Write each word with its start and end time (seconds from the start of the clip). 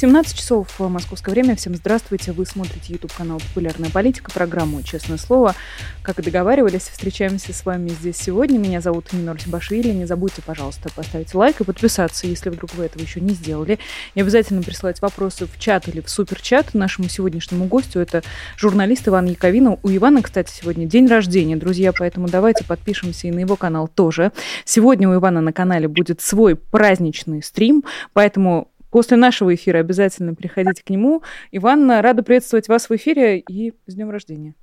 17 0.00 0.34
часов 0.34 0.66
в 0.78 0.88
московское 0.88 1.34
время. 1.34 1.56
Всем 1.56 1.74
здравствуйте. 1.74 2.32
Вы 2.32 2.46
смотрите 2.46 2.94
YouTube 2.94 3.12
канал 3.12 3.38
«Популярная 3.38 3.90
политика», 3.90 4.30
программу 4.30 4.82
«Честное 4.82 5.18
слово». 5.18 5.54
Как 6.00 6.18
и 6.18 6.22
договаривались, 6.22 6.88
встречаемся 6.88 7.52
с 7.52 7.66
вами 7.66 7.90
здесь 7.90 8.16
сегодня. 8.16 8.56
Меня 8.56 8.80
зовут 8.80 9.12
Нинор 9.12 9.38
Сибашвили. 9.38 9.88
Не 9.88 10.06
забудьте, 10.06 10.40
пожалуйста, 10.40 10.88
поставить 10.96 11.34
лайк 11.34 11.60
и 11.60 11.64
подписаться, 11.64 12.26
если 12.26 12.48
вдруг 12.48 12.72
вы 12.76 12.86
этого 12.86 13.02
еще 13.02 13.20
не 13.20 13.34
сделали. 13.34 13.78
И 14.14 14.22
обязательно 14.22 14.62
присылать 14.62 15.02
вопросы 15.02 15.44
в 15.44 15.58
чат 15.58 15.86
или 15.86 16.00
в 16.00 16.08
суперчат 16.08 16.72
нашему 16.72 17.10
сегодняшнему 17.10 17.66
гостю. 17.66 18.00
Это 18.00 18.22
журналист 18.56 19.06
Иван 19.06 19.26
Яковина. 19.26 19.78
У 19.82 19.90
Ивана, 19.90 20.22
кстати, 20.22 20.50
сегодня 20.50 20.86
день 20.86 21.08
рождения, 21.08 21.56
друзья, 21.56 21.92
поэтому 21.92 22.26
давайте 22.26 22.64
подпишемся 22.64 23.28
и 23.28 23.32
на 23.32 23.40
его 23.40 23.56
канал 23.56 23.86
тоже. 23.86 24.32
Сегодня 24.64 25.10
у 25.10 25.14
Ивана 25.14 25.42
на 25.42 25.52
канале 25.52 25.88
будет 25.88 26.22
свой 26.22 26.56
праздничный 26.56 27.42
стрим, 27.42 27.84
поэтому 28.14 28.69
После 28.90 29.16
нашего 29.16 29.54
эфира 29.54 29.78
обязательно 29.78 30.34
приходите 30.34 30.82
к 30.84 30.90
нему. 30.90 31.22
Иван, 31.52 31.90
рада 31.90 32.22
приветствовать 32.22 32.68
вас 32.68 32.90
в 32.90 32.96
эфире 32.96 33.38
и 33.38 33.72
с 33.86 33.94
днем 33.94 34.10
рождения. 34.10 34.54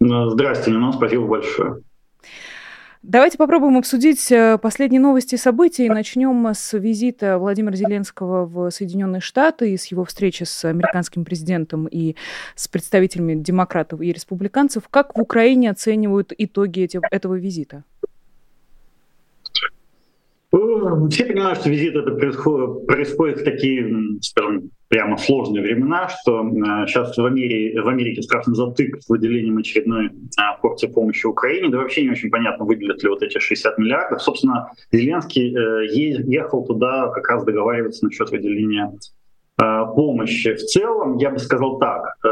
Ну, 0.00 0.28
здрасте, 0.30 0.70
Нина, 0.70 0.92
спасибо 0.92 1.26
большое. 1.26 1.82
Давайте 3.02 3.38
попробуем 3.38 3.78
обсудить 3.78 4.30
э, 4.32 4.58
последние 4.58 5.00
новости 5.00 5.36
и 5.36 5.38
события. 5.38 5.86
И 5.86 5.88
начнем 5.88 6.46
с 6.52 6.76
визита 6.76 7.38
Владимира 7.38 7.76
Зеленского 7.76 8.44
в 8.44 8.70
Соединенные 8.70 9.20
Штаты 9.20 9.72
и 9.72 9.76
с 9.76 9.86
его 9.86 10.04
встречи 10.04 10.42
с 10.42 10.64
американским 10.64 11.24
президентом 11.24 11.86
и 11.86 12.16
с 12.56 12.66
представителями 12.66 13.34
демократов 13.36 14.00
и 14.00 14.12
республиканцев. 14.12 14.88
Как 14.90 15.16
в 15.16 15.20
Украине 15.20 15.70
оценивают 15.70 16.32
итоги 16.36 16.88
этого 17.10 17.36
визита? 17.36 17.84
Все 20.50 21.26
понимают, 21.26 21.60
что 21.60 21.68
визит 21.68 21.94
это 21.94 22.12
происходит, 22.12 23.40
в 23.40 23.44
такие, 23.44 24.18
скажем, 24.22 24.70
прямо 24.88 25.18
сложные 25.18 25.62
времена, 25.62 26.08
что 26.08 26.42
сейчас 26.86 27.16
в 27.16 27.24
Америке, 27.24 27.80
в 27.82 27.88
Америке 27.88 28.22
страшно 28.22 28.54
затык 28.54 29.02
с 29.02 29.08
выделением 29.10 29.58
очередной 29.58 30.10
а, 30.38 30.56
порции 30.56 30.86
помощи 30.86 31.26
Украине. 31.26 31.68
Да 31.68 31.76
вообще 31.78 32.02
не 32.02 32.10
очень 32.10 32.30
понятно, 32.30 32.64
выделят 32.64 33.02
ли 33.02 33.10
вот 33.10 33.22
эти 33.22 33.38
60 33.38 33.76
миллиардов. 33.76 34.22
Собственно, 34.22 34.70
Зеленский 34.90 35.54
э, 35.54 35.86
ехал 35.92 36.64
туда 36.64 37.08
как 37.08 37.28
раз 37.28 37.44
договариваться 37.44 38.06
насчет 38.06 38.30
выделения 38.30 38.90
а, 39.60 39.86
помощи. 39.86 40.54
В 40.54 40.62
целом, 40.62 41.18
я 41.18 41.30
бы 41.30 41.38
сказал 41.38 41.78
так, 41.78 42.16
э, 42.24 42.28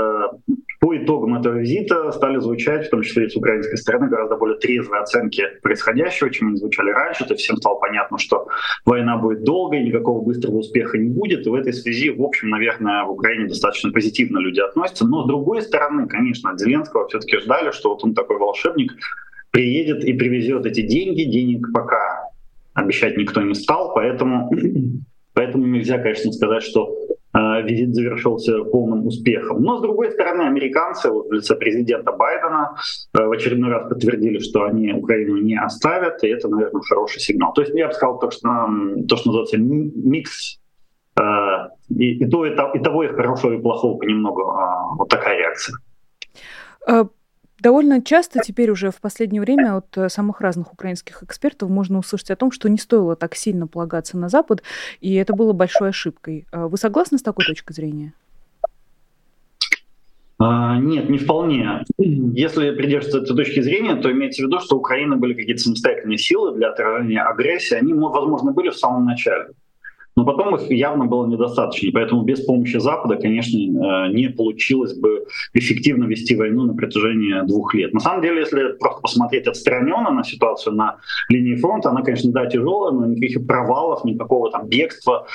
по 0.87 0.97
итогам 0.97 1.35
этого 1.35 1.55
визита 1.55 2.13
стали 2.13 2.39
звучать, 2.39 2.87
в 2.87 2.91
том 2.91 3.03
числе 3.03 3.27
и 3.27 3.29
с 3.29 3.35
украинской 3.35 3.75
стороны, 3.75 4.07
гораздо 4.07 4.37
более 4.37 4.57
трезвые 4.57 5.03
оценки 5.03 5.43
происходящего, 5.61 6.31
чем 6.31 6.47
они 6.47 6.59
звучали 6.59 6.91
раньше. 6.91 7.25
То 7.25 7.35
есть 7.35 7.43
всем 7.43 7.57
стало 7.57 7.75
понятно, 7.81 8.19
что 8.19 8.47
война 8.85 9.17
будет 9.17 9.43
долгой, 9.43 9.83
никакого 9.83 10.23
быстрого 10.23 10.59
успеха 10.59 10.97
не 10.97 11.09
будет. 11.09 11.45
И 11.45 11.51
в 11.51 11.55
этой 11.55 11.73
связи, 11.73 12.11
в 12.11 12.23
общем, 12.23 12.51
наверное, 12.51 13.03
в 13.03 13.11
Украине 13.11 13.49
достаточно 13.49 13.91
позитивно 13.91 14.39
люди 14.39 14.61
относятся. 14.61 15.09
Но 15.09 15.25
с 15.25 15.27
другой 15.27 15.63
стороны, 15.63 16.07
конечно, 16.07 16.51
от 16.53 16.61
Зеленского 16.61 17.09
все-таки 17.09 17.39
ждали, 17.39 17.73
что 17.73 17.89
вот 17.89 18.05
он 18.05 18.15
такой 18.15 18.39
волшебник, 18.39 18.93
приедет 19.51 20.05
и 20.05 20.13
привезет 20.13 20.67
эти 20.67 20.83
деньги. 20.83 21.25
Денег 21.25 21.67
пока 21.75 22.29
обещать 22.75 23.17
никто 23.17 23.43
не 23.43 23.55
стал, 23.55 23.93
поэтому, 23.93 24.53
поэтому 25.35 25.67
нельзя, 25.67 25.99
конечно, 25.99 26.31
сказать, 26.31 26.63
что 26.63 27.06
визит 27.35 27.95
завершился 27.95 28.65
полным 28.65 29.07
успехом. 29.07 29.63
Но, 29.63 29.79
с 29.79 29.83
другой 29.83 30.11
стороны, 30.11 30.43
американцы 30.43 31.11
вот 31.11 31.29
в 31.29 31.33
лице 31.33 31.55
президента 31.57 32.13
Байдена 32.13 32.77
э, 33.13 33.25
в 33.25 33.31
очередной 33.31 33.71
раз 33.71 33.89
подтвердили, 33.89 34.39
что 34.39 34.65
они 34.65 34.93
Украину 34.93 35.37
не 35.37 35.59
оставят, 35.59 36.25
и 36.25 36.29
это, 36.29 36.49
наверное, 36.49 36.83
хороший 36.83 37.21
сигнал. 37.21 37.53
То 37.53 37.63
есть 37.63 37.75
я 37.75 37.89
бы 37.89 37.93
сказал, 37.93 38.19
то, 38.19 38.31
что, 38.31 38.49
то, 39.09 39.17
что 39.17 39.29
называется 39.29 39.59
микс 39.59 40.59
э, 41.19 41.23
и, 41.91 42.25
и, 42.25 42.31
то, 42.31 42.47
и 42.47 42.55
того, 42.55 43.05
и 43.05 43.09
хорошего, 43.09 43.53
и 43.53 43.61
плохого 43.61 43.99
понемногу. 43.99 44.55
Вот 44.97 45.09
такая 45.09 45.39
реакция. 45.39 45.77
Довольно 47.59 48.03
часто 48.03 48.41
теперь 48.41 48.71
уже 48.71 48.91
в 48.91 49.01
последнее 49.01 49.41
время 49.41 49.77
от 49.77 49.97
э, 49.97 50.09
самых 50.11 50.43
разных 50.43 50.73
украинских 50.75 51.23
экспертов 51.23 51.71
можно 51.71 51.99
услышать 51.99 52.31
о 52.31 52.37
том, 52.37 52.53
что 52.53 52.69
не 52.69 52.77
стоило 52.77 53.17
так 53.17 53.35
сильно 53.35 53.67
полагаться 53.67 54.19
на 54.19 54.29
Запад, 54.29 54.63
и 55.01 55.15
это 55.15 55.33
было 55.33 55.53
большой 55.53 55.89
ошибкой. 55.89 56.47
А 56.53 56.69
вы 56.69 56.77
согласны 56.77 57.17
с 57.17 57.23
такой 57.23 57.47
точкой 57.47 57.73
зрения? 57.73 58.13
А, 60.39 60.79
нет, 60.79 61.09
не 61.09 61.17
вполне. 61.17 61.83
Если 61.97 62.73
придерживаться 62.73 63.23
этой 63.23 63.35
точки 63.35 63.61
зрения, 63.63 63.97
то 63.97 64.13
имеется 64.13 64.43
в 64.43 64.47
виду, 64.47 64.61
что 64.61 64.77
у 64.77 64.81
Украины 64.81 65.17
были 65.17 65.33
какие-то 65.33 65.63
самостоятельные 65.63 66.19
силы 66.19 66.55
для 66.57 66.69
отражения 66.69 67.23
агрессии. 67.23 67.75
Они, 67.75 67.95
возможно, 67.95 68.53
были 68.53 68.69
в 68.69 68.77
самом 68.77 69.07
начале. 69.07 69.47
Но 70.17 70.25
потом 70.25 70.57
их 70.57 70.71
явно 70.71 71.05
было 71.05 71.27
недостаточно. 71.27 71.91
Поэтому 71.93 72.23
без 72.23 72.41
помощи 72.41 72.79
Запада, 72.79 73.17
конечно, 73.17 73.59
э, 73.59 74.13
не 74.13 74.31
получилось 74.31 74.95
бы 74.95 75.27
эффективно 75.53 76.05
вести 76.05 76.35
войну 76.35 76.65
на 76.65 76.75
протяжении 76.75 77.47
двух 77.47 77.75
лет. 77.75 77.93
На 77.93 78.01
самом 78.01 78.23
деле, 78.23 78.41
если 78.41 78.73
просто 78.79 79.03
посмотреть 79.03 79.47
отстраненно 79.47 80.11
на 80.11 80.25
ситуацию 80.25 80.75
на 80.75 80.97
линии 81.29 81.57
фронта, 81.57 81.91
она, 81.91 82.03
конечно, 82.03 82.33
да, 82.33 82.47
тяжелая, 82.47 82.93
но 82.93 83.07
никаких 83.07 83.47
провалов, 83.47 84.05
никакого 84.05 84.51
там 84.51 84.69
бегства, 84.69 85.27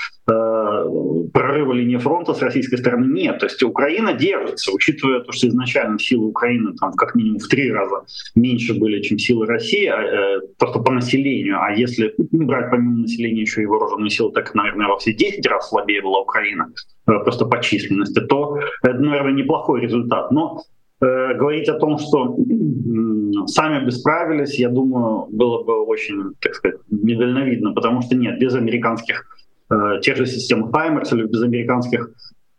прорыва 1.34 1.74
линии 1.74 1.98
фронта 1.98 2.34
с 2.34 2.42
российской 2.42 2.78
стороны 2.78 3.12
нет. 3.12 3.40
То 3.40 3.46
есть 3.46 3.62
Украина 3.64 4.14
держится, 4.14 4.72
учитывая 4.72 5.22
то, 5.22 5.32
что 5.32 5.48
изначально 5.48 6.00
силы 6.00 6.28
Украины 6.28 6.74
там 6.80 6.94
как 6.94 7.16
минимум 7.16 7.40
в 7.40 7.48
три 7.48 7.72
раза 7.72 8.04
меньше 8.36 8.74
были, 8.74 9.02
чем 9.02 9.18
силы 9.18 9.46
России, 9.46 9.86
а, 9.86 10.02
э, 10.02 10.42
просто 10.58 10.80
по 10.80 10.92
населению. 10.92 11.62
А 11.62 11.72
если 11.72 12.14
брать 12.18 12.72
помимо 12.72 13.02
населения 13.02 13.42
еще 13.42 13.64
и 13.64 13.66
вооруженные 13.66 14.10
силы, 14.10 14.32
так, 14.32 14.54
наверное, 14.56 14.88
во 14.88 14.98
все 14.98 15.14
10 15.14 15.46
раз 15.48 15.70
слабее 15.70 16.02
была 16.02 16.22
Украина, 16.22 16.72
э, 17.08 17.12
просто 17.24 17.46
по 17.46 17.62
численности, 17.62 18.20
то 18.22 18.60
это, 18.84 19.00
наверное, 19.00 19.34
неплохой 19.34 19.82
результат. 19.82 20.32
Но 20.32 20.62
э, 21.02 21.34
говорить 21.36 21.70
о 21.70 21.80
том, 21.80 21.98
что 21.98 22.36
э, 22.38 23.48
сами 23.48 23.86
бы 23.86 23.92
справились, 23.92 24.60
я 24.60 24.70
думаю, 24.70 25.28
было 25.30 25.64
бы 25.64 25.84
очень, 25.86 26.34
так 26.40 26.56
сказать, 26.56 26.80
недальновидно, 26.90 27.74
потому 27.74 28.02
что 28.02 28.16
нет, 28.16 28.40
без 28.40 28.56
американских 28.56 29.26
э, 29.72 30.02
тех 30.02 30.18
же 30.18 30.26
систем 30.26 30.72
Хаймерс 30.72 31.14
или 31.14 31.24
без 31.24 31.42
американских 31.42 32.12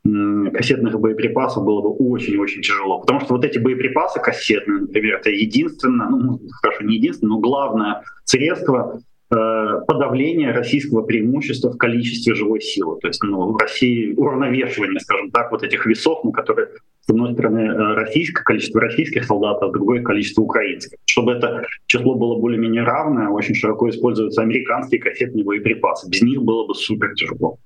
кассетных 0.04 0.98
боеприпасов 0.98 1.64
было 1.64 1.80
бы 1.80 1.90
очень-очень 1.90 2.60
тяжело. 2.60 2.98
Потому 2.98 3.20
что 3.20 3.34
вот 3.34 3.44
эти 3.44 3.58
боеприпасы 3.58 4.18
кассетные, 4.18 4.80
например, 4.80 5.18
это 5.18 5.30
единственное, 5.30 6.08
ну, 6.08 6.40
хорошо, 6.60 6.82
не 6.82 6.96
единственное, 6.96 7.34
но 7.34 7.38
главное 7.38 8.02
средство 8.24 9.00
Э, 9.32 9.80
подавление 9.86 10.52
российского 10.52 11.02
преимущества 11.02 11.72
в 11.72 11.78
количестве 11.78 12.34
живой 12.34 12.60
силы. 12.60 12.98
То 13.00 13.08
есть 13.08 13.22
ну, 13.22 13.52
в 13.52 13.56
России 13.56 14.12
уравновешивание, 14.14 15.00
скажем 15.00 15.30
так, 15.30 15.50
вот 15.50 15.62
этих 15.62 15.86
весов, 15.86 16.22
ну, 16.22 16.32
которые 16.32 16.68
с 17.04 17.10
одной 17.10 17.32
стороны 17.34 17.60
э, 17.60 17.94
российское 17.94 18.44
количество 18.44 18.80
российских 18.80 19.24
солдат, 19.24 19.62
а 19.62 19.68
с 19.68 19.72
другой 19.72 20.02
количество 20.02 20.42
украинских. 20.42 20.98
Чтобы 21.04 21.32
это 21.32 21.64
число 21.86 22.14
было 22.14 22.38
более-менее 22.38 22.84
равное, 22.84 23.28
очень 23.28 23.54
широко 23.54 23.90
используются 23.90 24.42
американские 24.42 25.00
кассетные 25.00 25.44
боеприпасы. 25.44 26.08
Без 26.08 26.22
них 26.22 26.42
было 26.42 26.66
бы 26.66 26.74
супер 26.74 27.14
тяжело. 27.14 27.58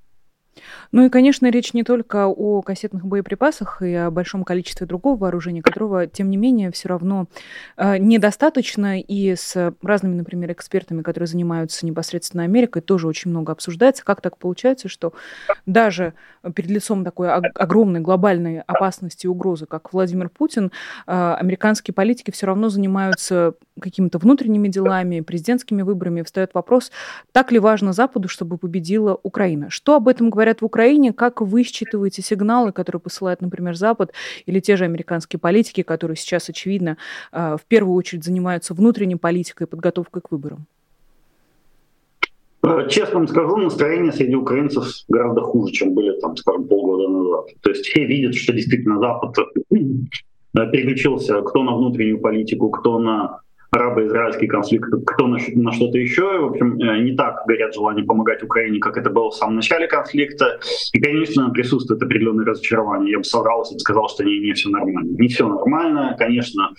Ну 0.92 1.04
и, 1.04 1.08
конечно, 1.08 1.50
речь 1.50 1.74
не 1.74 1.82
только 1.82 2.26
о 2.26 2.62
кассетных 2.62 3.04
боеприпасах 3.04 3.82
и 3.82 3.92
о 3.94 4.10
большом 4.10 4.44
количестве 4.44 4.86
другого 4.86 5.16
вооружения, 5.16 5.62
которого, 5.62 6.06
тем 6.06 6.30
не 6.30 6.36
менее, 6.36 6.70
все 6.70 6.88
равно 6.88 7.26
э, 7.76 7.98
недостаточно. 7.98 9.00
И 9.00 9.34
с 9.34 9.74
разными, 9.82 10.14
например, 10.14 10.52
экспертами, 10.52 11.02
которые 11.02 11.26
занимаются 11.26 11.86
непосредственно 11.86 12.44
Америкой, 12.44 12.82
тоже 12.82 13.08
очень 13.08 13.30
много 13.30 13.52
обсуждается. 13.52 14.04
Как 14.04 14.20
так 14.20 14.38
получается, 14.38 14.88
что 14.88 15.12
даже 15.66 16.14
перед 16.54 16.70
лицом 16.70 17.04
такой 17.04 17.32
огромной 17.32 18.00
глобальной 18.00 18.60
опасности 18.60 19.26
и 19.26 19.28
угрозы, 19.28 19.66
как 19.66 19.92
Владимир 19.92 20.28
Путин, 20.28 20.72
э, 21.06 21.36
американские 21.38 21.94
политики 21.94 22.30
все 22.30 22.46
равно 22.46 22.68
занимаются 22.68 23.54
какими-то 23.80 24.18
внутренними 24.18 24.68
делами, 24.68 25.20
президентскими 25.20 25.82
выборами. 25.82 26.22
Встает 26.22 26.52
вопрос, 26.54 26.90
так 27.32 27.52
ли 27.52 27.58
важно 27.58 27.92
Западу, 27.92 28.28
чтобы 28.28 28.58
победила 28.58 29.18
Украина. 29.22 29.70
Что 29.70 29.96
об 29.96 30.08
этом 30.08 30.30
говорят 30.30 30.62
в 30.62 30.64
Украине? 30.64 31.12
Как 31.12 31.40
вы 31.40 31.62
считываете 31.62 32.22
сигналы, 32.22 32.72
которые 32.72 33.00
посылает, 33.00 33.40
например, 33.40 33.76
Запад 33.76 34.12
или 34.46 34.60
те 34.60 34.76
же 34.76 34.84
американские 34.84 35.40
политики, 35.40 35.82
которые 35.82 36.16
сейчас, 36.16 36.48
очевидно, 36.48 36.96
а, 37.32 37.56
в 37.56 37.64
первую 37.64 37.96
очередь 37.96 38.24
занимаются 38.24 38.74
внутренней 38.74 39.16
политикой 39.16 39.64
и 39.64 39.66
подготовкой 39.66 40.22
к 40.22 40.30
выборам? 40.30 40.66
Э, 42.66 42.88
честно 42.88 43.18
вам 43.18 43.28
скажу, 43.28 43.56
настроение 43.56 44.12
среди 44.12 44.34
украинцев 44.34 44.86
гораздо 45.08 45.42
хуже, 45.42 45.72
чем 45.72 45.94
были, 45.94 46.18
там, 46.20 46.36
скажем, 46.36 46.66
полгода 46.66 47.08
назад. 47.08 47.46
То 47.62 47.70
есть 47.70 47.84
все 47.84 48.04
видят, 48.04 48.34
что 48.34 48.52
действительно 48.52 48.98
Запад 48.98 49.36
э, 49.38 50.70
переключился 50.72 51.42
кто 51.42 51.62
на 51.62 51.76
внутреннюю 51.76 52.20
политику, 52.20 52.70
кто 52.70 52.98
на 52.98 53.40
арабо-израильский 53.70 54.46
конфликт, 54.46 54.88
кто 55.06 55.26
на, 55.26 55.38
на 55.54 55.72
что-то 55.72 55.98
еще. 55.98 56.38
В 56.40 56.44
общем, 56.46 56.78
э, 56.80 56.98
не 57.00 57.16
так 57.16 57.44
горят 57.46 57.74
желание 57.74 58.04
помогать 58.04 58.42
Украине, 58.42 58.78
как 58.78 58.96
это 58.96 59.10
было 59.10 59.30
в 59.30 59.34
самом 59.34 59.56
начале 59.56 59.86
конфликта. 59.86 60.58
И, 60.92 61.00
конечно, 61.00 61.50
присутствует 61.50 62.02
определенное 62.02 62.44
разочарование. 62.44 63.12
Я 63.12 63.18
бы 63.18 63.24
соврал, 63.24 63.62
если 63.62 63.74
бы 63.74 63.80
сказал, 63.80 64.08
что 64.08 64.24
не, 64.24 64.38
не 64.40 64.52
все 64.52 64.70
нормально. 64.70 65.16
Не 65.18 65.28
все 65.28 65.48
нормально, 65.48 66.16
конечно. 66.18 66.70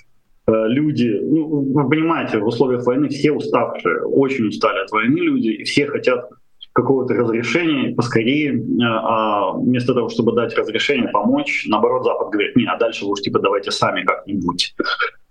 Э, 0.48 0.68
люди, 0.68 1.19
ну, 1.22 1.74
вы 1.74 1.89
понимаете, 1.89 2.39
в 2.39 2.48
условиях 2.48 2.86
войны 2.86 3.10
все 3.10 3.31
уставшие, 3.31 4.04
очень 4.06 4.48
устали 4.48 4.80
от 4.80 4.92
войны 4.92 5.18
люди, 5.18 5.50
и 5.50 5.63
все 5.63 5.88
хотят 5.88 6.30
какого-то 6.78 7.16
разрешения 7.16 7.95
поскорее, 7.95 8.54
э, 8.54 8.62
а 8.83 9.51
вместо 9.51 9.94
того, 9.94 10.10
чтобы 10.10 10.33
дать 10.33 10.56
разрешение, 10.56 11.10
помочь, 11.10 11.66
наоборот, 11.68 12.04
Запад 12.04 12.30
говорит, 12.30 12.56
не, 12.56 12.66
а 12.66 12.78
дальше 12.78 13.04
вы 13.06 13.12
уж 13.12 13.22
типа 13.22 13.40
давайте 13.40 13.72
сами 13.72 14.04
как-нибудь. 14.04 14.75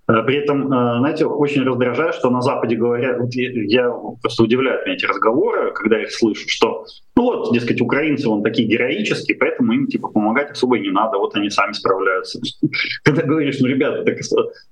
Э, 0.08 0.22
при 0.22 0.36
этом, 0.36 0.72
э, 0.72 0.98
знаете, 0.98 1.26
очень 1.26 1.62
раздражает, 1.62 2.14
что 2.14 2.30
на 2.30 2.40
Западе 2.40 2.76
говорят, 2.76 3.18
я, 3.34 3.90
просто 4.20 4.44
удивляют 4.44 4.86
меня 4.86 4.96
эти 4.96 5.06
разговоры, 5.06 5.72
когда 5.72 5.96
я 5.96 6.04
их 6.04 6.12
слышу, 6.12 6.48
что 6.48 6.84
ну 7.16 7.22
вот, 7.22 7.54
дескать, 7.54 7.80
украинцы 7.80 8.28
вон 8.28 8.42
такие 8.42 8.68
героические, 8.68 9.38
поэтому 9.38 9.72
им 9.72 9.86
типа 9.86 10.08
помогать 10.08 10.50
особо 10.50 10.78
не 10.78 10.90
надо, 10.90 11.16
вот 11.16 11.34
они 11.34 11.48
сами 11.48 11.72
справляются. 11.72 12.38
Когда 13.04 13.22
говоришь, 13.22 13.56
ну, 13.58 13.66
ребята, 13.68 14.04
так, 14.04 14.18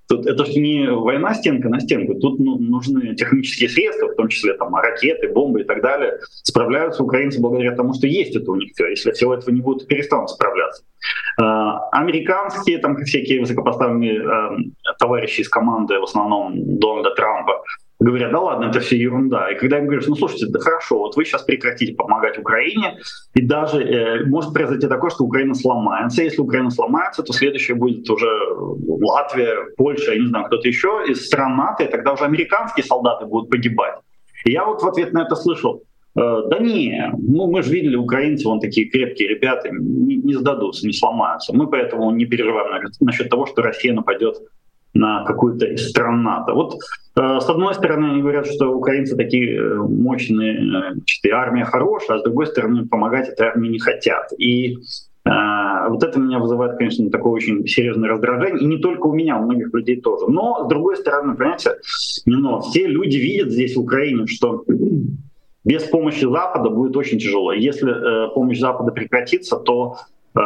тут, 0.08 0.26
это 0.26 0.44
же 0.44 0.60
не 0.60 0.90
война 0.90 1.32
стенка 1.32 1.70
на 1.70 1.80
стенку, 1.80 2.14
тут 2.16 2.38
ну, 2.38 2.58
нужны 2.58 3.14
технические 3.14 3.70
средства, 3.70 4.08
в 4.08 4.16
том 4.16 4.28
числе 4.28 4.52
там 4.54 4.74
ракеты, 4.74 5.32
бомбы 5.32 5.62
и 5.62 5.64
так 5.64 5.80
далее. 5.80 6.20
Справляются 6.42 7.02
украинцы 7.02 7.40
благодаря 7.40 7.74
тому, 7.74 7.94
что 7.94 8.06
есть 8.06 8.36
это 8.36 8.50
у 8.50 8.56
них 8.56 8.72
все. 8.74 8.88
Если 8.88 9.12
всего 9.12 9.32
этого 9.32 9.54
не 9.54 9.62
будет, 9.62 9.88
перестанут 9.88 10.28
справляться. 10.28 10.82
Американские, 11.92 12.78
там 12.78 12.96
всякие 13.04 13.40
высокопоставленные 13.40 14.22
э, 14.22 14.94
товарищи 14.98 15.40
из 15.40 15.48
команды, 15.48 15.98
в 15.98 16.04
основном 16.04 16.78
Дональда 16.78 17.10
Трампа, 17.14 17.62
говорят, 18.00 18.32
да 18.32 18.40
ладно, 18.40 18.64
это 18.66 18.80
все 18.80 18.96
ерунда. 18.96 19.50
И 19.50 19.58
когда 19.58 19.78
им 19.78 19.86
говоришь, 19.86 20.06
ну 20.06 20.14
слушайте, 20.14 20.46
да 20.48 20.58
хорошо, 20.58 20.98
вот 20.98 21.16
вы 21.16 21.24
сейчас 21.24 21.42
прекратите 21.42 21.94
помогать 21.94 22.38
Украине, 22.38 22.98
и 23.34 23.40
даже 23.40 23.82
э, 23.82 24.24
может 24.26 24.52
произойти 24.52 24.86
такое, 24.88 25.10
что 25.10 25.24
Украина 25.24 25.54
сломается. 25.54 26.22
Если 26.22 26.40
Украина 26.40 26.70
сломается, 26.70 27.22
то 27.22 27.32
следующее 27.32 27.76
будет 27.76 28.08
уже 28.10 28.28
Латвия, 28.56 29.56
Польша, 29.76 30.12
я 30.12 30.20
не 30.20 30.26
знаю, 30.26 30.46
кто-то 30.46 30.68
еще 30.68 31.04
из 31.08 31.26
стран 31.26 31.56
НАТО, 31.56 31.84
и 31.84 31.90
тогда 31.90 32.12
уже 32.12 32.24
американские 32.24 32.84
солдаты 32.84 33.26
будут 33.26 33.50
погибать. 33.50 33.94
И 34.44 34.52
я 34.52 34.64
вот 34.64 34.82
в 34.82 34.86
ответ 34.86 35.12
на 35.12 35.22
это 35.22 35.36
слышал, 35.36 35.82
да 36.14 36.58
не, 36.60 37.12
ну 37.18 37.50
мы 37.50 37.62
же 37.62 37.72
видели, 37.72 37.96
украинцы, 37.96 38.46
вон 38.46 38.60
такие 38.60 38.88
крепкие 38.88 39.28
ребята, 39.28 39.68
не, 39.70 40.16
не 40.16 40.34
сдадутся, 40.34 40.86
не 40.86 40.92
сломаются. 40.92 41.54
Мы 41.54 41.66
поэтому 41.66 42.10
не 42.12 42.24
переживаем 42.24 42.84
насчет 43.00 43.28
того, 43.28 43.46
что 43.46 43.62
Россия 43.62 43.92
нападет 43.92 44.36
на 44.94 45.24
какую-то 45.24 45.66
из 45.66 45.90
стран 45.90 46.22
НАТО. 46.22 46.54
Вот 46.54 46.74
э, 47.16 47.40
с 47.40 47.48
одной 47.48 47.74
стороны 47.74 48.12
они 48.12 48.22
говорят, 48.22 48.46
что 48.46 48.68
украинцы 48.68 49.16
такие 49.16 49.56
э, 49.56 49.74
мощные, 49.76 50.54
э, 50.54 50.94
и 51.24 51.30
армия 51.30 51.64
хорошая, 51.64 52.18
а 52.18 52.20
с 52.20 52.22
другой 52.22 52.46
стороны 52.46 52.86
помогать 52.86 53.28
этой 53.28 53.48
армии 53.48 53.68
не 53.70 53.80
хотят. 53.80 54.32
И 54.38 54.76
э, 55.24 55.88
вот 55.88 56.02
это 56.02 56.20
меня 56.20 56.38
вызывает, 56.38 56.78
конечно, 56.78 57.10
такое 57.10 57.32
очень 57.32 57.66
серьезное 57.66 58.08
раздражение. 58.08 58.62
И 58.62 58.66
не 58.66 58.78
только 58.78 59.08
у 59.08 59.12
меня, 59.12 59.36
у 59.36 59.44
многих 59.44 59.74
людей 59.74 60.00
тоже. 60.00 60.26
Но, 60.28 60.64
с 60.64 60.68
другой 60.68 60.96
стороны, 60.96 61.34
понимаете, 61.34 61.72
но 62.24 62.60
все 62.60 62.86
люди 62.86 63.16
видят 63.16 63.50
здесь 63.50 63.74
в 63.74 63.80
Украине, 63.80 64.26
что 64.28 64.64
без 65.64 65.84
помощи 65.84 66.24
Запада 66.24 66.70
будет 66.70 66.96
очень 66.96 67.18
тяжело. 67.18 67.52
Если 67.52 67.90
э, 67.90 68.30
помощь 68.34 68.58
Запада 68.58 68.92
прекратится, 68.92 69.56
то 69.56 69.96
э, 70.36 70.40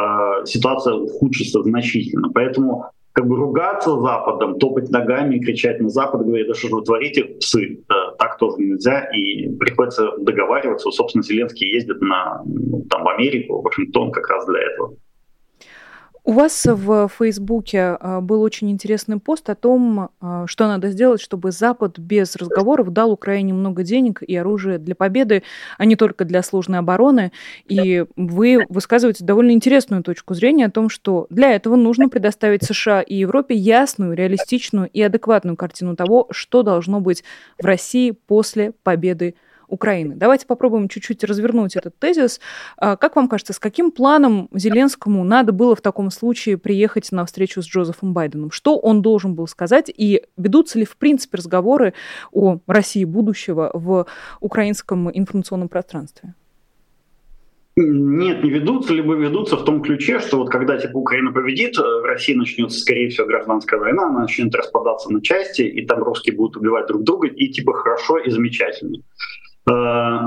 ситуация 0.45 0.93
ухудшится 0.95 1.61
значительно. 1.61 2.29
Поэтому 2.33 2.85
как 3.11 3.27
бы 3.27 3.35
ругаться 3.35 3.99
Западом, 3.99 4.59
топать 4.59 4.89
ногами 4.89 5.35
и 5.35 5.39
кричать 5.39 5.81
на 5.81 5.89
Запад, 5.89 6.21
говорить, 6.21 6.47
да 6.47 6.53
что 6.53 6.69
же 6.69 6.75
вы 6.75 6.83
творите, 6.83 7.25
псы, 7.25 7.79
да, 7.89 8.11
так 8.17 8.37
тоже 8.37 8.57
нельзя, 8.59 9.09
и 9.13 9.49
приходится 9.57 10.11
договариваться. 10.19 10.89
Собственно, 10.91 11.23
Зеленский 11.23 11.69
ездит 11.69 11.99
на, 12.01 12.41
ну, 12.45 12.85
там, 12.89 13.03
в 13.03 13.09
Америку, 13.09 13.59
в 13.59 13.63
Вашингтон 13.63 14.11
как 14.11 14.29
раз 14.29 14.45
для 14.45 14.61
этого. 14.61 14.95
У 16.23 16.33
вас 16.33 16.65
в 16.65 17.09
Фейсбуке 17.17 17.97
а, 17.99 18.19
был 18.19 18.41
очень 18.41 18.69
интересный 18.69 19.19
пост 19.19 19.49
о 19.49 19.55
том, 19.55 20.09
а, 20.19 20.47
что 20.47 20.67
надо 20.67 20.89
сделать, 20.89 21.21
чтобы 21.21 21.51
Запад 21.51 21.97
без 21.97 22.35
разговоров 22.35 22.91
дал 22.91 23.11
Украине 23.11 23.53
много 23.53 23.83
денег 23.83 24.21
и 24.21 24.35
оружия 24.35 24.77
для 24.79 24.95
победы, 24.95 25.43
а 25.77 25.85
не 25.85 25.95
только 25.95 26.25
для 26.25 26.43
сложной 26.43 26.79
обороны. 26.79 27.31
И 27.67 28.05
вы 28.17 28.65
высказываете 28.69 29.23
довольно 29.23 29.51
интересную 29.51 30.03
точку 30.03 30.33
зрения 30.33 30.65
о 30.65 30.71
том, 30.71 30.89
что 30.89 31.25
для 31.29 31.51
этого 31.53 31.77
нужно 31.77 32.09
предоставить 32.09 32.63
США 32.63 33.01
и 33.01 33.15
Европе 33.15 33.55
ясную, 33.55 34.13
реалистичную 34.13 34.89
и 34.89 35.01
адекватную 35.01 35.55
картину 35.55 35.95
того, 35.95 36.27
что 36.31 36.63
должно 36.63 36.99
быть 36.99 37.23
в 37.57 37.65
России 37.65 38.11
после 38.11 38.73
победы 38.83 39.35
Украины. 39.69 40.15
Давайте 40.15 40.45
попробуем 40.45 40.89
чуть-чуть 40.89 41.23
развернуть 41.23 41.75
этот 41.75 41.97
тезис. 41.97 42.39
А, 42.77 42.95
как 42.95 43.15
вам 43.15 43.27
кажется, 43.27 43.53
с 43.53 43.59
каким 43.59 43.91
планом 43.91 44.49
Зеленскому 44.53 45.23
надо 45.23 45.51
было 45.51 45.75
в 45.75 45.81
таком 45.81 46.11
случае 46.11 46.57
приехать 46.57 47.11
на 47.11 47.25
встречу 47.25 47.61
с 47.61 47.65
Джозефом 47.65 48.13
Байденом? 48.13 48.51
Что 48.51 48.77
он 48.77 49.01
должен 49.01 49.35
был 49.35 49.47
сказать? 49.47 49.91
И 49.95 50.23
ведутся 50.37 50.79
ли 50.79 50.85
в 50.85 50.97
принципе 50.97 51.37
разговоры 51.37 51.93
о 52.31 52.59
России 52.67 53.05
будущего 53.05 53.71
в 53.73 54.05
украинском 54.39 55.09
информационном 55.11 55.69
пространстве? 55.69 56.33
Нет, 57.81 58.43
не 58.43 58.49
ведутся, 58.49 58.93
либо 58.93 59.13
ведутся 59.15 59.55
в 59.55 59.63
том 59.63 59.81
ключе, 59.81 60.19
что 60.19 60.37
вот 60.37 60.49
когда 60.49 60.77
типа 60.77 60.97
Украина 60.97 61.31
победит, 61.31 61.77
э, 61.77 61.81
в 61.81 62.03
России 62.03 62.33
начнется, 62.33 62.77
скорее 62.77 63.09
всего, 63.09 63.25
гражданская 63.27 63.79
война, 63.79 64.07
она 64.07 64.21
начнет 64.21 64.53
распадаться 64.53 65.11
на 65.13 65.21
части, 65.21 65.61
и 65.61 65.85
там 65.85 66.03
русские 66.03 66.35
будут 66.35 66.57
убивать 66.57 66.87
друг 66.87 67.03
друга, 67.03 67.27
и 67.27 67.47
типа 67.47 67.73
хорошо 67.73 68.17
и 68.17 68.29
замечательно. 68.29 68.97
Э, 69.67 70.19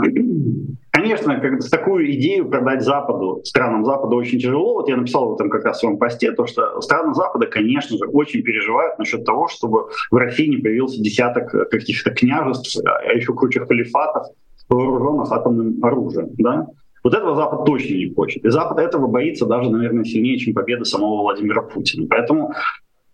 конечно, 0.90 1.40
как 1.40 1.60
такую 1.70 2.12
идею 2.12 2.48
продать 2.48 2.82
Западу, 2.82 3.40
странам 3.44 3.84
Запада 3.84 4.16
очень 4.16 4.38
тяжело. 4.38 4.74
Вот 4.74 4.88
я 4.88 4.96
написал 4.96 5.30
в 5.30 5.34
этом 5.34 5.50
как 5.50 5.64
раз 5.64 5.78
в 5.78 5.80
своем 5.80 5.98
посте, 5.98 6.32
то, 6.32 6.46
что 6.46 6.80
страны 6.80 7.14
Запада, 7.14 7.46
конечно 7.46 7.96
же, 7.96 8.04
очень 8.06 8.42
переживают 8.42 8.98
насчет 8.98 9.24
того, 9.24 9.48
чтобы 9.48 9.88
в 10.10 10.16
России 10.16 10.48
не 10.48 10.58
появился 10.58 11.02
десяток 11.02 11.50
каких-то 11.70 12.10
княжеств, 12.10 12.80
а 12.84 13.12
еще 13.12 13.34
круче 13.34 13.64
халифатов, 13.64 14.26
вооруженных 14.68 15.30
атомным 15.30 15.84
оружием. 15.84 16.30
Да? 16.38 16.66
Вот 17.04 17.14
этого 17.14 17.34
Запад 17.34 17.64
точно 17.64 17.94
не 17.94 18.12
хочет. 18.14 18.44
И 18.44 18.50
Запад 18.50 18.78
этого 18.78 19.06
боится 19.06 19.46
даже, 19.46 19.70
наверное, 19.70 20.04
сильнее, 20.04 20.38
чем 20.38 20.54
победы 20.54 20.84
самого 20.84 21.22
Владимира 21.22 21.62
Путина. 21.62 22.06
Поэтому 22.08 22.52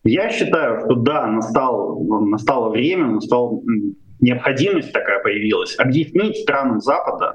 я 0.04 0.30
считаю, 0.30 0.80
что 0.80 0.94
да, 0.94 1.26
настало, 1.26 1.98
настало 2.24 2.70
время, 2.70 3.06
настал 3.06 3.62
необходимость 4.20 4.92
такая 4.92 5.22
появилась, 5.22 5.78
объяснить 5.78 6.38
странам 6.38 6.80
Запада, 6.80 7.34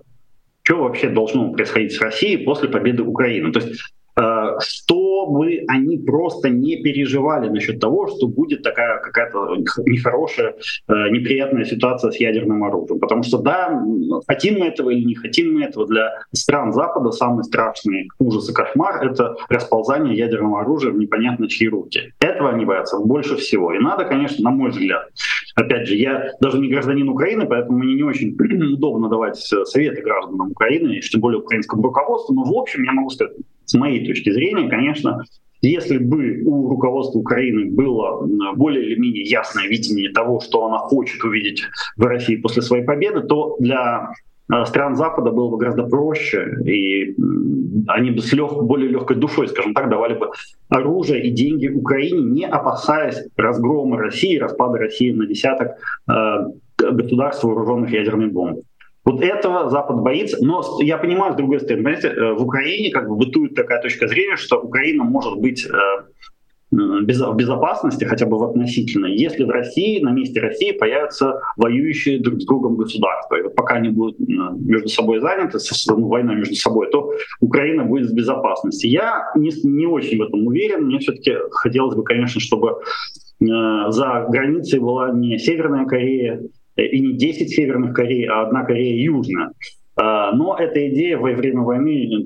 что 0.64 0.84
вообще 0.84 1.10
должно 1.10 1.52
происходить 1.52 1.94
с 1.94 2.02
Россией 2.02 2.38
после 2.38 2.70
победы 2.70 3.04
Украины. 3.04 3.52
То 3.52 3.60
есть 3.60 3.80
Э, 4.16 4.60
чтобы 5.24 5.64
они 5.68 5.98
просто 5.98 6.50
не 6.50 6.78
переживали 6.78 7.50
насчет 7.50 7.80
того, 7.80 8.08
что 8.08 8.28
будет 8.28 8.64
такая 8.64 9.00
какая-то 9.00 9.56
нехорошая, 9.86 10.56
э, 10.88 11.10
неприятная 11.10 11.66
ситуация 11.66 12.12
с 12.12 12.18
ядерным 12.18 12.64
оружием. 12.64 13.00
Потому 13.00 13.24
что 13.24 13.40
да, 13.40 13.82
хотим 14.28 14.60
мы 14.60 14.68
этого 14.68 14.90
или 14.90 15.04
не 15.04 15.16
хотим 15.16 15.54
мы 15.54 15.64
этого, 15.64 15.88
для 15.88 16.12
стран 16.32 16.72
Запада 16.74 17.12
самый 17.12 17.44
страшный 17.44 18.10
ужас 18.20 18.50
и 18.50 18.54
кошмар— 18.54 19.04
это 19.12 19.36
расползание 19.50 20.16
ядерного 20.16 20.62
оружия 20.62 20.92
в 20.92 20.98
непонятно 20.98 21.48
чьи 21.48 21.68
руки. 21.68 22.14
Этого 22.20 22.50
они 22.50 22.66
боятся 22.66 23.00
больше 23.00 23.36
всего. 23.36 23.74
И 23.74 23.80
надо, 23.80 24.06
конечно, 24.06 24.44
на 24.44 24.52
мой 24.52 24.72
взгляд, 24.72 25.10
опять 25.56 25.88
же, 25.88 25.96
я 25.96 26.32
даже 26.42 26.60
не 26.60 26.70
гражданин 26.70 27.10
Украины, 27.10 27.46
поэтому 27.46 27.80
мне 27.80 27.96
не 27.96 28.04
очень 28.04 28.36
удобно 28.74 29.10
давать 29.10 29.38
советы 29.38 30.02
гражданам 30.02 30.52
Украины, 30.52 30.96
и 30.96 31.02
тем 31.02 31.22
более 31.22 31.40
украинскому 31.40 31.84
руководству, 31.84 32.34
но 32.34 32.44
в 32.44 32.58
общем 32.58 32.84
я 32.84 32.92
могу 32.92 33.10
сказать, 33.10 33.34
с 33.66 33.74
моей 33.74 34.06
точки 34.06 34.32
зрения, 34.32 34.70
конечно, 34.70 35.24
если 35.64 35.98
бы 35.98 36.42
у 36.46 36.70
руководства 36.70 37.20
Украины 37.20 37.72
было 37.72 38.28
более 38.56 38.86
или 38.86 39.00
менее 39.00 39.24
ясное 39.24 39.68
видение 39.68 40.12
того, 40.12 40.42
что 40.42 40.66
она 40.66 40.78
хочет 40.78 41.24
увидеть 41.24 41.64
в 41.96 42.04
России 42.04 42.36
после 42.36 42.62
своей 42.62 42.84
победы, 42.84 43.22
то 43.22 43.56
для 43.60 44.12
э, 44.52 44.66
стран 44.66 44.98
Запада 44.98 45.32
было 45.32 45.50
бы 45.50 45.58
гораздо 45.58 45.84
проще, 45.84 46.58
и 46.66 47.16
они 47.88 48.12
бы 48.12 48.22
с 48.22 48.34
лег, 48.34 48.52
более 48.62 48.90
легкой 48.90 49.16
душой, 49.16 49.48
скажем 49.48 49.74
так, 49.74 49.90
давали 49.90 50.16
бы 50.18 50.32
оружие 50.68 51.24
и 51.24 51.32
деньги 51.32 51.70
Украине, 51.70 52.22
не 52.22 52.46
опасаясь 52.46 53.24
разгрома 53.38 53.98
России, 53.98 54.38
распада 54.38 54.80
России 54.80 55.12
на 55.12 55.26
десяток 55.28 55.78
э, 56.10 56.14
государств, 56.78 57.46
вооруженных 57.46 57.92
ядерной 57.92 58.28
бомбой. 58.28 58.64
Вот 59.06 59.22
этого 59.22 59.70
Запад 59.70 59.98
боится. 59.98 60.38
Но 60.42 60.64
я 60.82 60.98
понимаю, 60.98 61.34
с 61.34 61.36
другой 61.36 61.60
стороны, 61.60 61.84
понимаете, 61.84 62.08
э, 62.08 62.34
в 62.34 62.44
Украине 62.44 62.90
как 62.92 63.10
бы 63.10 63.16
бытует 63.16 63.54
такая 63.54 63.82
точка 63.82 64.08
зрения, 64.08 64.38
что 64.38 64.62
Украина 64.62 65.04
может 65.04 65.38
быть 65.40 65.66
э, 65.66 65.70
в 66.72 67.36
безопасности, 67.36 68.06
хотя 68.06 68.26
бы 68.26 68.38
в 68.38 68.44
относительной, 68.44 69.16
если 69.16 69.44
в 69.44 69.50
России, 69.50 70.02
на 70.02 70.10
месте 70.10 70.40
России 70.40 70.72
появятся 70.72 71.40
воюющие 71.58 72.20
друг 72.20 72.42
с 72.42 72.46
другом 72.46 72.78
государства. 72.78 73.36
И 73.36 73.44
вот 73.44 73.56
пока 73.56 73.76
они 73.76 73.90
будут 73.90 74.18
между 74.20 74.88
собой 74.88 75.20
заняты, 75.20 75.60
ну, 75.90 76.08
война 76.08 76.34
между 76.34 76.56
собой, 76.56 76.90
то 76.90 77.12
Украина 77.42 77.84
будет 77.84 78.10
в 78.10 78.16
безопасности. 78.16 78.88
Я 78.88 79.32
не, 79.36 79.52
не 79.64 79.86
очень 79.86 80.18
в 80.18 80.24
этом 80.24 80.48
уверен. 80.48 80.86
Мне 80.86 81.00
все-таки 81.00 81.36
хотелось 81.52 81.96
бы, 81.96 82.04
конечно, 82.04 82.40
чтобы 82.40 82.78
за 83.40 84.26
границей 84.30 84.80
была 84.80 85.12
не 85.12 85.38
Северная 85.38 85.86
Корея 85.86 86.42
и 86.76 87.00
не 87.00 87.14
10 87.14 87.50
Северных 87.50 87.94
Корей, 87.94 88.26
а 88.28 88.44
одна 88.44 88.64
Корея 88.64 88.96
Южная. 89.04 89.52
Но 89.96 90.58
эта 90.58 90.90
идея 90.90 91.20
во 91.20 91.32
время 91.34 91.62
войны, 91.62 92.26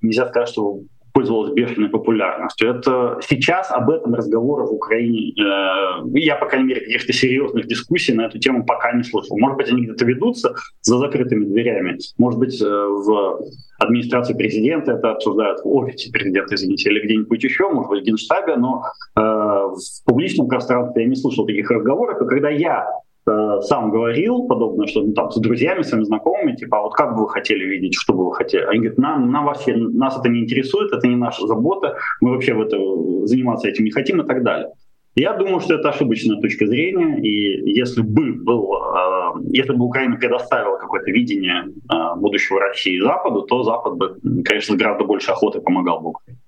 нельзя 0.00 0.26
сказать, 0.26 0.48
что 0.48 0.80
пользовалась 1.14 1.52
бешеной 1.52 1.88
популярностью. 1.88 2.68
Это 2.68 3.20
сейчас 3.22 3.70
об 3.70 3.88
этом 3.88 4.14
разговоры 4.14 4.64
в 4.64 4.72
Украине, 4.72 5.32
э, 5.40 6.18
я, 6.18 6.34
по 6.34 6.46
крайней 6.46 6.68
мере, 6.68 6.80
каких-то 6.80 7.12
серьезных 7.12 7.68
дискуссий 7.68 8.12
на 8.12 8.26
эту 8.26 8.40
тему 8.40 8.66
пока 8.66 8.92
не 8.92 9.04
слышал. 9.04 9.38
Может 9.38 9.56
быть, 9.56 9.68
они 9.70 9.82
где-то 9.82 10.04
ведутся 10.04 10.54
за 10.82 10.98
закрытыми 10.98 11.44
дверями. 11.44 11.98
Может 12.18 12.40
быть, 12.40 12.60
э, 12.60 12.64
в 12.66 13.40
администрации 13.78 14.34
президента 14.34 14.92
это 14.92 15.12
обсуждают 15.12 15.60
в 15.60 15.68
офисе 15.68 16.10
президента, 16.10 16.56
извините, 16.56 16.90
или 16.90 17.04
где-нибудь 17.04 17.44
еще, 17.44 17.68
может 17.70 17.90
быть, 17.90 18.02
в 18.02 18.06
Генштабе, 18.06 18.56
но 18.56 18.82
э, 19.16 19.20
в 19.20 20.04
публичном 20.04 20.48
пространстве 20.48 21.04
я 21.04 21.08
не 21.08 21.14
слышал 21.14 21.46
таких 21.46 21.70
разговоров. 21.70 22.20
И 22.20 22.26
когда 22.26 22.50
я 22.50 22.88
Э, 23.26 23.60
сам 23.62 23.90
говорил 23.90 24.46
подобное, 24.46 24.86
что 24.86 25.02
ну, 25.02 25.12
там 25.14 25.30
с 25.30 25.40
друзьями, 25.40 25.82
своими 25.82 26.04
знакомыми, 26.04 26.56
типа, 26.56 26.78
а 26.78 26.82
вот 26.82 26.94
как 26.94 27.16
бы 27.16 27.22
вы 27.22 27.30
хотели 27.30 27.64
видеть, 27.64 27.94
что 27.94 28.12
бы 28.12 28.26
вы 28.26 28.34
хотели? 28.34 28.64
Они 28.64 28.80
говорят, 28.80 28.98
нам, 28.98 29.32
нам 29.32 29.46
вообще, 29.46 29.74
нас 29.76 30.18
это 30.18 30.28
не 30.28 30.40
интересует, 30.40 30.92
это 30.92 31.08
не 31.08 31.16
наша 31.16 31.46
забота, 31.46 31.96
мы 32.20 32.32
вообще 32.32 32.52
в 32.52 32.60
это 32.60 32.76
заниматься 33.26 33.68
этим 33.68 33.84
не 33.84 33.90
хотим 33.90 34.20
и 34.20 34.26
так 34.26 34.42
далее. 34.42 34.72
Я 35.14 35.32
думаю, 35.32 35.60
что 35.60 35.74
это 35.74 35.88
ошибочная 35.88 36.40
точка 36.40 36.66
зрения, 36.66 37.18
и 37.20 37.70
если 37.70 38.02
бы 38.02 38.32
был, 38.32 38.74
э, 38.74 39.40
если 39.52 39.72
бы 39.72 39.86
Украина 39.86 40.16
предоставила 40.16 40.76
какое-то 40.76 41.10
видение 41.10 41.64
э, 41.64 42.20
будущего 42.20 42.60
России 42.60 43.00
Западу, 43.00 43.42
то 43.42 43.62
Запад 43.62 43.96
бы, 43.96 44.16
конечно, 44.44 44.76
гораздо 44.76 45.04
больше 45.04 45.30
охоты 45.30 45.60
помогал 45.60 46.00
бы 46.00 46.10
Украине. 46.10 46.40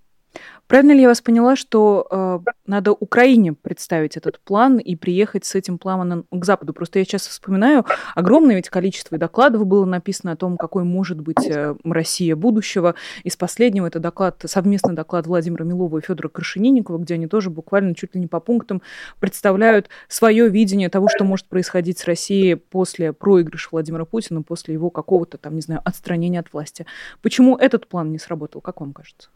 Правильно 0.68 0.92
ли 0.92 1.02
я 1.02 1.08
вас 1.08 1.20
поняла, 1.20 1.54
что 1.54 2.08
э, 2.10 2.50
надо 2.66 2.90
Украине 2.90 3.52
представить 3.52 4.16
этот 4.16 4.40
план 4.40 4.78
и 4.78 4.96
приехать 4.96 5.44
с 5.44 5.54
этим 5.54 5.78
планом 5.78 6.26
к 6.32 6.44
Западу? 6.44 6.72
Просто 6.72 6.98
я 6.98 7.04
сейчас 7.04 7.28
вспоминаю, 7.28 7.84
огромное 8.16 8.56
ведь 8.56 8.68
количество 8.68 9.16
докладов 9.16 9.64
было 9.64 9.84
написано 9.84 10.32
о 10.32 10.36
том, 10.36 10.56
какой 10.56 10.82
может 10.82 11.20
быть 11.20 11.46
э, 11.46 11.76
Россия 11.84 12.34
будущего. 12.34 12.96
Из 13.22 13.36
последнего 13.36 13.86
это 13.86 14.00
доклад, 14.00 14.42
совместный 14.44 14.94
доклад 14.94 15.28
Владимира 15.28 15.64
Милова 15.64 15.98
и 15.98 16.00
Федора 16.00 16.28
Крашенинникова, 16.28 16.98
где 16.98 17.14
они 17.14 17.28
тоже 17.28 17.48
буквально 17.48 17.94
чуть 17.94 18.16
ли 18.16 18.20
не 18.20 18.26
по 18.26 18.40
пунктам 18.40 18.82
представляют 19.20 19.88
свое 20.08 20.48
видение 20.48 20.88
того, 20.88 21.08
что 21.08 21.22
может 21.22 21.46
происходить 21.46 22.00
с 22.00 22.06
Россией 22.06 22.56
после 22.56 23.12
проигрыша 23.12 23.68
Владимира 23.70 24.04
Путина, 24.04 24.42
после 24.42 24.74
его 24.74 24.90
какого-то 24.90 25.38
там, 25.38 25.54
не 25.54 25.60
знаю, 25.60 25.80
отстранения 25.84 26.40
от 26.40 26.52
власти. 26.52 26.86
Почему 27.22 27.56
этот 27.56 27.86
план 27.86 28.10
не 28.10 28.18
сработал, 28.18 28.60
как 28.60 28.80
вам 28.80 28.92
кажется? 28.92 29.30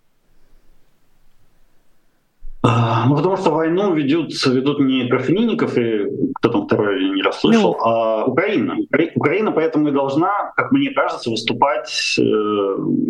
А, 2.63 3.07
ну, 3.09 3.17
потому 3.17 3.37
что 3.39 3.53
войну 3.53 3.95
ведут, 3.95 4.33
ведут 4.47 4.81
не 4.81 5.09
Трофиминников 5.09 5.79
и 5.79 6.07
кто 6.35 6.51
там 6.51 6.67
второй, 6.67 7.11
не 7.11 7.23
расслышал, 7.23 7.73
ну. 7.73 7.87
а 7.87 8.25
Украина. 8.27 8.77
Украина 9.15 9.51
поэтому 9.51 9.89
и 9.89 9.93
должна, 9.93 10.53
как 10.57 10.71
мне 10.71 10.91
кажется, 10.91 11.31
выступать 11.31 12.17
э, 12.19 12.23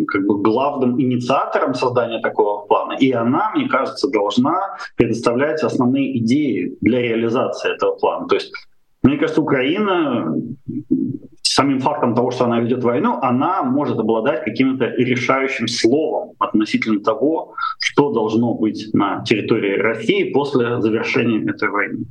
как 0.07 0.25
бы 0.25 0.41
главным 0.41 1.01
инициатором 1.01 1.73
создания 1.73 2.21
такого 2.21 2.65
плана. 2.65 2.93
И 2.93 3.11
она, 3.11 3.51
мне 3.53 3.67
кажется, 3.67 4.09
должна 4.09 4.77
предоставлять 4.95 5.61
основные 5.63 6.17
идеи 6.19 6.77
для 6.79 7.01
реализации 7.01 7.73
этого 7.73 7.97
плана. 7.97 8.27
То 8.29 8.35
есть 8.35 8.53
мне 9.03 9.17
кажется, 9.17 9.41
Украина 9.41 10.33
самим 11.53 11.79
фактом 11.79 12.15
того, 12.15 12.31
что 12.31 12.45
она 12.45 12.59
ведет 12.59 12.83
войну, 12.83 13.19
она 13.21 13.63
может 13.63 13.99
обладать 13.99 14.43
каким-то 14.43 14.85
решающим 14.85 15.67
словом 15.67 16.31
относительно 16.39 17.01
того, 17.01 17.55
что 17.79 18.11
должно 18.11 18.53
быть 18.53 18.93
на 18.93 19.23
территории 19.23 19.77
России 19.77 20.31
после 20.31 20.81
завершения 20.81 21.49
этой 21.49 21.69
войны 21.69 22.05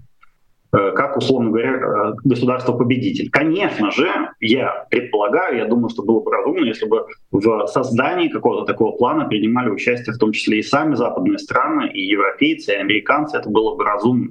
э, 0.72 0.92
как, 0.92 1.16
условно 1.16 1.50
говоря, 1.50 1.72
э, 1.72 2.12
государство-победитель. 2.24 3.30
Конечно 3.30 3.90
же, 3.90 4.08
я 4.40 4.86
предполагаю, 4.90 5.56
я 5.56 5.64
думаю, 5.64 5.88
что 5.88 6.02
было 6.02 6.20
бы 6.20 6.30
разумно, 6.30 6.64
если 6.64 6.86
бы 6.86 7.06
в 7.30 7.66
создании 7.66 8.28
какого-то 8.28 8.66
такого 8.66 8.96
плана 8.96 9.24
принимали 9.24 9.70
участие 9.70 10.14
в 10.14 10.18
том 10.18 10.32
числе 10.32 10.58
и 10.58 10.62
сами 10.62 10.94
западные 10.94 11.38
страны, 11.38 11.90
и 11.92 12.02
европейцы, 12.02 12.72
и 12.72 12.76
американцы, 12.76 13.38
это 13.38 13.48
было 13.48 13.74
бы 13.74 13.84
разумно. 13.84 14.28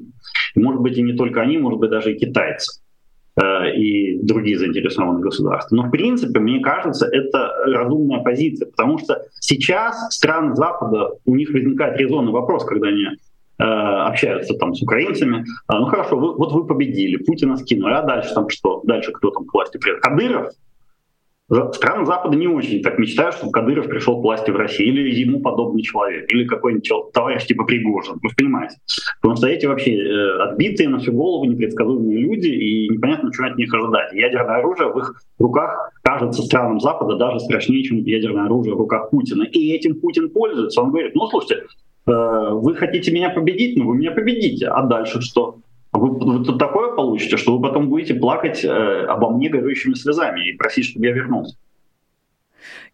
Может 0.55 0.81
быть, 0.81 0.97
и 0.97 1.01
не 1.01 1.13
только 1.13 1.41
они, 1.41 1.57
может 1.57 1.79
быть, 1.79 1.89
даже 1.89 2.13
и 2.13 2.19
китайцы. 2.19 2.78
Э, 3.41 3.71
и 3.73 4.19
другие 4.21 4.57
заинтересованные 4.57 5.21
государства. 5.21 5.75
Но 5.75 5.83
в 5.83 5.91
принципе, 5.91 6.39
мне 6.39 6.59
кажется, 6.59 7.05
это 7.05 7.53
разумная 7.65 8.19
позиция, 8.19 8.65
потому 8.65 8.97
что 8.97 9.21
сейчас 9.39 10.13
страны 10.13 10.55
Запада, 10.55 11.11
у 11.25 11.35
них 11.35 11.51
возникает 11.51 11.97
резонный 11.97 12.33
вопрос, 12.33 12.65
когда 12.65 12.89
они 12.89 13.05
э, 13.05 13.63
общаются 13.63 14.55
там 14.55 14.73
с 14.73 14.81
украинцами. 14.81 15.45
А, 15.67 15.79
ну 15.79 15.85
хорошо, 15.85 16.17
вы, 16.17 16.35
вот 16.35 16.51
вы 16.51 16.65
победили, 16.65 17.15
Путина 17.15 17.55
скинули, 17.55 17.93
а 17.93 18.01
дальше 18.01 18.33
там 18.33 18.49
что? 18.49 18.81
Дальше 18.83 19.13
кто 19.13 19.29
там 19.29 19.45
к 19.45 19.53
власти 19.53 19.77
придет? 19.77 20.01
Кадыров? 20.01 20.51
Страны 21.49 22.05
Запада 22.05 22.37
не 22.37 22.47
очень 22.47 22.83
так 22.83 22.99
мечтают, 22.99 23.35
чтобы 23.35 23.51
Кадыров 23.51 23.87
пришел 23.87 24.19
к 24.19 24.23
власти 24.23 24.51
в 24.51 24.55
России, 24.55 24.85
или 24.85 25.09
ему 25.19 25.41
подобный 25.41 25.81
человек, 25.81 26.31
или 26.31 26.45
какой-нибудь 26.45 27.11
товарищ 27.11 27.45
типа 27.45 27.63
Пригожин. 27.63 28.19
Вы 28.21 28.29
понимаете? 28.37 28.77
Потому 29.21 29.35
что 29.35 29.47
эти 29.47 29.65
вообще 29.65 29.95
э, 29.97 30.43
отбитые 30.43 30.89
на 30.89 30.99
всю 30.99 31.11
голову 31.11 31.45
непредсказуемые 31.45 32.19
люди, 32.19 32.47
и 32.47 32.89
непонятно, 32.89 33.33
что 33.33 33.45
от 33.45 33.57
них 33.57 33.73
ожидать. 33.73 34.13
Ядерное 34.13 34.57
оружие 34.57 34.91
в 34.91 34.99
их 34.99 35.23
руках 35.39 35.91
кажется 36.03 36.43
странам 36.43 36.79
Запада 36.79 37.15
даже 37.15 37.39
страшнее, 37.39 37.83
чем 37.83 37.97
ядерное 37.97 38.45
оружие 38.45 38.75
в 38.75 38.77
руках 38.77 39.09
Путина. 39.09 39.43
И 39.43 39.71
этим 39.71 39.99
Путин 39.99 40.29
пользуется. 40.29 40.81
Он 40.81 40.91
говорит, 40.91 41.15
ну 41.15 41.27
слушайте, 41.27 41.63
э, 42.05 42.49
вы 42.51 42.75
хотите 42.75 43.11
меня 43.11 43.31
победить, 43.31 43.75
ну 43.75 43.87
вы 43.87 43.97
меня 43.97 44.11
победите, 44.11 44.67
а 44.67 44.83
дальше 44.83 45.19
что? 45.21 45.57
Вы, 45.91 46.11
вы 46.11 46.45
тут 46.45 46.59
такое 46.59 46.95
получите, 46.95 47.37
что 47.37 47.57
вы 47.57 47.61
потом 47.61 47.89
будете 47.89 48.13
плакать 48.13 48.63
э, 48.63 48.69
обо 48.69 49.31
мне 49.31 49.49
горючими 49.49 49.95
слезами 49.95 50.49
и 50.49 50.57
просить, 50.57 50.85
чтобы 50.85 51.07
я 51.07 51.13
вернулся. 51.13 51.57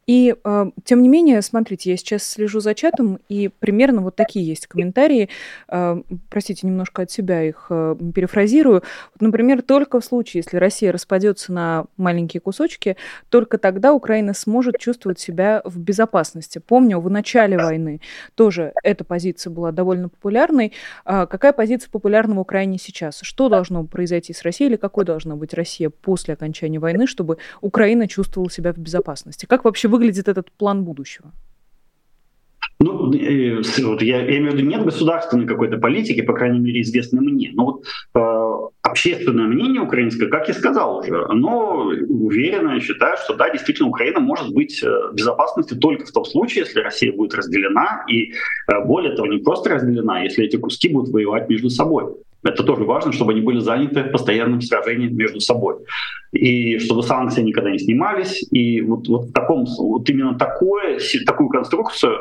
И, 0.07 0.35
э, 0.43 0.65
тем 0.83 1.01
не 1.01 1.09
менее, 1.09 1.41
смотрите, 1.41 1.89
я 1.89 1.97
сейчас 1.97 2.24
слежу 2.24 2.59
за 2.59 2.75
чатом, 2.75 3.19
и 3.27 3.47
примерно 3.47 4.01
вот 4.01 4.15
такие 4.15 4.45
есть 4.45 4.67
комментарии. 4.67 5.29
Э, 5.67 6.01
простите, 6.29 6.67
немножко 6.67 7.01
от 7.01 7.12
себя 7.12 7.41
их 7.41 7.67
э, 7.69 7.95
перефразирую. 8.13 8.83
Вот, 9.13 9.21
например, 9.21 9.63
только 9.63 10.00
в 10.00 10.05
случае, 10.05 10.43
если 10.45 10.57
Россия 10.57 10.91
распадется 10.91 11.51
на 11.51 11.85
маленькие 11.97 12.39
кусочки, 12.39 12.97
только 13.29 13.57
тогда 13.57 13.93
Украина 13.93 14.35
сможет 14.35 14.77
чувствовать 14.77 15.19
себя 15.19 15.62
в 15.65 15.79
безопасности. 15.79 16.59
Помню, 16.59 17.00
в 17.00 17.09
начале 17.09 17.57
войны 17.57 18.00
тоже 18.35 18.74
эта 18.83 19.03
позиция 19.03 19.50
была 19.50 19.71
довольно 19.71 20.09
популярной. 20.09 20.74
Э, 21.05 21.25
какая 21.27 21.51
позиция 21.51 21.89
популярна 21.89 22.35
в 22.35 22.39
Украине 22.39 22.77
сейчас? 22.77 23.19
Что 23.24 23.50
должно 23.50 23.83
произойти 23.85 24.33
с 24.33 24.43
Россией 24.43 24.69
или 24.69 24.77
какой 24.77 25.03
должна 25.03 25.35
быть 25.35 25.55
Россия 25.55 25.89
после 25.89 26.35
окончания 26.35 26.77
войны, 26.77 27.07
чтобы 27.07 27.38
Украина 27.62 28.07
чувствовала 28.07 28.51
себя 28.51 28.71
в 28.71 28.77
безопасности? 28.77 29.47
Как 29.47 29.65
вообще 29.65 29.88
выглядит 29.96 30.28
этот 30.28 30.52
план 30.52 30.84
будущего? 30.84 31.32
Ну, 32.80 33.14
э, 33.14 33.62
вот 33.84 34.02
я, 34.02 34.18
я 34.22 34.38
имею 34.38 34.52
в 34.52 34.56
виду, 34.56 34.68
нет 34.68 34.84
государственной 34.84 35.48
какой-то 35.48 35.78
политики, 35.78 36.22
по 36.22 36.34
крайней 36.34 36.60
мере, 36.60 36.82
известной 36.82 37.22
мне. 37.22 37.52
Но 37.54 37.66
вот 37.66 37.84
э, 38.14 38.56
общественное 38.82 39.48
мнение 39.48 39.82
украинское, 39.82 40.30
как 40.30 40.48
я 40.50 40.54
сказал 40.54 40.98
уже, 40.98 41.25
оно 41.25 41.92
уверенно 42.10 42.80
считает, 42.82 43.20
что 43.20 43.36
да, 43.36 43.50
действительно, 43.50 43.90
Украина 43.90 44.20
может 44.20 44.54
быть 44.54 44.84
э, 44.84 44.88
в 44.88 45.16
безопасности 45.16 45.74
только 45.74 46.06
в 46.06 46.12
том 46.12 46.25
случае, 46.25 46.66
если 46.66 46.82
Россия 46.82 47.14
будет 47.14 47.34
разделена, 47.34 48.04
и 48.10 48.34
э, 48.34 48.86
более 48.86 49.16
того, 49.16 49.28
не 49.28 49.38
просто 49.38 49.70
разделена, 49.70 50.24
если 50.24 50.44
эти 50.44 50.58
куски 50.58 50.90
будут 50.90 51.14
воевать 51.14 51.50
между 51.50 51.70
собой. 51.70 52.14
Это 52.46 52.64
тоже 52.64 52.84
важно, 52.84 53.12
чтобы 53.12 53.32
они 53.32 53.42
были 53.42 53.60
заняты 53.60 54.04
постоянным 54.04 54.62
сражением 54.62 55.16
между 55.18 55.40
собой. 55.40 55.78
И 56.32 56.78
чтобы 56.78 57.02
санкции 57.02 57.42
никогда 57.42 57.72
не 57.72 57.80
снимались. 57.80 58.48
И 58.52 58.82
вот, 58.82 59.08
вот, 59.08 59.25
в 59.25 59.32
таком, 59.34 59.66
вот 59.78 60.08
именно 60.10 60.38
такое, 60.38 61.00
такую 61.25 61.50
конструкцию 61.50 62.18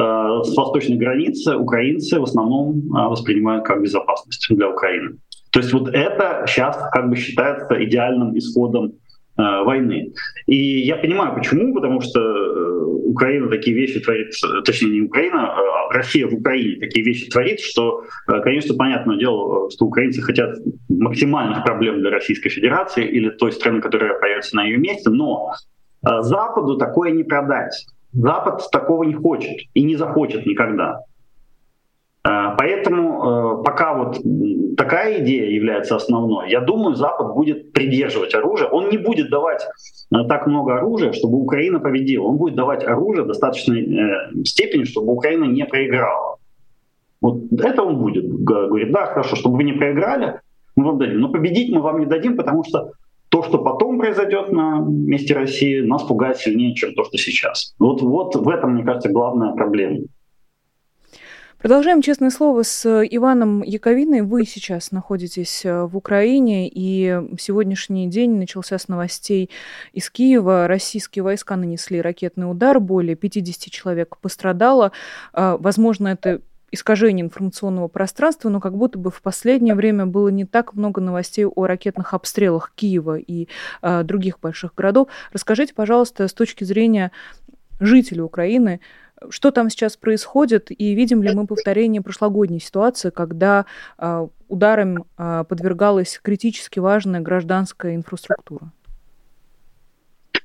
э, 0.00 0.40
с 0.42 0.56
восточной 0.56 0.96
границы 0.96 1.54
украинцы 1.56 2.18
в 2.18 2.22
основном 2.22 2.78
э, 2.78 3.08
воспринимают 3.08 3.66
как 3.66 3.82
безопасность 3.82 4.46
для 4.50 4.70
Украины. 4.70 5.18
То 5.50 5.60
есть 5.60 5.72
вот 5.72 5.88
это 5.88 6.44
сейчас 6.46 6.78
как 6.92 7.10
бы 7.10 7.16
считается 7.16 7.84
идеальным 7.84 8.36
исходом 8.38 8.94
войны. 9.38 10.12
И 10.46 10.80
я 10.80 10.96
понимаю, 10.96 11.34
почему, 11.34 11.72
потому 11.72 12.00
что 12.00 12.20
э, 12.20 12.84
Украина 13.06 13.48
такие 13.48 13.76
вещи 13.76 14.00
творит, 14.00 14.32
точнее 14.64 14.90
не 14.90 15.00
Украина, 15.02 15.52
а 15.52 15.92
Россия 15.92 16.26
в 16.26 16.34
Украине 16.34 16.80
такие 16.80 17.04
вещи 17.04 17.30
творит, 17.30 17.60
что, 17.60 18.04
э, 18.26 18.40
конечно, 18.40 18.74
понятное 18.74 19.16
дело, 19.16 19.70
что 19.70 19.86
украинцы 19.86 20.20
хотят 20.22 20.56
максимальных 20.88 21.64
проблем 21.64 22.00
для 22.00 22.10
Российской 22.10 22.48
Федерации 22.48 23.06
или 23.06 23.30
той 23.30 23.52
страны, 23.52 23.80
которая 23.80 24.18
появится 24.18 24.56
на 24.56 24.64
ее 24.64 24.76
месте, 24.78 25.08
но 25.10 25.52
Западу 26.02 26.76
такое 26.76 27.10
не 27.10 27.24
продать. 27.24 27.86
Запад 28.12 28.62
такого 28.72 29.04
не 29.04 29.14
хочет 29.14 29.58
и 29.74 29.82
не 29.82 29.96
захочет 29.96 30.46
никогда. 30.46 31.00
Э, 32.28 32.54
поэтому 32.58 33.60
э, 33.60 33.64
пока 33.64 33.94
вот 33.94 34.18
такая 34.76 35.22
идея 35.22 35.50
является 35.50 35.96
основной, 35.96 36.50
я 36.50 36.60
думаю, 36.60 36.94
Запад 36.94 37.34
будет 37.34 37.72
придерживать 37.72 38.34
оружие. 38.34 38.68
Он 38.68 38.90
не 38.90 38.98
будет 38.98 39.30
давать 39.30 39.66
э, 40.12 40.16
так 40.28 40.46
много 40.46 40.76
оружия, 40.76 41.12
чтобы 41.12 41.38
Украина 41.38 41.80
победила. 41.80 42.24
Он 42.24 42.36
будет 42.36 42.54
давать 42.54 42.84
оружие 42.84 43.24
в 43.24 43.28
достаточной 43.28 44.44
степени, 44.44 44.84
чтобы 44.84 45.12
Украина 45.12 45.44
не 45.44 45.64
проиграла. 45.64 46.36
Вот 47.20 47.52
это 47.52 47.82
он 47.82 47.96
будет. 47.98 48.28
Говорит, 48.28 48.92
да, 48.92 49.06
хорошо, 49.06 49.36
чтобы 49.36 49.56
вы 49.56 49.64
не 49.64 49.72
проиграли, 49.72 50.40
мы 50.76 50.84
вам 50.84 50.98
дадим. 50.98 51.20
Но 51.20 51.30
победить 51.30 51.72
мы 51.72 51.80
вам 51.80 51.98
не 52.00 52.06
дадим, 52.06 52.36
потому 52.36 52.62
что 52.62 52.92
то, 53.30 53.42
что 53.42 53.58
потом 53.58 53.98
произойдет 53.98 54.52
на 54.52 54.80
месте 54.80 55.34
России, 55.34 55.80
нас 55.80 56.02
пугает 56.02 56.36
сильнее, 56.36 56.74
чем 56.74 56.94
то, 56.94 57.04
что 57.04 57.18
сейчас. 57.18 57.74
Вот, 57.78 58.02
вот 58.02 58.36
в 58.36 58.48
этом, 58.48 58.74
мне 58.74 58.84
кажется, 58.84 59.08
главная 59.08 59.52
проблема. 59.54 59.98
Продолжаем 61.58 62.02
честное 62.02 62.30
слово 62.30 62.62
с 62.62 62.86
Иваном 62.86 63.62
Яковиной. 63.62 64.22
Вы 64.22 64.44
сейчас 64.46 64.92
находитесь 64.92 65.64
э, 65.64 65.86
в 65.86 65.96
Украине, 65.96 66.70
и 66.72 67.20
сегодняшний 67.36 68.06
день 68.06 68.38
начался 68.38 68.78
с 68.78 68.86
новостей 68.86 69.50
из 69.92 70.08
Киева. 70.08 70.68
Российские 70.68 71.24
войска 71.24 71.56
нанесли 71.56 72.00
ракетный 72.00 72.48
удар, 72.48 72.78
более 72.78 73.16
50 73.16 73.72
человек 73.72 74.18
пострадало. 74.18 74.92
А, 75.32 75.56
возможно, 75.56 76.06
это 76.06 76.42
искажение 76.70 77.26
информационного 77.26 77.88
пространства, 77.88 78.50
но 78.50 78.60
как 78.60 78.76
будто 78.76 78.96
бы 78.96 79.10
в 79.10 79.20
последнее 79.20 79.74
время 79.74 80.06
было 80.06 80.28
не 80.28 80.44
так 80.44 80.74
много 80.74 81.00
новостей 81.00 81.44
о 81.44 81.66
ракетных 81.66 82.14
обстрелах 82.14 82.70
Киева 82.76 83.18
и 83.18 83.48
э, 83.82 84.04
других 84.04 84.38
больших 84.38 84.76
городов. 84.76 85.08
Расскажите, 85.32 85.74
пожалуйста, 85.74 86.28
с 86.28 86.32
точки 86.32 86.62
зрения 86.62 87.10
жителей 87.80 88.22
Украины, 88.22 88.80
что 89.30 89.50
там 89.50 89.70
сейчас 89.70 89.96
происходит, 89.96 90.70
и 90.70 90.94
видим 90.94 91.22
ли 91.22 91.34
мы 91.34 91.46
повторение 91.46 92.02
прошлогодней 92.02 92.60
ситуации, 92.60 93.10
когда 93.10 93.66
э, 93.98 94.26
ударом 94.48 95.04
э, 95.16 95.44
подвергалась 95.48 96.20
критически 96.22 96.78
важная 96.78 97.20
гражданская 97.20 97.94
инфраструктура? 97.94 98.72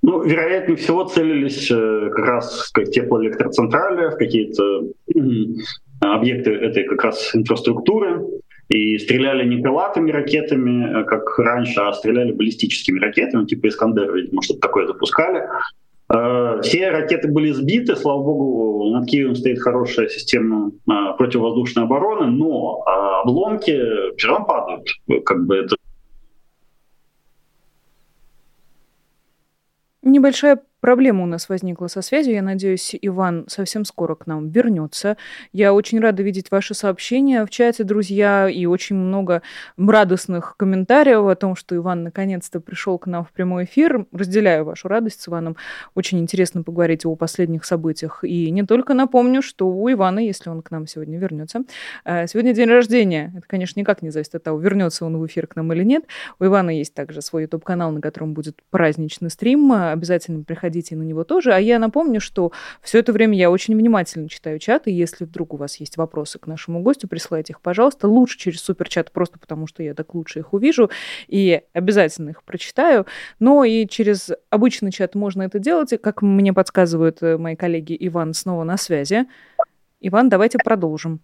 Ну, 0.01 0.21
вероятнее 0.21 0.75
всего 0.75 1.05
целились 1.05 1.71
э, 1.71 2.09
как 2.13 2.25
раз 2.25 2.71
в 2.73 2.83
теплоэлектроцентрали, 2.85 4.09
в 4.09 4.17
какие-то 4.17 4.83
объекты 6.01 6.51
этой 6.51 6.83
как 6.83 7.03
раз 7.05 7.33
инфраструктуры. 7.33 8.21
И 8.69 8.97
стреляли 8.97 9.47
не 9.47 9.61
крылатыми 9.61 10.11
ракетами, 10.11 11.01
э, 11.01 11.03
как 11.05 11.37
раньше, 11.37 11.79
а 11.79 11.93
стреляли 11.93 12.31
баллистическими 12.31 12.99
ракетами, 12.99 13.45
типа 13.45 13.67
Искандер, 13.67 14.13
видимо, 14.13 14.41
что-то 14.41 14.61
такое 14.61 14.87
запускали. 14.87 15.43
Э, 16.09 16.61
все 16.61 16.89
ракеты 16.89 17.27
были 17.27 17.51
сбиты, 17.51 17.95
слава 17.95 18.23
богу, 18.23 18.89
над 18.93 19.07
Киевом 19.07 19.35
стоит 19.35 19.59
хорошая 19.59 20.07
система 20.07 20.69
э, 20.69 20.91
противовоздушной 21.17 21.85
обороны, 21.85 22.27
но 22.27 22.83
э, 22.85 23.21
обломки 23.23 24.15
все 24.17 24.27
равно 24.27 24.45
падают. 24.45 24.87
Как 25.25 25.45
бы 25.45 25.57
это 25.57 25.75
Небольшая 30.01 30.61
Проблема 30.83 31.23
у 31.23 31.27
нас 31.27 31.47
возникла 31.47 31.87
со 31.87 32.01
связью. 32.01 32.33
Я 32.33 32.41
надеюсь, 32.41 32.93
Иван 33.01 33.45
совсем 33.47 33.85
скоро 33.85 34.15
к 34.15 34.27
нам 34.27 34.49
вернется. 34.49 35.15
Я 35.53 35.73
очень 35.73 36.01
рада 36.01 36.23
видеть 36.23 36.51
ваши 36.51 36.73
сообщения 36.73 37.45
в 37.45 37.49
чате, 37.49 37.85
друзья, 37.85 38.49
и 38.49 38.65
очень 38.65 38.97
много 38.97 39.43
радостных 39.77 40.57
комментариев 40.57 41.25
о 41.25 41.35
том, 41.35 41.55
что 41.55 41.73
Иван 41.73 42.03
наконец-то 42.03 42.59
пришел 42.59 42.97
к 42.97 43.07
нам 43.07 43.23
в 43.23 43.31
прямой 43.31 43.63
эфир. 43.63 44.07
Разделяю 44.11 44.65
вашу 44.65 44.89
радость 44.89 45.21
с 45.21 45.29
Иваном. 45.29 45.55
Очень 45.95 46.19
интересно 46.19 46.63
поговорить 46.63 47.05
о 47.05 47.15
последних 47.15 47.63
событиях. 47.63 48.25
И 48.25 48.51
не 48.51 48.63
только 48.63 48.93
напомню, 48.93 49.41
что 49.41 49.69
у 49.69 49.89
Ивана, 49.89 50.19
если 50.19 50.49
он 50.49 50.61
к 50.61 50.69
нам 50.69 50.85
сегодня 50.85 51.17
вернется, 51.17 51.61
э, 52.03 52.27
сегодня 52.27 52.53
день 52.53 52.67
рождения. 52.67 53.31
Это, 53.37 53.47
конечно, 53.47 53.79
никак 53.79 54.01
не 54.01 54.09
зависит 54.09 54.35
от 54.35 54.43
того, 54.43 54.59
вернется 54.59 55.05
он 55.05 55.15
в 55.17 55.25
эфир 55.25 55.47
к 55.47 55.55
нам 55.55 55.71
или 55.71 55.85
нет. 55.85 56.03
У 56.41 56.43
Ивана 56.43 56.77
есть 56.77 56.93
также 56.93 57.21
свой 57.21 57.43
YouTube-канал, 57.43 57.93
на 57.93 58.01
котором 58.01 58.33
будет 58.33 58.59
праздничный 58.69 59.29
стрим. 59.29 59.71
Обязательно 59.71 60.43
приходите 60.43 60.72
заходите 60.73 60.95
на 60.95 61.03
него 61.03 61.23
тоже. 61.23 61.53
А 61.53 61.59
я 61.59 61.79
напомню, 61.79 62.19
что 62.19 62.51
все 62.81 62.99
это 62.99 63.13
время 63.13 63.37
я 63.37 63.51
очень 63.51 63.75
внимательно 63.75 64.27
читаю 64.27 64.59
чат, 64.59 64.87
и 64.87 64.91
если 64.91 65.25
вдруг 65.25 65.53
у 65.53 65.57
вас 65.57 65.77
есть 65.77 65.97
вопросы 65.97 66.39
к 66.39 66.47
нашему 66.47 66.81
гостю, 66.81 67.07
присылайте 67.07 67.53
их, 67.53 67.61
пожалуйста. 67.61 68.07
Лучше 68.07 68.37
через 68.37 68.61
суперчат, 68.61 69.11
просто 69.11 69.39
потому 69.39 69.67
что 69.67 69.83
я 69.83 69.93
так 69.93 70.15
лучше 70.15 70.39
их 70.39 70.53
увижу, 70.53 70.89
и 71.27 71.61
обязательно 71.73 72.31
их 72.31 72.43
прочитаю. 72.43 73.05
Но 73.39 73.63
и 73.63 73.87
через 73.87 74.31
обычный 74.49 74.91
чат 74.91 75.15
можно 75.15 75.43
это 75.43 75.59
делать, 75.59 75.93
и, 75.93 75.97
как 75.97 76.21
мне 76.21 76.53
подсказывают 76.53 77.21
э, 77.21 77.37
мои 77.37 77.55
коллеги, 77.55 77.95
Иван 77.99 78.33
снова 78.33 78.63
на 78.63 78.77
связи. 78.77 79.25
Иван, 80.01 80.29
давайте 80.29 80.57
продолжим. 80.57 81.19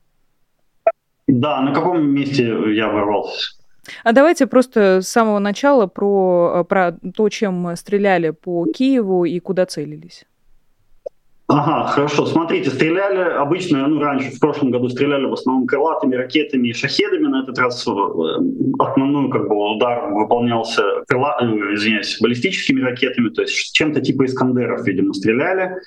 Да, 1.27 1.61
на 1.61 1.73
каком 1.73 2.09
месте 2.09 2.45
я 2.73 2.87
ворвался? 2.87 3.58
А 4.03 4.11
давайте 4.11 4.47
просто 4.47 5.01
с 5.01 5.07
самого 5.07 5.39
начала 5.39 5.87
про, 5.87 6.61
э, 6.61 6.63
про 6.63 6.91
то, 7.15 7.29
чем 7.29 7.75
стреляли 7.75 8.31
по 8.31 8.65
Киеву 8.65 9.25
и 9.25 9.39
куда 9.39 9.65
целились. 9.65 10.25
Ага, 11.51 11.87
хорошо. 11.87 12.27
Смотрите, 12.27 12.69
стреляли 12.69 13.21
обычно, 13.21 13.87
ну, 13.87 13.99
раньше, 13.99 14.29
в 14.29 14.39
прошлом 14.39 14.69
году 14.69 14.87
стреляли 14.87 15.25
в 15.25 15.33
основном 15.33 15.65
крылатыми 15.65 16.13
ракетами 16.13 16.67
и 16.67 16.73
шахедами. 16.73 17.25
На 17.25 17.41
этот 17.41 17.57
раз 17.57 17.87
э, 17.87 17.91
основной 18.77 19.31
как 19.31 19.47
бы, 19.49 19.55
удар 19.75 20.11
выполнялся 20.11 20.83
крыла, 21.07 21.37
э, 21.41 21.45
извиняюсь, 21.73 22.19
баллистическими 22.21 22.81
ракетами, 22.81 23.29
то 23.29 23.41
есть 23.41 23.73
чем-то 23.73 23.99
типа 23.99 24.25
Искандеров, 24.25 24.85
видимо, 24.85 25.11
стреляли. 25.15 25.77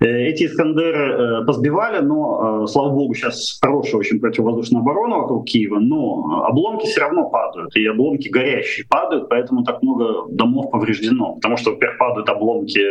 Э, 0.00 0.06
эти 0.06 0.44
Искандеры 0.44 1.44
позбивали, 1.44 1.98
но, 2.02 2.66
слава 2.66 2.88
богу, 2.88 3.12
сейчас 3.12 3.58
хорошая 3.62 3.96
очень 3.96 4.20
противовоздушная 4.20 4.80
оборона 4.80 5.18
вокруг 5.18 5.44
Киева, 5.44 5.80
но 5.80 6.46
обломки 6.46 6.86
все 6.86 7.02
равно 7.02 7.28
падают, 7.28 7.76
и 7.76 7.84
обломки 7.84 8.28
горящие 8.28 8.86
падают, 8.88 9.28
поэтому 9.28 9.64
так 9.64 9.82
много 9.82 10.28
домов 10.30 10.70
повреждено. 10.70 11.34
Потому 11.34 11.58
что, 11.58 11.72
во-первых, 11.72 11.98
падают 11.98 12.28
обломки, 12.30 12.82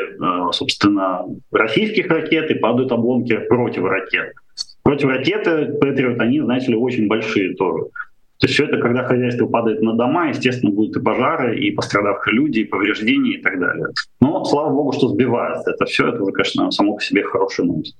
собственно, 0.51 1.25
российских 1.51 2.07
ракет 2.19 2.51
и 2.51 2.55
падают 2.55 2.91
обломки 2.91 3.37
противоракет. 3.37 4.33
Противоракеты 4.83 5.77
Патриот, 5.79 6.19
они, 6.19 6.41
знаете 6.41 6.71
ли, 6.71 6.75
очень 6.75 7.07
большие 7.07 7.55
тоже. 7.55 7.85
То 8.39 8.47
есть 8.47 8.53
все 8.53 8.65
это, 8.65 8.77
когда 8.77 9.03
хозяйство 9.03 9.47
падает 9.47 9.81
на 9.81 9.93
дома, 9.93 10.29
естественно, 10.29 10.71
будут 10.71 10.95
и 10.95 11.01
пожары, 11.01 11.59
и 11.59 11.71
пострадавшие 11.71 12.33
люди, 12.33 12.59
и 12.59 12.63
повреждения 12.63 13.33
и 13.33 13.41
так 13.41 13.59
далее. 13.59 13.87
Но, 14.21 14.45
слава 14.45 14.73
богу, 14.73 14.93
что 14.93 15.09
сбивается 15.09 15.71
это 15.71 15.85
все, 15.85 16.07
это, 16.07 16.23
конечно, 16.31 16.71
само 16.71 16.95
по 16.95 17.01
себе 17.01 17.23
хорошая 17.23 17.67
новость. 17.67 17.97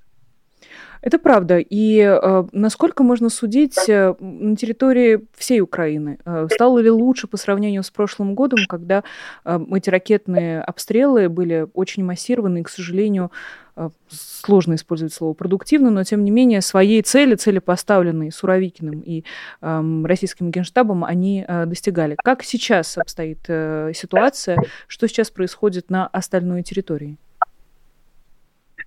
Это 1.01 1.17
правда. 1.17 1.59
И 1.59 1.99
э, 1.99 2.43
насколько 2.51 3.03
можно 3.03 3.29
судить 3.29 3.87
э, 3.87 4.15
на 4.19 4.55
территории 4.55 5.25
всей 5.35 5.61
Украины? 5.61 6.19
Э, 6.25 6.47
стало 6.51 6.79
ли 6.79 6.89
лучше 6.89 7.27
по 7.27 7.37
сравнению 7.37 7.83
с 7.83 7.89
прошлым 7.91 8.35
годом, 8.35 8.59
когда 8.67 9.03
э, 9.45 9.59
эти 9.71 9.89
ракетные 9.89 10.61
обстрелы 10.61 11.29
были 11.29 11.67
очень 11.73 12.03
массированы 12.03 12.59
и, 12.59 12.63
к 12.63 12.69
сожалению, 12.69 13.31
э, 13.77 13.89
сложно 14.09 14.75
использовать 14.75 15.13
слово 15.13 15.33
продуктивно, 15.33 15.89
но 15.89 16.03
тем 16.03 16.25
не 16.25 16.31
менее 16.31 16.61
своей 16.61 17.01
цели, 17.01 17.35
цели 17.35 17.59
поставленные 17.59 18.31
Суровикиным 18.31 18.99
и 18.99 19.23
э, 19.61 20.03
российским 20.03 20.51
генштабом, 20.51 21.05
они 21.05 21.45
э, 21.47 21.65
достигали. 21.65 22.17
Как 22.21 22.43
сейчас 22.43 22.97
обстоит 22.97 23.45
э, 23.47 23.93
ситуация? 23.95 24.57
Что 24.87 25.07
сейчас 25.07 25.31
происходит 25.31 25.89
на 25.89 26.07
остальной 26.07 26.61
территории? 26.63 27.17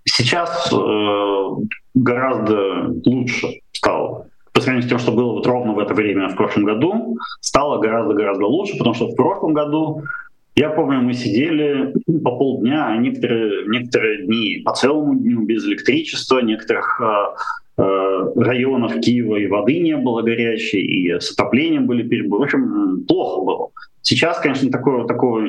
Сейчас 0.04 0.72
э, 0.72 1.48
гораздо 1.94 2.92
лучше 3.04 3.60
стало. 3.72 4.26
По 4.52 4.60
сравнению 4.60 4.86
с 4.86 4.90
тем, 4.90 4.98
что 4.98 5.12
было 5.12 5.32
вот 5.32 5.46
ровно 5.46 5.72
в 5.72 5.78
это 5.78 5.94
время 5.94 6.28
в 6.28 6.36
прошлом 6.36 6.64
году, 6.64 7.16
стало 7.40 7.78
гораздо-гораздо 7.78 8.46
лучше, 8.46 8.76
потому 8.76 8.94
что 8.94 9.06
в 9.06 9.14
прошлом 9.14 9.54
году, 9.54 10.02
я 10.56 10.70
помню, 10.70 11.00
мы 11.00 11.14
сидели 11.14 11.94
по 12.22 12.36
полдня, 12.36 12.88
а 12.88 12.96
некоторые, 12.96 13.66
некоторые 13.68 14.26
дни 14.26 14.62
по 14.64 14.74
целому 14.74 15.14
дню 15.14 15.42
без 15.42 15.64
электричества, 15.64 16.40
некоторых 16.40 17.00
э, 17.00 17.82
э, 17.82 18.32
районов 18.36 19.00
Киева 19.00 19.36
и 19.36 19.46
воды 19.46 19.78
не 19.78 19.96
было 19.96 20.22
горячей, 20.22 20.82
и 20.82 21.20
с 21.20 21.32
отоплением 21.32 21.86
были 21.86 22.02
перебои. 22.02 22.40
В 22.40 22.42
общем, 22.42 23.04
плохо 23.06 23.40
было. 23.40 23.68
Сейчас, 24.02 24.40
конечно, 24.40 24.70
такого, 24.70 25.06
такого 25.06 25.46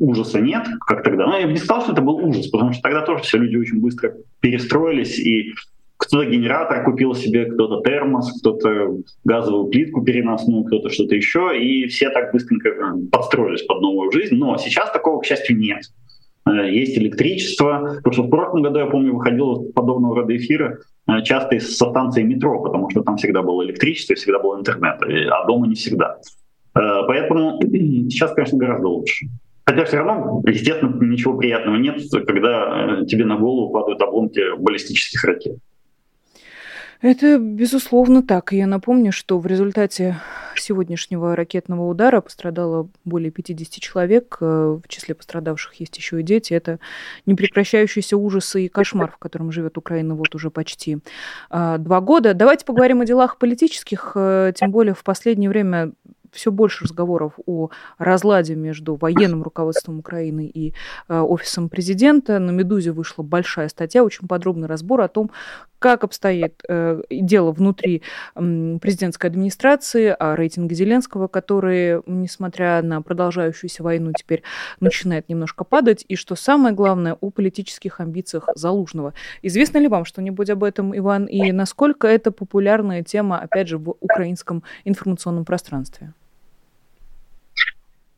ужаса 0.00 0.40
нет, 0.40 0.66
как 0.86 1.02
тогда. 1.04 1.26
Но 1.26 1.38
я 1.38 1.46
бы 1.46 1.52
не 1.52 1.58
сказал, 1.58 1.82
что 1.82 1.92
это 1.92 2.02
был 2.02 2.16
ужас, 2.16 2.48
потому 2.48 2.72
что 2.72 2.82
тогда 2.82 3.02
тоже 3.02 3.22
все 3.22 3.38
люди 3.38 3.56
очень 3.56 3.80
быстро 3.80 4.14
перестроились, 4.40 5.18
и 5.18 5.54
кто-то 5.96 6.28
генератор 6.28 6.84
купил 6.84 7.14
себе, 7.14 7.46
кто-то 7.46 7.82
термос, 7.82 8.40
кто-то 8.40 8.98
газовую 9.24 9.68
плитку 9.68 10.02
переносную, 10.02 10.64
кто-то 10.64 10.90
что-то 10.90 11.14
еще, 11.14 11.58
и 11.58 11.86
все 11.86 12.10
так 12.10 12.32
быстренько 12.32 12.68
э, 12.68 13.06
подстроились 13.10 13.62
под 13.62 13.80
новую 13.80 14.12
жизнь. 14.12 14.34
Но 14.34 14.56
сейчас 14.58 14.90
такого, 14.90 15.20
к 15.20 15.24
счастью, 15.24 15.56
нет. 15.56 15.84
Э, 16.46 16.70
есть 16.70 16.98
электричество. 16.98 17.94
Потому 17.96 18.12
что 18.12 18.22
в 18.24 18.30
прошлом 18.30 18.62
году, 18.62 18.78
я 18.78 18.86
помню, 18.86 19.14
выходил 19.14 19.72
подобного 19.72 20.16
рода 20.16 20.36
эфиры 20.36 20.80
э, 21.08 21.22
часто 21.22 21.58
со 21.60 21.88
станции 21.90 22.22
метро, 22.22 22.62
потому 22.62 22.90
что 22.90 23.02
там 23.02 23.16
всегда 23.16 23.42
было 23.42 23.64
электричество 23.64 24.12
и 24.12 24.16
всегда 24.16 24.38
был 24.38 24.58
интернет, 24.58 25.00
а 25.02 25.46
дома 25.46 25.66
не 25.66 25.76
всегда. 25.76 26.18
Э, 26.76 27.06
поэтому 27.06 27.60
сейчас, 28.10 28.32
конечно, 28.34 28.58
гораздо 28.58 28.88
лучше. 28.88 29.26
Хотя 29.64 29.84
все 29.84 29.96
равно, 29.96 30.42
естественно, 30.46 30.94
ничего 31.04 31.36
приятного 31.36 31.76
нет, 31.76 32.00
когда 32.26 33.00
э, 33.00 33.06
тебе 33.06 33.24
на 33.24 33.36
голову 33.36 33.72
падают 33.72 34.00
обломки 34.00 34.40
баллистических 34.58 35.24
ракет. 35.24 35.58
Это, 37.02 37.38
безусловно, 37.38 38.22
так. 38.22 38.52
Я 38.52 38.66
напомню, 38.66 39.12
что 39.12 39.38
в 39.38 39.46
результате 39.46 40.16
сегодняшнего 40.56 41.36
ракетного 41.36 41.86
удара 41.86 42.22
пострадало 42.22 42.88
более 43.04 43.30
50 43.30 43.82
человек. 43.82 44.38
Э, 44.40 44.78
в 44.82 44.88
числе 44.88 45.14
пострадавших 45.14 45.74
есть 45.74 45.96
еще 45.96 46.20
и 46.20 46.22
дети. 46.22 46.54
Это 46.54 46.78
непрекращающийся 47.26 48.16
ужас 48.16 48.54
и 48.54 48.68
кошмар, 48.68 49.10
в 49.10 49.18
котором 49.18 49.50
живет 49.50 49.78
Украина 49.78 50.14
вот 50.14 50.34
уже 50.34 50.50
почти 50.50 50.98
два 51.50 52.00
года. 52.00 52.34
Давайте 52.34 52.64
поговорим 52.64 53.00
о 53.00 53.04
делах 53.04 53.38
политических. 53.38 54.12
Тем 54.54 54.70
более 54.70 54.94
в 54.94 55.02
последнее 55.04 55.50
время 55.50 55.92
все 56.32 56.50
больше 56.50 56.84
разговоров 56.84 57.34
о 57.46 57.70
разладе 57.98 58.54
между 58.54 58.94
военным 58.96 59.42
руководством 59.42 59.98
Украины 59.98 60.46
и 60.46 60.74
э, 61.08 61.18
офисом 61.18 61.68
президента. 61.68 62.38
На 62.38 62.50
«Медузе» 62.50 62.92
вышла 62.92 63.22
большая 63.22 63.68
статья, 63.68 64.04
очень 64.04 64.28
подробный 64.28 64.68
разбор 64.68 65.00
о 65.00 65.08
том, 65.08 65.30
как 65.78 66.04
обстоит 66.04 66.62
э, 66.68 67.02
дело 67.10 67.52
внутри 67.52 68.02
э, 68.34 68.78
президентской 68.80 69.26
администрации, 69.26 70.14
о 70.18 70.36
рейтинге 70.36 70.74
Зеленского, 70.74 71.28
который, 71.28 72.02
несмотря 72.06 72.82
на 72.82 73.02
продолжающуюся 73.02 73.82
войну, 73.82 74.12
теперь 74.16 74.42
начинает 74.80 75.28
немножко 75.28 75.64
падать, 75.64 76.04
и 76.08 76.16
что 76.16 76.34
самое 76.34 76.74
главное, 76.74 77.14
о 77.14 77.30
политических 77.30 78.00
амбициях 78.00 78.48
Залужного. 78.54 79.14
Известно 79.42 79.78
ли 79.78 79.88
вам 79.88 80.04
что-нибудь 80.04 80.50
об 80.50 80.64
этом, 80.64 80.96
Иван, 80.96 81.26
и 81.26 81.52
насколько 81.52 82.06
это 82.06 82.30
популярная 82.30 83.02
тема, 83.02 83.38
опять 83.38 83.68
же, 83.68 83.78
в 83.78 83.96
украинском 84.00 84.62
информационном 84.84 85.44
пространстве? 85.44 86.12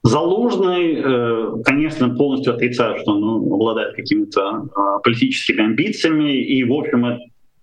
Залужный, 0.05 0.94
э, 0.94 1.62
конечно, 1.64 2.14
полностью 2.14 2.55
отрицает, 2.55 3.01
что 3.01 3.12
он 3.12 3.53
обладает 3.53 3.97
какими-то 3.97 4.68
а, 4.75 4.99
политическими 5.01 5.64
амбициями, 5.64 6.40
и, 6.40 6.62
в 6.64 6.73
общем, 6.73 7.18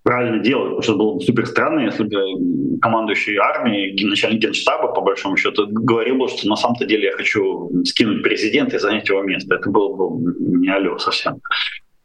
правильно 0.06 0.38
делает, 0.38 0.76
потому 0.76 0.82
что 0.82 0.94
было 0.94 1.14
бы 1.14 1.20
супер 1.20 1.46
странно, 1.46 1.80
если 1.80 2.04
бы 2.04 2.78
командующий 2.80 3.36
армией, 3.38 4.06
начальник 4.06 4.40
генштаба, 4.40 4.92
по 4.92 5.00
большому 5.00 5.36
счету, 5.36 5.66
говорил 5.68 6.18
бы, 6.18 6.28
что 6.28 6.48
на 6.48 6.54
самом-то 6.54 6.86
деле 6.86 7.06
я 7.06 7.12
хочу 7.12 7.70
скинуть 7.84 8.22
президента 8.22 8.76
и 8.76 8.78
занять 8.78 9.08
его 9.08 9.22
место. 9.22 9.56
Это 9.56 9.68
было 9.68 9.94
бы 9.96 10.32
не 10.38 10.68
алло 10.68 10.96
совсем. 10.98 11.40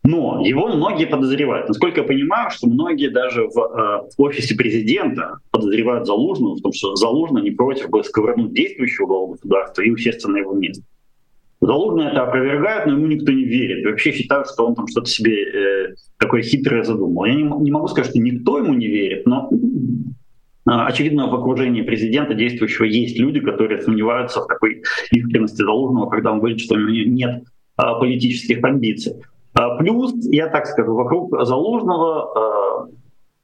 Но 0.03 0.41
его 0.43 0.67
многие 0.69 1.05
подозревают. 1.05 1.67
Насколько 1.67 2.01
я 2.01 2.07
понимаю, 2.07 2.49
что 2.49 2.65
многие 2.65 3.09
даже 3.09 3.43
в 3.43 3.59
э, 3.59 4.09
офисе 4.17 4.55
президента 4.55 5.37
подозревают 5.51 6.07
Залужного 6.07 6.55
в 6.55 6.61
том, 6.61 6.73
что 6.73 6.95
Залужный 6.95 7.43
не 7.43 7.51
против 7.51 7.91
бы 7.91 8.03
сковырнуть 8.03 8.51
действующего 8.51 9.05
главу 9.05 9.27
государства 9.33 9.83
и 9.83 9.91
усесться 9.91 10.27
на 10.27 10.37
его 10.37 10.53
место. 10.53 10.83
Залужный 11.61 12.07
это 12.07 12.23
опровергает, 12.23 12.87
но 12.87 12.93
ему 12.93 13.05
никто 13.05 13.31
не 13.31 13.43
верит. 13.43 13.85
Вообще 13.85 14.11
считают, 14.11 14.47
что 14.49 14.65
он 14.65 14.73
там 14.73 14.87
что-то 14.87 15.07
себе 15.07 15.43
э, 15.43 15.95
такое 16.17 16.41
хитрое 16.41 16.83
задумал. 16.83 17.25
Я 17.25 17.35
не, 17.35 17.43
не 17.43 17.71
могу 17.71 17.87
сказать, 17.87 18.09
что 18.09 18.19
никто 18.19 18.57
ему 18.57 18.73
не 18.73 18.87
верит, 18.87 19.27
но 19.27 19.47
э, 19.51 19.55
очевидно, 20.65 21.27
в 21.27 21.35
окружении 21.35 21.83
президента 21.83 22.33
действующего 22.33 22.85
есть 22.85 23.19
люди, 23.19 23.39
которые 23.39 23.79
сомневаются 23.79 24.41
в 24.41 24.47
такой 24.47 24.81
искренности 25.11 25.61
Залужного, 25.61 26.09
когда 26.09 26.31
он 26.31 26.39
говорит, 26.39 26.59
что 26.61 26.73
у 26.73 26.79
него 26.79 27.11
нет 27.11 27.43
э, 27.77 27.83
политических 27.99 28.63
амбиций. 28.63 29.13
А 29.53 29.75
плюс, 29.77 30.13
я 30.31 30.47
так 30.47 30.65
скажу, 30.65 30.95
вокруг 30.95 31.45
Залужного 31.45 32.87
э, 32.89 33.00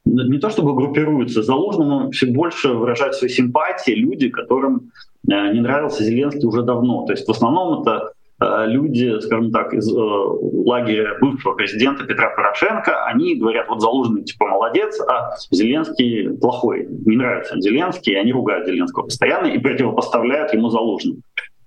не 0.08 0.40
то 0.40 0.50
чтобы 0.50 0.74
группируются, 0.76 1.44
Залужному 1.44 2.12
все 2.12 2.28
больше 2.28 2.70
выражают 2.70 3.16
свои 3.16 3.30
симпатии 3.30 3.92
люди, 3.92 4.30
которым 4.30 4.92
э, 5.30 5.54
не 5.54 5.62
нравился 5.62 6.04
Зеленский 6.04 6.48
уже 6.48 6.64
давно. 6.64 7.06
То 7.06 7.14
есть 7.14 7.28
в 7.28 7.32
основном 7.32 7.82
это 7.82 8.12
э, 8.40 8.66
люди, 8.68 9.20
скажем 9.20 9.52
так, 9.52 9.74
из 9.74 9.92
лагеря 9.92 11.18
бывшего 11.20 11.54
президента 11.54 12.06
Петра 12.06 12.30
Порошенко, 12.36 13.06
они 13.06 13.36
говорят, 13.36 13.68
вот 13.70 13.82
Залужный 13.82 14.24
типа 14.24 14.48
молодец, 14.48 15.00
а 15.02 15.36
Зеленский 15.52 16.38
плохой. 16.38 16.88
Не 17.06 17.18
нравится 17.18 17.60
Зеленский, 17.60 18.14
и 18.14 18.18
они 18.18 18.32
ругают 18.32 18.68
Зеленского 18.68 19.04
постоянно 19.04 19.48
и 19.48 19.60
противопоставляют 19.60 20.54
ему 20.54 20.70
Залужный. 20.70 21.22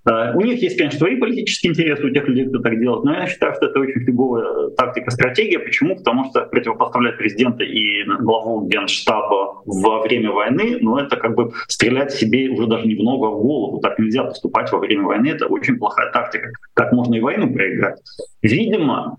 Э, 0.09 0.33
у 0.35 0.41
них 0.41 0.63
есть, 0.63 0.79
конечно, 0.79 0.99
свои 0.99 1.17
политические 1.17 1.73
интересы 1.73 2.07
у 2.07 2.11
тех 2.11 2.27
людей, 2.27 2.47
кто 2.47 2.59
так 2.61 2.79
делает, 2.79 3.05
но 3.05 3.15
я 3.15 3.27
считаю, 3.27 3.55
что 3.55 3.67
это 3.67 3.81
очень 3.81 4.01
фиговая 4.01 4.71
тактика, 4.71 5.11
стратегия. 5.11 5.59
Почему? 5.59 5.97
Потому 5.97 6.25
что 6.27 6.43
противопоставлять 6.47 7.19
президента 7.19 7.65
и 7.65 8.05
главу 8.05 8.67
генштаба 8.67 9.63
во 9.67 10.01
время 10.01 10.31
войны, 10.31 10.79
ну 10.81 10.97
это 10.97 11.17
как 11.17 11.35
бы 11.35 11.53
стрелять 11.69 12.13
себе 12.13 12.49
уже 12.51 12.67
даже 12.67 12.87
не 12.87 12.95
ногу, 12.95 13.27
а 13.27 13.31
в 13.31 13.43
голову. 13.43 13.81
Так 13.81 13.99
нельзя 13.99 14.25
поступать 14.25 14.73
во 14.73 14.79
время 14.79 15.05
войны, 15.05 15.29
это 15.29 15.47
очень 15.47 15.79
плохая 15.79 16.11
тактика. 16.13 16.51
Как 16.75 16.93
можно 16.93 17.15
и 17.17 17.21
войну 17.21 17.53
проиграть? 17.53 18.01
Видимо, 18.41 19.19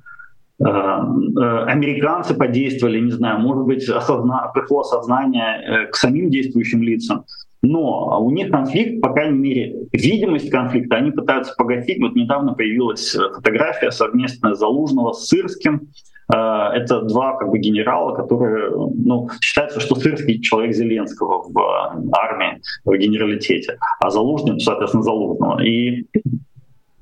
э, 0.60 0.66
э, 0.66 1.64
американцы 1.66 2.34
подействовали, 2.34 3.00
не 3.00 3.12
знаю, 3.12 3.40
может 3.40 3.66
быть, 3.66 3.88
осозна... 3.88 4.52
пришло 4.54 4.80
осознание 4.80 5.88
к 5.92 5.96
самим 5.96 6.32
действующим 6.32 6.82
лицам, 6.82 7.26
но 7.62 8.20
у 8.22 8.32
них 8.32 8.50
конфликт, 8.50 9.02
по 9.02 9.14
крайней 9.14 9.38
мере, 9.38 9.76
видимость 9.92 10.50
конфликта 10.50 10.96
они 10.96 11.12
пытаются 11.12 11.54
погасить. 11.56 12.00
Вот 12.02 12.16
недавно 12.16 12.54
появилась 12.54 13.16
э, 13.16 13.20
фотография 13.36 13.92
совместная 13.92 14.56
Залужного 14.56 15.14
с 15.14 15.28
Сырским. 15.28 15.90
Э, 16.34 16.70
это 16.74 17.02
два 17.02 17.38
как 17.38 17.50
бы 17.50 17.60
генерала, 17.60 18.16
которые, 18.16 18.72
ну, 18.72 19.30
считается, 19.42 19.80
что 19.80 19.96
Сырский 19.96 20.42
человек 20.42 20.74
Зеленского 20.74 21.44
в 21.44 21.58
э, 21.58 22.10
армии, 22.14 22.62
в 22.84 22.96
генералитете, 22.98 23.78
а 24.00 24.10
Залужный, 24.10 24.60
соответственно, 24.60 25.04
Залужного. 25.04 25.64
И 25.64 26.08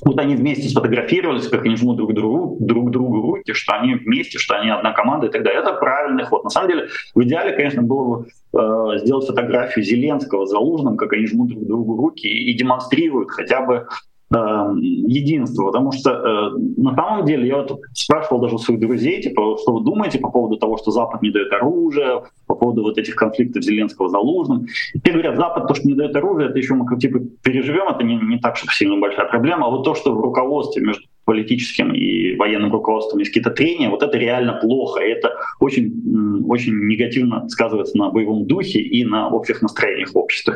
вот 0.01 0.17
они 0.19 0.35
вместе 0.35 0.69
сфотографировались, 0.69 1.47
как 1.47 1.65
они 1.65 1.75
жмут 1.75 1.97
друг 1.97 2.13
другу, 2.13 2.57
друг 2.59 2.91
другу 2.91 3.21
руки, 3.21 3.53
что 3.53 3.73
они 3.73 3.95
вместе, 3.95 4.37
что 4.37 4.55
они 4.55 4.69
одна 4.69 4.93
команда 4.93 5.27
и 5.27 5.29
так 5.29 5.43
далее. 5.43 5.61
Это 5.61 5.73
правильный 5.73 6.23
ход. 6.23 6.43
На 6.45 6.49
самом 6.49 6.69
деле, 6.69 6.87
в 7.13 7.23
идеале, 7.23 7.51
конечно, 7.51 7.81
было 7.81 8.05
бы 8.05 8.27
э, 8.53 8.97
сделать 8.99 9.27
фотографию 9.27 9.83
Зеленского 9.83 10.45
с 10.45 10.51
Залужным, 10.51 10.95
как 10.95 11.13
они 11.13 11.27
жмут 11.27 11.49
друг 11.49 11.67
другу 11.67 11.97
руки 11.97 12.27
и, 12.27 12.51
и 12.51 12.53
демонстрируют 12.53 13.31
хотя 13.31 13.61
бы 13.61 13.87
единство, 14.31 15.65
потому 15.65 15.91
что 15.91 16.11
э, 16.11 16.49
на 16.77 16.93
самом 16.95 17.25
деле 17.25 17.47
я 17.47 17.57
вот 17.57 17.79
спрашивал 17.93 18.39
даже 18.39 18.55
у 18.55 18.57
своих 18.59 18.79
друзей, 18.79 19.21
типа, 19.21 19.57
что 19.61 19.73
вы 19.73 19.83
думаете 19.83 20.19
по 20.19 20.29
поводу 20.29 20.57
того, 20.57 20.77
что 20.77 20.91
Запад 20.91 21.21
не 21.23 21.31
дает 21.31 21.51
оружие, 21.51 22.23
по 22.45 22.53
поводу 22.53 22.83
вот 22.83 22.97
этих 22.97 23.15
конфликтов 23.15 23.63
Зеленского 23.63 24.07
с 24.07 24.11
Залужным. 24.11 24.67
И 24.93 24.99
те 24.99 25.11
говорят, 25.11 25.37
Запад 25.37 25.67
то, 25.67 25.73
что 25.73 25.87
не 25.87 25.95
дает 25.95 26.15
оружие, 26.15 26.49
это 26.49 26.59
еще 26.59 26.75
мы 26.75 26.99
типа 26.99 27.19
переживем, 27.41 27.87
это 27.87 28.03
не, 28.03 28.17
не 28.17 28.37
так, 28.37 28.55
что 28.55 28.67
сильно 28.71 28.99
большая 28.99 29.27
проблема, 29.27 29.67
а 29.67 29.69
вот 29.71 29.83
то, 29.83 29.95
что 29.95 30.13
в 30.13 30.21
руководстве 30.21 30.83
между 30.83 31.03
политическим 31.25 31.93
и 31.93 32.35
военным 32.35 32.71
руководством 32.71 33.19
есть 33.19 33.31
какие-то 33.31 33.51
трения, 33.51 33.89
вот 33.89 34.03
это 34.03 34.17
реально 34.17 34.53
плохо, 34.53 35.03
и 35.03 35.09
это 35.09 35.35
очень, 35.59 36.43
очень 36.47 36.73
негативно 36.87 37.47
сказывается 37.49 37.97
на 37.97 38.09
боевом 38.09 38.45
духе 38.45 38.79
и 38.79 39.05
на 39.05 39.29
общих 39.29 39.61
настроениях 39.61 40.13
в 40.13 40.17
обществе. 40.17 40.55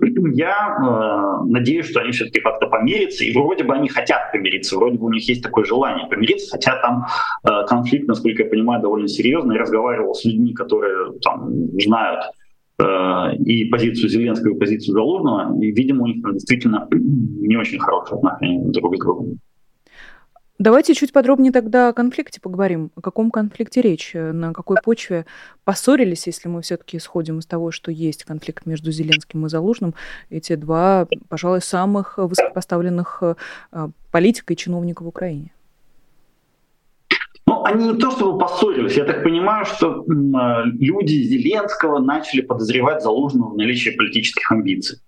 Поэтому 0.00 0.26
я 0.34 0.76
э, 0.78 1.44
надеюсь, 1.48 1.86
что 1.86 2.00
они 2.00 2.12
все-таки 2.12 2.40
как-то 2.40 2.66
помирятся, 2.66 3.24
и 3.24 3.32
вроде 3.32 3.64
бы 3.64 3.74
они 3.74 3.88
хотят 3.88 4.32
помириться, 4.32 4.76
вроде 4.76 4.98
бы 4.98 5.06
у 5.06 5.10
них 5.10 5.28
есть 5.28 5.42
такое 5.42 5.64
желание 5.64 6.06
помириться, 6.08 6.50
хотя 6.52 6.76
там 6.80 7.06
э, 7.44 7.66
конфликт, 7.66 8.08
насколько 8.08 8.42
я 8.42 8.48
понимаю, 8.48 8.82
довольно 8.82 9.08
серьезный. 9.08 9.56
Я 9.56 9.62
разговаривал 9.62 10.14
с 10.14 10.24
людьми, 10.24 10.52
которые 10.54 11.18
там 11.20 11.48
знают 11.80 12.24
э, 12.78 13.36
и 13.44 13.64
позицию 13.66 14.08
Зеленского, 14.08 14.54
и 14.54 14.58
позицию 14.58 14.94
Залужного, 14.94 15.58
и, 15.60 15.70
видимо, 15.72 16.04
у 16.04 16.06
них 16.06 16.22
действительно 16.32 16.88
не 16.92 17.56
очень 17.56 17.78
хорошие 17.78 18.16
отношения 18.16 18.70
друг 18.70 18.96
с 18.96 18.98
другом. 18.98 19.38
Давайте 20.62 20.94
чуть 20.94 21.12
подробнее 21.12 21.50
тогда 21.50 21.88
о 21.88 21.92
конфликте 21.92 22.40
поговорим. 22.40 22.92
О 22.94 23.00
каком 23.00 23.32
конфликте 23.32 23.80
речь? 23.80 24.12
На 24.14 24.52
какой 24.52 24.76
почве 24.80 25.26
поссорились, 25.64 26.28
если 26.28 26.48
мы 26.48 26.62
все-таки 26.62 26.98
исходим 26.98 27.40
из 27.40 27.46
того, 27.46 27.72
что 27.72 27.90
есть 27.90 28.22
конфликт 28.22 28.64
между 28.64 28.92
Зеленским 28.92 29.44
и 29.44 29.48
Залужным? 29.48 29.94
Эти 30.30 30.54
два, 30.54 31.08
пожалуй, 31.28 31.62
самых 31.62 32.16
высокопоставленных 32.16 33.24
э, 33.72 33.88
политика 34.12 34.52
и 34.52 34.56
чиновника 34.56 35.02
в 35.02 35.08
Украине. 35.08 35.52
Ну, 37.48 37.64
они 37.64 37.88
не 37.88 37.98
то 37.98 38.12
чтобы 38.12 38.38
поссорились. 38.38 38.96
Я 38.96 39.04
так 39.04 39.24
понимаю, 39.24 39.64
что 39.64 40.04
э, 40.04 40.62
люди 40.78 41.24
Зеленского 41.24 41.98
начали 41.98 42.40
подозревать 42.40 43.02
Залужного 43.02 43.50
в 43.50 43.56
наличии 43.56 43.90
политических 43.90 44.52
амбиций. 44.52 45.00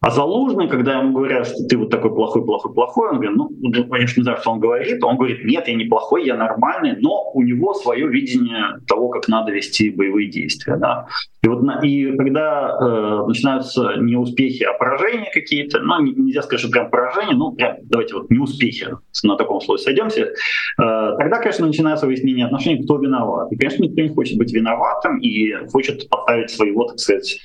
А 0.00 0.10
Залужный, 0.10 0.68
когда 0.68 1.00
ему 1.00 1.12
говорят, 1.12 1.48
что 1.48 1.64
ты 1.68 1.76
вот 1.76 1.90
такой 1.90 2.14
плохой, 2.14 2.44
плохой, 2.44 2.72
плохой, 2.72 3.08
он 3.08 3.14
говорит, 3.16 3.36
ну, 3.36 3.50
ну 3.60 3.84
конечно, 3.88 4.20
не 4.20 4.22
знаю, 4.22 4.38
что 4.38 4.52
он 4.52 4.60
говорит. 4.60 5.02
Он 5.02 5.16
говорит, 5.16 5.44
нет, 5.44 5.66
я 5.66 5.74
не 5.74 5.86
плохой, 5.86 6.24
я 6.24 6.36
нормальный, 6.36 6.94
но 7.00 7.32
у 7.32 7.42
него 7.42 7.74
свое 7.74 8.06
видение 8.06 8.78
того, 8.86 9.08
как 9.08 9.26
надо 9.26 9.50
вести 9.50 9.90
боевые 9.90 10.30
действия. 10.30 10.76
Да. 10.76 11.08
И, 11.42 11.48
вот, 11.48 11.64
и 11.82 12.16
когда 12.16 12.78
э, 12.80 13.26
начинаются 13.26 13.96
не 13.96 14.14
успехи, 14.14 14.62
а 14.62 14.72
поражения 14.74 15.30
какие-то, 15.34 15.80
ну, 15.80 16.00
нельзя 16.00 16.42
сказать, 16.42 16.60
что 16.60 16.70
прям 16.70 16.90
поражения, 16.90 17.34
ну, 17.34 17.50
прям, 17.52 17.78
давайте 17.82 18.14
вот 18.14 18.30
не 18.30 18.38
успехи, 18.38 18.86
на 19.24 19.36
таком 19.36 19.60
слове 19.60 19.82
сойдемся, 19.82 20.22
э, 20.22 20.32
тогда, 20.76 21.38
конечно, 21.38 21.66
начинается 21.66 22.06
выяснение 22.06 22.46
отношений, 22.46 22.84
кто 22.84 22.98
виноват. 22.98 23.50
И, 23.50 23.56
конечно, 23.56 23.82
никто 23.82 24.00
не 24.00 24.10
хочет 24.10 24.38
быть 24.38 24.52
виноватым 24.52 25.18
и 25.18 25.54
хочет 25.72 26.08
поставить 26.08 26.50
своего, 26.50 26.84
так 26.84 27.00
сказать, 27.00 27.40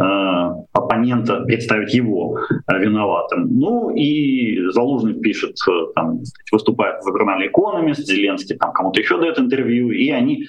Э, 0.00 0.54
оппонента, 1.00 1.40
представить 1.40 1.94
его 1.94 2.38
э, 2.38 2.78
виноватым. 2.78 3.48
Ну 3.58 3.90
и 3.90 4.70
Залужный 4.70 5.14
пишет, 5.14 5.56
э, 5.68 5.72
там, 5.94 6.20
выступает 6.52 7.02
в 7.02 7.08
журнале 7.08 7.48
«Экономист», 7.48 8.06
Зеленский 8.06 8.56
там 8.56 8.72
кому-то 8.72 9.00
еще 9.00 9.18
дает 9.18 9.38
интервью, 9.38 9.90
и 9.90 10.10
они 10.10 10.46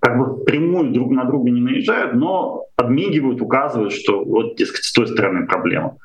как 0.00 0.18
бы 0.18 0.44
прямую 0.44 0.92
друг 0.92 1.10
на 1.10 1.24
друга 1.24 1.50
не 1.50 1.60
наезжают, 1.60 2.14
но 2.14 2.64
подмигивают, 2.76 3.40
указывают, 3.40 3.92
что 3.92 4.24
вот, 4.24 4.56
дескать, 4.56 4.84
с 4.84 4.92
той 4.92 5.06
стороны 5.08 5.46
проблема. 5.46 5.96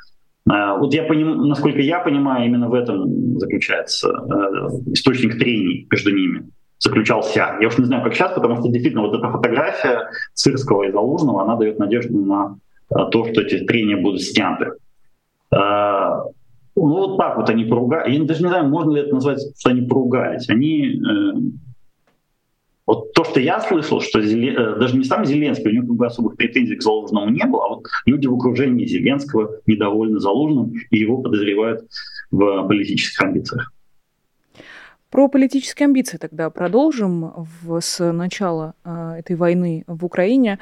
Э, 0.49 0.77
вот 0.79 0.93
я 0.93 1.03
поним, 1.03 1.47
насколько 1.47 1.79
я 1.79 1.99
понимаю, 1.99 2.45
именно 2.45 2.69
в 2.69 2.73
этом 2.73 3.39
заключается 3.39 4.09
источник 4.91 5.37
трений 5.37 5.87
между 5.89 6.11
ними 6.11 6.49
заключался. 6.79 7.57
Я 7.61 7.67
уж 7.67 7.77
не 7.77 7.85
знаю, 7.85 8.03
как 8.03 8.13
сейчас, 8.13 8.33
потому 8.33 8.57
что 8.57 8.67
действительно 8.67 9.03
вот 9.03 9.17
эта 9.17 9.31
фотография 9.31 10.09
Сырского 10.33 10.83
и 10.83 10.91
Залужного, 10.91 11.43
она 11.43 11.55
дает 11.55 11.79
надежду 11.79 12.19
на 12.19 12.57
то, 12.93 13.25
что 13.25 13.41
эти 13.41 13.65
трения 13.65 13.97
будут 13.97 14.21
сняты. 14.21 14.71
Ну 15.51 16.31
вот 16.75 17.17
так 17.17 17.37
вот 17.37 17.49
они 17.49 17.65
поругались. 17.65 18.17
Я 18.17 18.23
даже 18.23 18.41
не 18.41 18.49
знаю, 18.49 18.67
можно 18.67 18.91
ли 18.91 19.01
это 19.01 19.13
назвать, 19.13 19.39
что 19.57 19.69
они 19.69 19.81
поругались. 19.81 20.49
Они 20.49 20.99
вот 22.85 23.13
то, 23.13 23.23
что 23.23 23.39
я 23.39 23.61
слышал, 23.61 24.01
что 24.01 24.21
Зелен... 24.21 24.57
Э, 24.57 24.79
даже 24.79 24.97
не 24.97 25.05
сам 25.05 25.25
Зеленский, 25.25 25.69
у 25.69 25.73
него 25.73 25.87
как 25.87 25.95
бы 25.95 26.05
особых 26.05 26.35
претензий 26.35 26.75
к 26.75 26.83
Залужному 26.83 27.29
не 27.29 27.45
было, 27.45 27.65
а 27.65 27.69
вот 27.75 27.85
люди 28.05 28.27
в 28.27 28.35
окружении 28.35 28.85
Зеленского 28.85 29.61
недовольны 29.65 30.19
Залужным 30.19 30.73
и 30.89 30.97
его 30.97 31.21
подозревают 31.21 31.85
в 32.31 32.67
политических 32.67 33.21
амбициях. 33.21 33.71
Про 35.13 35.27
политические 35.27 35.85
амбиции 35.85 36.17
тогда 36.17 36.49
продолжим. 36.49 37.45
В, 37.61 37.79
с 37.79 38.11
начала 38.11 38.73
э, 38.83 39.17
этой 39.19 39.35
войны 39.35 39.83
в 39.85 40.03
Украине 40.05 40.57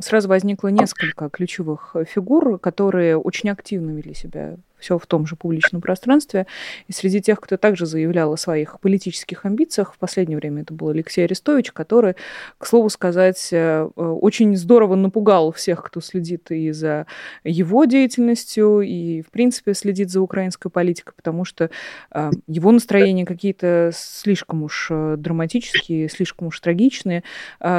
сразу 0.00 0.30
возникло 0.30 0.68
несколько 0.68 1.28
ключевых 1.28 1.94
фигур, 2.08 2.58
которые 2.58 3.18
очень 3.18 3.50
активно 3.50 3.90
вели 3.90 4.14
себя 4.14 4.56
все 4.82 4.98
в 4.98 5.06
том 5.06 5.26
же 5.26 5.36
публичном 5.36 5.80
пространстве. 5.80 6.46
И 6.88 6.92
среди 6.92 7.22
тех, 7.22 7.40
кто 7.40 7.56
также 7.56 7.86
заявлял 7.86 8.32
о 8.32 8.36
своих 8.36 8.80
политических 8.80 9.46
амбициях, 9.46 9.94
в 9.94 9.98
последнее 9.98 10.36
время 10.36 10.62
это 10.62 10.74
был 10.74 10.88
Алексей 10.88 11.24
Арестович, 11.24 11.72
который, 11.72 12.16
к 12.58 12.66
слову 12.66 12.90
сказать, 12.90 13.48
э, 13.52 13.82
очень 13.96 14.56
здорово 14.56 14.96
напугал 14.96 15.52
всех, 15.52 15.84
кто 15.84 16.00
следит 16.00 16.50
и 16.50 16.72
за 16.72 17.06
его 17.44 17.84
деятельностью, 17.84 18.80
и, 18.80 19.22
в 19.22 19.30
принципе, 19.30 19.74
следит 19.74 20.10
за 20.10 20.20
украинской 20.20 20.68
политикой, 20.68 21.12
потому 21.14 21.44
что 21.44 21.70
э, 22.10 22.30
его 22.48 22.72
настроения 22.72 23.24
какие-то 23.24 23.92
слишком 23.94 24.64
уж 24.64 24.88
э, 24.90 25.14
драматические, 25.16 26.08
слишком 26.08 26.48
уж 26.48 26.58
трагичные. 26.58 27.22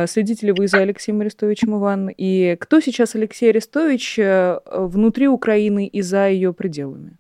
Следите 0.07 0.47
ли 0.47 0.53
вы 0.53 0.67
за 0.67 0.77
Алексеем 0.79 1.19
Арестовичем, 1.21 1.75
Иван? 1.75 2.09
И 2.15 2.55
кто 2.59 2.79
сейчас 2.79 3.15
Алексей 3.15 3.49
Арестович 3.49 4.17
внутри 4.65 5.27
Украины 5.27 5.87
и 5.87 6.01
за 6.01 6.29
ее 6.29 6.53
пределами? 6.53 6.92
Силами? 6.93 7.17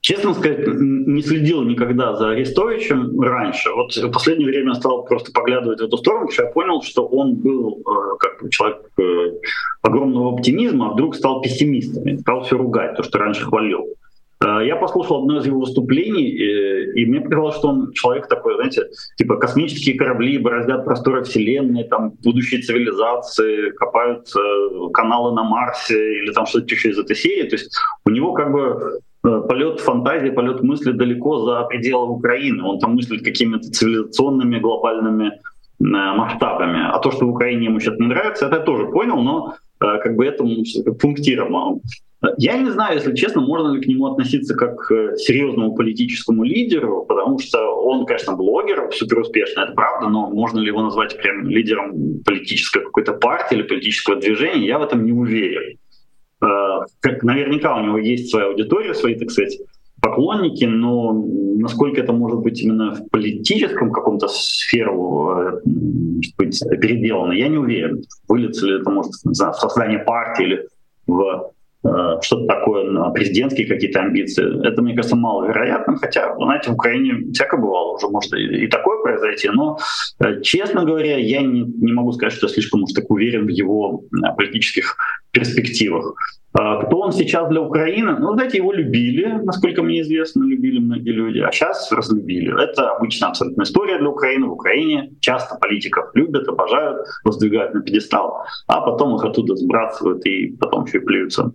Честно 0.00 0.34
сказать, 0.34 0.66
не 0.66 1.22
следил 1.22 1.62
никогда 1.62 2.14
за 2.14 2.32
Арестовичем 2.32 3.18
раньше. 3.22 3.70
Вот 3.72 3.96
в 3.96 4.10
последнее 4.12 4.48
время 4.48 4.74
стал 4.74 5.04
просто 5.04 5.32
поглядывать 5.32 5.80
в 5.80 5.84
эту 5.84 5.96
сторону, 5.96 6.26
потому 6.26 6.32
что 6.32 6.42
я 6.42 6.50
понял, 6.50 6.82
что 6.82 7.06
он 7.06 7.36
был 7.36 7.80
э, 7.80 8.16
как 8.18 8.50
человек 8.50 8.82
э, 8.98 9.32
огромного 9.80 10.34
оптимизма, 10.34 10.90
а 10.90 10.92
вдруг 10.92 11.14
стал 11.14 11.40
пессимистом, 11.40 12.18
стал 12.18 12.42
все 12.42 12.58
ругать, 12.58 12.96
то, 12.96 13.02
что 13.02 13.18
раньше 13.18 13.46
хвалил. 13.46 13.94
Э, 14.44 14.66
я 14.66 14.76
послушал 14.76 15.22
одно 15.22 15.38
из 15.38 15.46
его 15.46 15.60
выступлений, 15.60 16.28
и 16.28 17.06
мне 17.06 17.20
показалось, 17.20 17.56
что 17.56 17.68
он 17.68 17.92
человек 17.92 18.28
такой, 18.28 18.54
знаете, 18.56 18.88
типа 19.16 19.36
космические 19.36 19.96
корабли 19.96 20.38
бороздят 20.38 20.84
просторы 20.84 21.24
Вселенной, 21.24 21.84
там 21.84 22.12
будущие 22.22 22.60
цивилизации, 22.60 23.70
копают 23.70 24.28
э, 24.36 24.90
каналы 24.92 25.34
на 25.34 25.44
Марсе 25.44 26.18
или 26.18 26.32
там 26.32 26.46
что-то 26.46 26.74
еще 26.74 26.90
из 26.90 26.98
этой 26.98 27.16
серии. 27.16 27.48
То 27.48 27.56
есть 27.56 27.76
у 28.04 28.10
него 28.10 28.32
как 28.32 28.52
бы 28.52 29.00
э, 29.24 29.42
полет 29.48 29.80
фантазии, 29.80 30.30
полет 30.30 30.62
мысли 30.62 30.92
далеко 30.92 31.44
за 31.44 31.62
пределы 31.64 32.08
Украины. 32.10 32.62
Он 32.62 32.78
там 32.78 32.94
мыслит 32.94 33.24
какими-то 33.24 33.70
цивилизационными 33.70 34.58
глобальными 34.58 35.32
масштабами. 35.80 36.88
А 36.92 36.98
то, 36.98 37.10
что 37.10 37.26
в 37.26 37.30
Украине 37.30 37.66
ему 37.66 37.80
сейчас 37.80 37.98
не 37.98 38.06
нравится, 38.06 38.46
это 38.46 38.56
я 38.56 38.62
тоже 38.62 38.86
понял, 38.86 39.16
но 39.16 39.54
как 39.78 40.14
бы 40.16 40.24
этому 40.24 40.62
пунктиром 41.00 41.82
я 42.36 42.56
не 42.56 42.70
знаю, 42.70 42.96
если 42.96 43.14
честно, 43.14 43.40
можно 43.40 43.72
ли 43.72 43.80
к 43.80 43.86
нему 43.86 44.06
относиться 44.06 44.54
как 44.54 44.76
к 44.76 45.16
серьезному 45.16 45.74
политическому 45.74 46.44
лидеру, 46.44 47.04
потому 47.06 47.38
что 47.38 47.58
он, 47.82 48.06
конечно, 48.06 48.34
блогер, 48.34 48.90
супер 48.92 49.20
успешный, 49.20 49.64
это 49.64 49.72
правда, 49.72 50.08
но 50.08 50.30
можно 50.30 50.58
ли 50.58 50.68
его 50.68 50.82
назвать 50.82 51.16
прям 51.18 51.48
лидером 51.48 52.20
политической 52.24 52.84
какой-то 52.84 53.14
партии 53.14 53.56
или 53.56 53.62
политического 53.62 54.16
движения, 54.16 54.66
я 54.66 54.78
в 54.78 54.82
этом 54.82 55.04
не 55.04 55.12
уверен. 55.12 55.78
Э, 56.42 56.86
как 57.00 57.22
наверняка 57.22 57.76
у 57.76 57.84
него 57.84 57.98
есть 57.98 58.30
своя 58.30 58.46
аудитория, 58.46 58.94
свои, 58.94 59.16
так 59.16 59.30
сказать, 59.30 59.58
поклонники, 60.00 60.64
но 60.64 61.12
насколько 61.56 62.00
это 62.00 62.12
может 62.12 62.40
быть 62.40 62.60
именно 62.60 62.94
в 62.94 63.08
политическом 63.08 63.90
каком-то 63.90 64.28
сферу 64.28 65.30
э, 65.38 65.60
быть, 66.36 66.60
переделано, 66.80 67.32
я 67.32 67.48
не 67.48 67.58
уверен. 67.58 68.02
Выльется 68.28 68.66
ли 68.66 68.80
это, 68.80 68.90
может, 68.90 69.12
в 69.12 69.34
создание 69.34 69.98
партии 70.00 70.44
или 70.44 70.68
в 71.06 71.53
Э, 71.53 71.53
что-то 72.22 72.46
такое, 72.46 73.10
президентские 73.10 73.66
какие-то 73.66 74.00
амбиции. 74.00 74.66
Это, 74.66 74.80
мне 74.80 74.94
кажется, 74.94 75.16
маловероятно, 75.16 75.96
хотя, 75.96 76.34
знаете, 76.36 76.70
в 76.70 76.74
Украине 76.74 77.32
всякое 77.32 77.60
бывало, 77.60 77.94
уже 77.94 78.08
может 78.08 78.32
и, 78.32 78.66
такое 78.68 79.02
произойти, 79.02 79.50
но, 79.50 79.78
э, 80.20 80.40
честно 80.40 80.84
говоря, 80.84 81.18
я 81.18 81.42
не, 81.42 81.60
не 81.60 81.92
могу 81.92 82.12
сказать, 82.12 82.32
что 82.32 82.46
я 82.46 82.52
слишком 82.52 82.82
уж 82.82 82.92
так 82.92 83.10
уверен 83.10 83.44
в 83.44 83.50
его 83.50 84.04
э, 84.12 84.36
политических 84.36 84.96
перспективах. 85.30 86.14
Кто 86.52 87.00
он 87.00 87.10
сейчас 87.10 87.48
для 87.48 87.60
Украины? 87.60 88.16
Ну, 88.16 88.34
знаете, 88.34 88.58
его 88.58 88.72
любили, 88.72 89.26
насколько 89.42 89.82
мне 89.82 90.02
известно, 90.02 90.44
любили 90.44 90.78
многие 90.78 91.10
люди, 91.10 91.40
а 91.40 91.50
сейчас 91.50 91.90
разлюбили. 91.90 92.54
Это 92.62 92.90
обычная 92.90 93.30
абсолютно 93.30 93.64
история 93.64 93.98
для 93.98 94.08
Украины. 94.08 94.46
В 94.46 94.52
Украине 94.52 95.10
часто 95.18 95.56
политиков 95.56 96.10
любят, 96.14 96.46
обожают, 96.46 97.08
воздвигают 97.24 97.74
на 97.74 97.80
пьедестал, 97.80 98.44
а 98.68 98.82
потом 98.82 99.16
их 99.16 99.24
оттуда 99.24 99.56
сбрасывают 99.56 100.24
и 100.26 100.56
потом 100.56 100.84
еще 100.84 100.98
и 100.98 101.00
плюются 101.00 101.52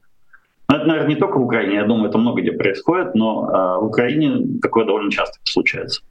ну, 0.69 0.75
это, 0.75 0.85
наверное, 0.85 1.09
не 1.09 1.15
только 1.15 1.39
в 1.39 1.43
Украине, 1.43 1.75
я 1.75 1.85
думаю, 1.85 2.09
это 2.09 2.19
много 2.19 2.41
где 2.41 2.51
происходит, 2.51 3.15
но 3.15 3.49
э, 3.49 3.81
в 3.81 3.87
Украине 3.87 4.59
такое 4.61 4.85
довольно 4.85 5.09
часто 5.09 5.39
случается. 5.43 6.01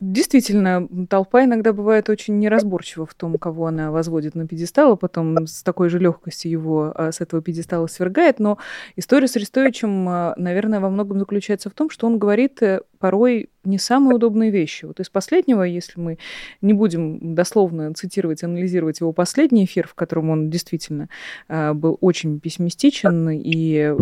Действительно, 0.00 0.86
толпа 1.08 1.42
иногда 1.42 1.72
бывает 1.72 2.08
очень 2.08 2.38
неразборчива 2.38 3.04
в 3.04 3.14
том, 3.14 3.36
кого 3.36 3.66
она 3.66 3.90
возводит 3.90 4.36
на 4.36 4.46
пьедестал, 4.46 4.92
а 4.92 4.96
потом 4.96 5.46
с 5.46 5.64
такой 5.64 5.88
же 5.88 5.98
легкостью 5.98 6.52
его 6.52 6.92
а, 6.94 7.10
с 7.10 7.20
этого 7.20 7.42
пьедестала 7.42 7.88
свергает. 7.88 8.38
Но 8.38 8.58
история 8.94 9.26
с 9.26 9.34
Арестовичем, 9.34 10.08
а, 10.08 10.34
наверное, 10.36 10.78
во 10.78 10.88
многом 10.88 11.18
заключается 11.18 11.68
в 11.68 11.72
том, 11.72 11.90
что 11.90 12.06
он 12.06 12.18
говорит 12.18 12.62
э, 12.62 12.82
порой 12.98 13.50
не 13.64 13.78
самые 13.78 14.16
удобные 14.16 14.50
вещи. 14.50 14.86
Вот 14.86 14.98
из 14.98 15.10
последнего, 15.10 15.62
если 15.62 16.00
мы 16.00 16.18
не 16.62 16.72
будем 16.72 17.34
дословно 17.34 17.92
цитировать, 17.92 18.42
анализировать 18.42 19.00
его 19.00 19.12
последний 19.12 19.64
эфир, 19.64 19.86
в 19.86 19.94
котором 19.94 20.30
он 20.30 20.50
действительно 20.50 21.08
э, 21.48 21.74
был 21.74 21.98
очень 22.00 22.40
пессимистичен 22.40 23.28
и 23.30 23.94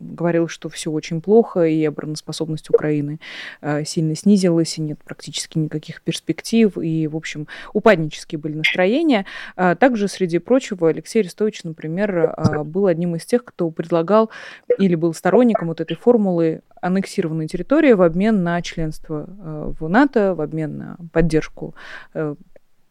говорил, 0.00 0.48
что 0.48 0.68
все 0.68 0.90
очень 0.90 1.20
плохо, 1.20 1.64
и 1.64 1.84
обороноспособность 1.84 2.70
Украины 2.70 3.20
э, 3.60 3.84
сильно 3.84 4.14
снизилась, 4.14 4.78
и 4.78 4.82
нет 4.82 4.98
практически 5.04 5.58
никаких 5.58 6.02
перспектив, 6.02 6.76
и, 6.78 7.06
в 7.06 7.16
общем, 7.16 7.46
упаднические 7.72 8.38
были 8.38 8.54
настроения. 8.54 9.26
А 9.56 9.74
также, 9.74 10.08
среди 10.08 10.38
прочего, 10.38 10.88
Алексей 10.88 11.20
Арестович, 11.20 11.64
например, 11.64 12.34
был 12.64 12.86
одним 12.86 13.16
из 13.16 13.24
тех, 13.24 13.44
кто 13.44 13.70
предлагал 13.70 14.30
или 14.78 14.94
был 14.94 15.12
сторонником 15.12 15.68
вот 15.68 15.80
этой 15.80 15.96
формулы 15.96 16.62
аннексированной 16.84 17.46
территории 17.46 17.92
в 17.92 18.02
обмен 18.02 18.23
на 18.32 18.62
членство 18.62 19.26
э, 19.28 19.72
в 19.78 19.88
НАТО, 19.88 20.34
в 20.34 20.40
обмен 20.40 20.78
на 20.78 20.96
поддержку 21.12 21.74
э, 22.14 22.34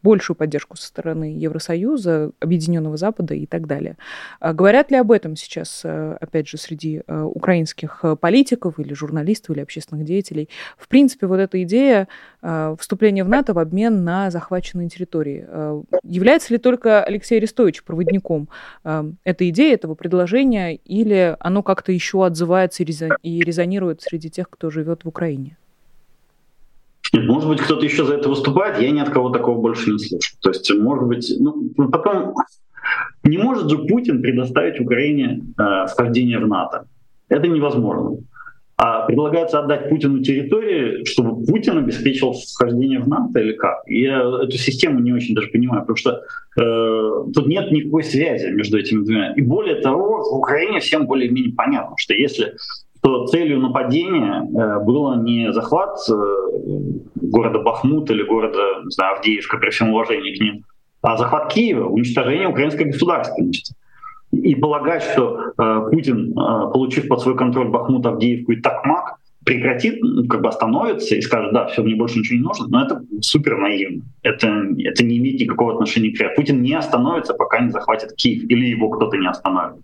большую 0.04 0.36
поддержку 0.36 0.78
со 0.78 0.88
стороны 0.88 1.36
Евросоюза, 1.38 2.32
Объединенного 2.40 2.98
Запада 2.98 3.34
и 3.34 3.46
так 3.46 3.66
далее. 3.66 3.98
А 4.40 4.54
говорят 4.54 4.92
ли 4.92 4.98
об 4.98 5.12
этом 5.12 5.36
сейчас, 5.36 5.82
э, 5.84 6.18
опять 6.20 6.48
же, 6.48 6.58
среди 6.58 7.02
украинских 7.08 8.04
политиков 8.20 8.80
или 8.80 8.94
журналистов 8.94 9.56
или 9.56 9.62
общественных 9.62 10.06
деятелей? 10.06 10.50
В 10.78 10.88
принципе, 10.88 11.28
вот 11.28 11.38
эта 11.38 11.64
идея 11.64 12.08
вступления 12.78 13.24
в 13.24 13.30
НАТО 13.30 13.54
в 13.54 13.60
обмен 13.60 14.04
на 14.04 14.30
захваченные 14.30 14.90
территории. 14.90 15.48
Является 16.04 16.54
ли 16.54 16.60
только 16.60 17.04
Алексей 17.04 17.38
Арестович 17.38 17.84
проводником 17.84 18.50
этой 18.84 19.50
идеи, 19.50 19.74
этого 19.74 19.96
предложения, 19.96 20.76
или 20.76 21.36
оно 21.40 21.64
как-то 21.64 21.92
еще 21.92 22.26
отзывается 22.26 22.84
и 22.84 23.42
резонирует 23.42 24.02
среди 24.02 24.30
тех, 24.30 24.50
кто 24.50 24.70
живет 24.70 25.06
в 25.06 25.08
Украине? 25.08 25.58
Может 27.14 27.48
быть, 27.48 27.62
кто-то 27.62 27.86
еще 27.86 28.06
за 28.06 28.16
это 28.16 28.30
выступает, 28.30 28.82
я 28.82 28.92
ни 28.92 29.00
от 29.00 29.10
кого 29.10 29.30
такого 29.30 29.62
больше 29.62 29.92
не 29.92 30.00
слышу. 30.00 30.36
То 30.42 30.50
есть, 30.50 30.74
может 30.74 31.08
быть, 31.08 31.32
ну, 31.40 31.72
потом 31.90 32.34
не 33.24 33.38
может 33.38 33.70
же 33.70 33.78
Путин 33.78 34.22
предоставить 34.22 34.80
Украине 34.80 35.42
э, 35.58 35.86
вхождение 35.88 36.40
в 36.40 36.48
НАТО. 36.48 36.88
Это 37.30 37.48
невозможно. 37.48 38.18
А 38.76 39.06
предлагается 39.06 39.60
отдать 39.60 39.88
Путину 39.88 40.24
территории, 40.24 41.06
чтобы 41.06 41.46
Путин 41.46 41.78
обеспечил 41.78 42.34
вхождение 42.34 43.00
в 43.00 43.08
НАТО 43.08 43.40
или 43.40 43.54
как? 43.54 43.84
Я 43.86 44.22
эту 44.44 44.58
систему 44.58 45.00
не 45.00 45.14
очень 45.14 45.36
даже 45.36 45.48
понимаю, 45.50 45.82
потому 45.82 45.96
что 45.96 46.24
э, 46.60 47.32
тут 47.34 47.48
нет 47.48 47.72
никакой 47.72 48.04
связи 48.04 48.48
между 48.48 48.80
этими 48.80 49.04
двумя. 49.04 49.34
И 49.34 49.42
более 49.42 49.76
того, 49.82 50.24
в 50.24 50.38
Украине 50.38 50.80
всем 50.80 51.06
более-менее 51.06 51.54
понятно, 51.54 51.96
что 51.98 52.14
если 52.16 52.56
что 53.04 53.28
целью 53.28 53.60
нападения 53.60 54.44
э, 54.44 54.80
было 54.84 55.22
не 55.22 55.52
захват 55.52 55.98
э, 56.10 56.14
города 57.16 57.60
Бахмут 57.60 58.10
или 58.10 58.24
города 58.24 58.60
не 58.84 58.92
знаю, 58.92 59.18
Авдеевка 59.18 59.58
при 59.58 59.72
всем 59.72 59.90
уважении 59.90 60.36
к 60.36 60.40
ним, 60.40 60.64
а 61.02 61.18
захват 61.18 61.54
Киева, 61.54 61.90
уничтожение 61.90 62.48
украинской 62.48 62.86
государственности. 62.86 63.76
И 64.32 64.56
полагать, 64.56 65.04
что 65.04 65.52
э, 65.58 65.88
Путин, 65.92 66.34
получив 66.34 67.10
под 67.10 67.22
свой 67.22 67.36
контроль 67.36 67.68
Бахмут, 67.68 68.06
Авдеевку 68.06 68.54
и 68.54 68.62
Такмак, 68.62 69.18
прекратит, 69.44 70.02
ну, 70.02 70.26
как 70.26 70.42
бы 70.42 70.48
остановится 70.48 71.16
и 71.16 71.22
скажет, 71.22 71.54
да, 71.54 71.68
все, 71.68 71.84
мне 71.84 71.96
больше 71.96 72.20
ничего 72.20 72.38
не 72.38 72.44
нужно, 72.44 72.68
но 72.70 72.86
это 72.86 73.04
супер 73.20 73.58
наивно. 73.58 74.04
Это, 74.22 74.48
это 74.80 75.04
не 75.04 75.18
имеет 75.18 75.42
никакого 75.42 75.74
отношения 75.74 76.12
к 76.12 76.36
Путин 76.36 76.62
не 76.62 76.74
остановится, 76.74 77.34
пока 77.34 77.60
не 77.60 77.70
захватит 77.70 78.14
Киев, 78.14 78.46
или 78.50 78.68
его 78.68 78.90
кто-то 78.90 79.18
не 79.18 79.28
остановит. 79.28 79.84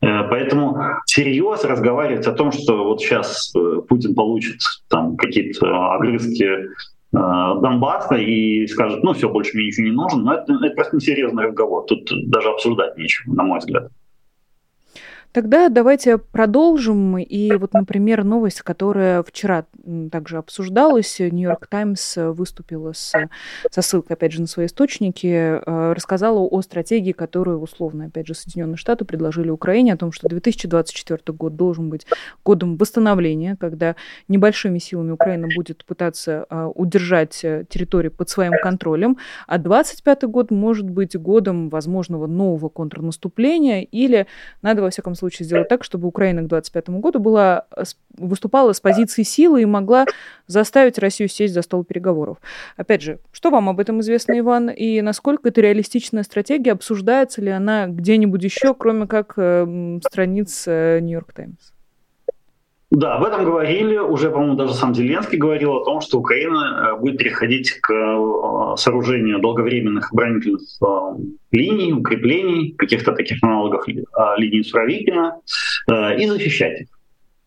Э, 0.00 0.28
поэтому 0.28 0.78
всерьез 1.06 1.64
разговаривать 1.64 2.26
о 2.26 2.32
том, 2.32 2.52
что 2.52 2.84
вот 2.84 3.00
сейчас 3.00 3.52
э, 3.56 3.80
Путин 3.88 4.14
получит 4.14 4.60
там 4.88 5.16
какие-то 5.16 5.66
э, 5.66 5.70
огрызки 5.70 6.48
Донбасса 7.10 8.16
и 8.16 8.66
скажет, 8.66 9.02
ну 9.02 9.14
все, 9.14 9.30
больше 9.30 9.56
мне 9.56 9.68
ничего 9.68 9.86
не 9.86 9.92
нужно, 9.92 10.22
но 10.22 10.34
это, 10.34 10.52
это 10.52 10.74
просто 10.74 10.96
несерьезный 10.96 11.44
разговор. 11.44 11.86
Тут 11.86 12.06
даже 12.28 12.50
обсуждать 12.50 12.98
нечего, 12.98 13.32
на 13.32 13.44
мой 13.44 13.60
взгляд. 13.60 13.90
Тогда 15.32 15.68
давайте 15.68 16.18
продолжим. 16.18 17.18
И 17.18 17.52
вот, 17.56 17.74
например, 17.74 18.24
новость, 18.24 18.62
которая 18.62 19.22
вчера 19.22 19.66
также 20.10 20.38
обсуждалась. 20.38 21.18
Нью-Йорк 21.18 21.66
Таймс 21.66 22.16
выступила 22.16 22.92
с, 22.92 23.12
со 23.70 23.82
ссылкой, 23.82 24.16
опять 24.16 24.32
же, 24.32 24.40
на 24.40 24.46
свои 24.46 24.66
источники, 24.66 25.26
э, 25.26 25.92
рассказала 25.92 26.38
о 26.40 26.62
стратегии, 26.62 27.12
которую, 27.12 27.60
условно, 27.60 28.06
опять 28.06 28.26
же, 28.26 28.34
Соединенные 28.34 28.76
Штаты 28.76 29.04
предложили 29.04 29.50
Украине, 29.50 29.92
о 29.92 29.96
том, 29.96 30.12
что 30.12 30.28
2024 30.28 31.36
год 31.36 31.56
должен 31.56 31.90
быть 31.90 32.06
годом 32.44 32.76
восстановления, 32.76 33.56
когда 33.60 33.96
небольшими 34.28 34.78
силами 34.78 35.10
Украина 35.10 35.48
будет 35.54 35.84
пытаться 35.84 36.46
э, 36.48 36.70
удержать 36.74 37.44
э, 37.44 37.64
территорию 37.68 38.12
под 38.12 38.30
своим 38.30 38.52
контролем, 38.62 39.18
а 39.46 39.58
2025 39.58 40.22
год 40.24 40.50
может 40.50 40.88
быть 40.88 41.16
годом 41.16 41.68
возможного 41.68 42.26
нового 42.26 42.68
контрнаступления 42.68 43.82
или, 43.82 44.26
надо, 44.62 44.82
во 44.82 44.90
всяком 44.90 45.14
случае 45.18 45.46
сделать 45.46 45.68
так, 45.68 45.84
чтобы 45.84 46.08
Украина 46.08 46.42
к 46.42 46.48
2025 46.48 47.00
году 47.00 47.18
была, 47.18 47.66
выступала 48.16 48.72
с 48.72 48.80
позиции 48.80 49.22
силы 49.22 49.62
и 49.62 49.66
могла 49.66 50.06
заставить 50.46 50.98
Россию 50.98 51.28
сесть 51.28 51.54
за 51.54 51.62
стол 51.62 51.84
переговоров. 51.84 52.38
Опять 52.76 53.02
же, 53.02 53.18
что 53.32 53.50
вам 53.50 53.68
об 53.68 53.80
этом 53.80 54.00
известно, 54.00 54.38
Иван, 54.38 54.70
и 54.70 55.00
насколько 55.00 55.48
это 55.48 55.60
реалистичная 55.60 56.22
стратегия, 56.22 56.72
обсуждается 56.72 57.42
ли 57.42 57.50
она 57.50 57.86
где-нибудь 57.86 58.42
еще, 58.42 58.74
кроме 58.74 59.06
как 59.06 59.34
э, 59.36 59.98
страниц 60.04 60.66
Нью-Йорк 60.66 61.32
Таймс? 61.32 61.72
Да, 62.90 63.16
об 63.16 63.24
этом 63.24 63.44
говорили. 63.44 63.98
Уже, 63.98 64.30
по-моему, 64.30 64.54
даже 64.54 64.72
сам 64.72 64.94
Зеленский 64.94 65.36
говорил 65.36 65.74
о 65.74 65.84
том, 65.84 66.00
что 66.00 66.18
Украина 66.18 66.94
э, 66.96 67.00
будет 67.00 67.18
переходить 67.18 67.72
к 67.82 67.92
э, 67.92 68.76
сооружению 68.78 69.40
долговременных 69.40 70.10
оборонительных 70.10 70.62
э, 70.80 70.86
линий, 71.52 71.92
укреплений, 71.92 72.72
каких-то 72.78 73.12
таких 73.12 73.42
аналогов 73.42 73.86
линии 73.86 74.62
Суровикина, 74.62 75.40
и 76.18 76.26
защищать 76.26 76.80
их. 76.80 76.88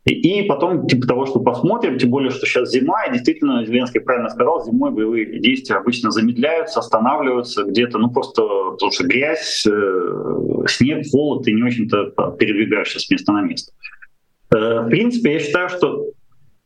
И 0.06 0.44
потом, 0.44 0.88
типа 0.88 1.08
того, 1.08 1.26
что 1.26 1.40
посмотрим, 1.40 1.98
тем 1.98 2.10
более, 2.10 2.32
что 2.32 2.46
сейчас 2.46 2.72
зима, 2.72 3.06
и 3.06 3.14
действительно, 3.14 3.66
Зеленский 3.66 4.02
правильно 4.02 4.30
сказал, 4.30 4.64
зимой 4.66 4.92
боевые 4.92 5.40
действия 5.40 5.76
обычно 5.76 6.10
замедляются, 6.12 6.80
останавливаются 6.80 7.64
где-то, 7.64 8.00
ну 8.00 8.10
просто 8.10 8.42
потому 8.42 8.92
что 8.92 9.06
грязь, 9.06 9.64
снег, 10.68 11.06
холод, 11.12 11.48
и 11.48 11.54
не 11.54 11.64
очень-то 11.64 12.32
передвигаешься 12.40 13.00
с 13.00 13.10
места 13.12 13.32
на 13.32 13.42
место. 13.42 13.74
Э, 14.54 14.82
в 14.82 14.90
принципе, 14.90 15.34
я 15.34 15.40
считаю, 15.40 15.70
что 15.70 16.06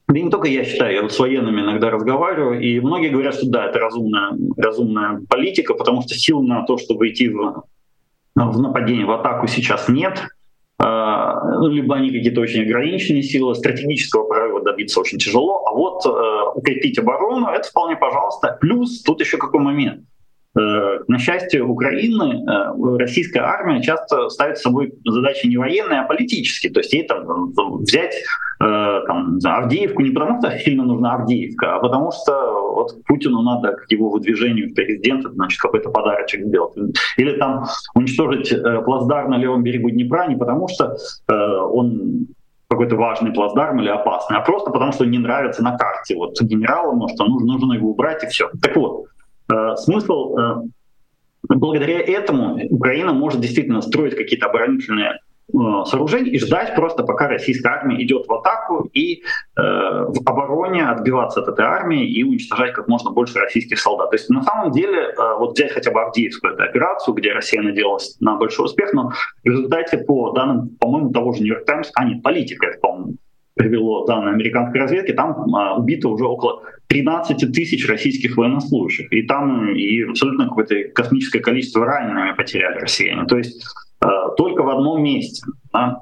да 0.07 0.19
не 0.19 0.29
только 0.29 0.47
я 0.47 0.63
считаю, 0.63 0.93
я 0.93 1.01
вот 1.01 1.13
с 1.13 1.19
военными 1.19 1.61
иногда 1.61 1.89
разговариваю, 1.89 2.59
и 2.61 2.79
многие 2.79 3.09
говорят, 3.09 3.35
что 3.35 3.49
да, 3.49 3.65
это 3.65 3.79
разумная, 3.79 4.37
разумная 4.55 5.21
политика, 5.27 5.73
потому 5.73 6.01
что 6.03 6.13
сил 6.13 6.41
на 6.41 6.63
то, 6.65 6.77
чтобы 6.77 7.09
идти 7.09 7.29
в, 7.29 7.63
в 8.35 8.61
нападение, 8.61 9.05
в 9.05 9.11
атаку 9.11 9.47
сейчас 9.47 9.89
нет. 9.89 10.27
Э, 10.79 11.33
ну, 11.59 11.67
либо 11.67 11.95
они 11.95 12.11
какие-то 12.11 12.41
очень 12.41 12.63
ограниченные 12.63 13.23
силы, 13.23 13.55
стратегического 13.55 14.27
прорыва 14.27 14.61
добиться 14.61 14.99
очень 14.99 15.17
тяжело, 15.17 15.65
а 15.65 15.71
вот 15.71 16.05
э, 16.05 16.09
укрепить 16.55 16.99
оборону— 16.99 17.47
это 17.49 17.67
вполне 17.67 17.95
пожалуйста. 17.95 18.57
Плюс 18.59 19.01
тут 19.03 19.21
еще 19.21 19.37
какой 19.37 19.61
момент— 19.61 20.03
на 20.55 21.19
счастье 21.19 21.63
Украины, 21.63 22.45
э, 22.45 22.97
российская 22.97 23.41
армия 23.41 23.81
часто 23.81 24.29
ставит 24.29 24.57
собой 24.57 24.93
задачи 25.05 25.47
не 25.47 25.57
военные, 25.57 25.99
а 25.99 26.05
политические. 26.05 26.71
То 26.71 26.79
есть 26.79 26.93
ей 26.93 27.03
там 27.03 27.51
взять 27.79 28.15
э, 28.61 29.01
там, 29.05 29.37
Авдеевку 29.43 30.01
не 30.01 30.11
потому, 30.11 30.39
что 30.39 30.57
сильно 30.59 30.83
нужна 30.85 31.15
Авдеевка, 31.15 31.75
а 31.75 31.79
потому 31.79 32.11
что 32.11 32.73
вот 32.73 33.03
Путину 33.05 33.41
надо 33.41 33.73
к 33.73 33.91
его 33.91 34.09
выдвижению 34.09 34.69
в 34.69 34.73
президента 34.73 35.29
значит, 35.29 35.59
какой-то 35.59 35.89
подарочек 35.89 36.45
сделать. 36.45 36.73
Или 37.17 37.37
там 37.37 37.65
уничтожить 37.93 38.53
плацдарм 38.85 39.31
на 39.31 39.37
левом 39.37 39.61
берегу 39.61 39.89
Днепра 39.89 40.25
не 40.27 40.37
потому, 40.37 40.69
что 40.69 40.95
он 41.27 42.27
какой-то 42.69 42.95
важный 42.95 43.31
плацдарм 43.31 43.79
или 43.79 43.89
опасный, 43.89 44.37
а 44.37 44.41
просто 44.41 44.71
потому, 44.71 44.91
что 44.91 45.05
не 45.05 45.19
нравится 45.19 45.63
на 45.63 45.77
карте 45.77 46.15
вот 46.15 46.41
генералам, 46.41 47.07
что 47.09 47.25
нужно, 47.25 47.53
нужно 47.53 47.73
его 47.73 47.91
убрать 47.91 48.23
и 48.23 48.27
все. 48.27 48.49
Так 48.61 48.75
вот, 48.75 49.05
Э, 49.14 49.14
смысл 49.77 50.37
э, 50.37 50.55
благодаря 51.49 51.99
этому 51.99 52.57
Украина 52.69 53.13
может 53.13 53.41
действительно 53.41 53.81
строить 53.81 54.15
какие-то 54.15 54.47
оборонительные 54.47 55.19
э, 55.53 55.57
сооружений 55.85 56.31
и 56.31 56.39
ждать 56.39 56.75
просто, 56.75 57.03
пока 57.03 57.27
российская 57.27 57.69
армия 57.69 58.03
идет 58.03 58.27
в 58.27 58.33
атаку 58.33 58.89
и 58.93 59.21
э, 59.21 59.21
в 59.55 60.21
обороне 60.25 60.85
отбиваться 60.85 61.41
от 61.41 61.47
этой 61.47 61.65
армии 61.65 62.07
и 62.07 62.23
уничтожать 62.23 62.73
как 62.73 62.87
можно 62.87 63.11
больше 63.11 63.39
российских 63.39 63.79
солдат. 63.79 64.11
То 64.11 64.15
есть 64.15 64.29
на 64.29 64.43
самом 64.43 64.71
деле, 64.71 65.01
э, 65.01 65.35
вот 65.37 65.53
взять 65.53 65.71
хотя 65.71 65.91
бы 65.91 66.01
Авдеевскую 66.01 66.53
эту 66.53 66.63
операцию, 66.63 67.13
где 67.13 67.33
Россия 67.33 67.61
надеялась 67.61 68.17
на 68.19 68.35
большой 68.35 68.65
успех, 68.65 68.93
но 68.93 69.11
в 69.11 69.45
результате 69.45 69.97
по 69.99 70.31
данным, 70.31 70.69
по-моему, 70.79 71.11
того 71.11 71.33
же 71.33 71.41
Нью-Йорк 71.41 71.65
Таймс, 71.65 71.91
а 71.95 72.05
нет, 72.05 72.23
политика, 72.23 72.67
это, 72.67 72.79
по-моему, 72.79 73.15
привело 73.55 74.05
данные 74.05 74.33
американской 74.33 74.81
разведки, 74.81 75.13
там 75.13 75.55
а, 75.55 75.77
убито 75.77 76.09
уже 76.09 76.25
около 76.25 76.61
13 76.87 77.51
тысяч 77.53 77.87
российских 77.87 78.37
военнослужащих. 78.37 79.11
И 79.11 79.23
там 79.23 79.73
и 79.73 80.03
абсолютно 80.03 80.47
какое-то 80.47 80.75
космическое 80.93 81.39
количество 81.39 81.85
ранеными 81.85 82.35
потеряли 82.35 82.79
россияне. 82.79 83.25
То 83.25 83.37
есть 83.37 83.65
э, 84.01 84.07
только 84.37 84.61
в 84.61 84.69
одном 84.69 85.03
месте. 85.03 85.45
Да? 85.73 85.99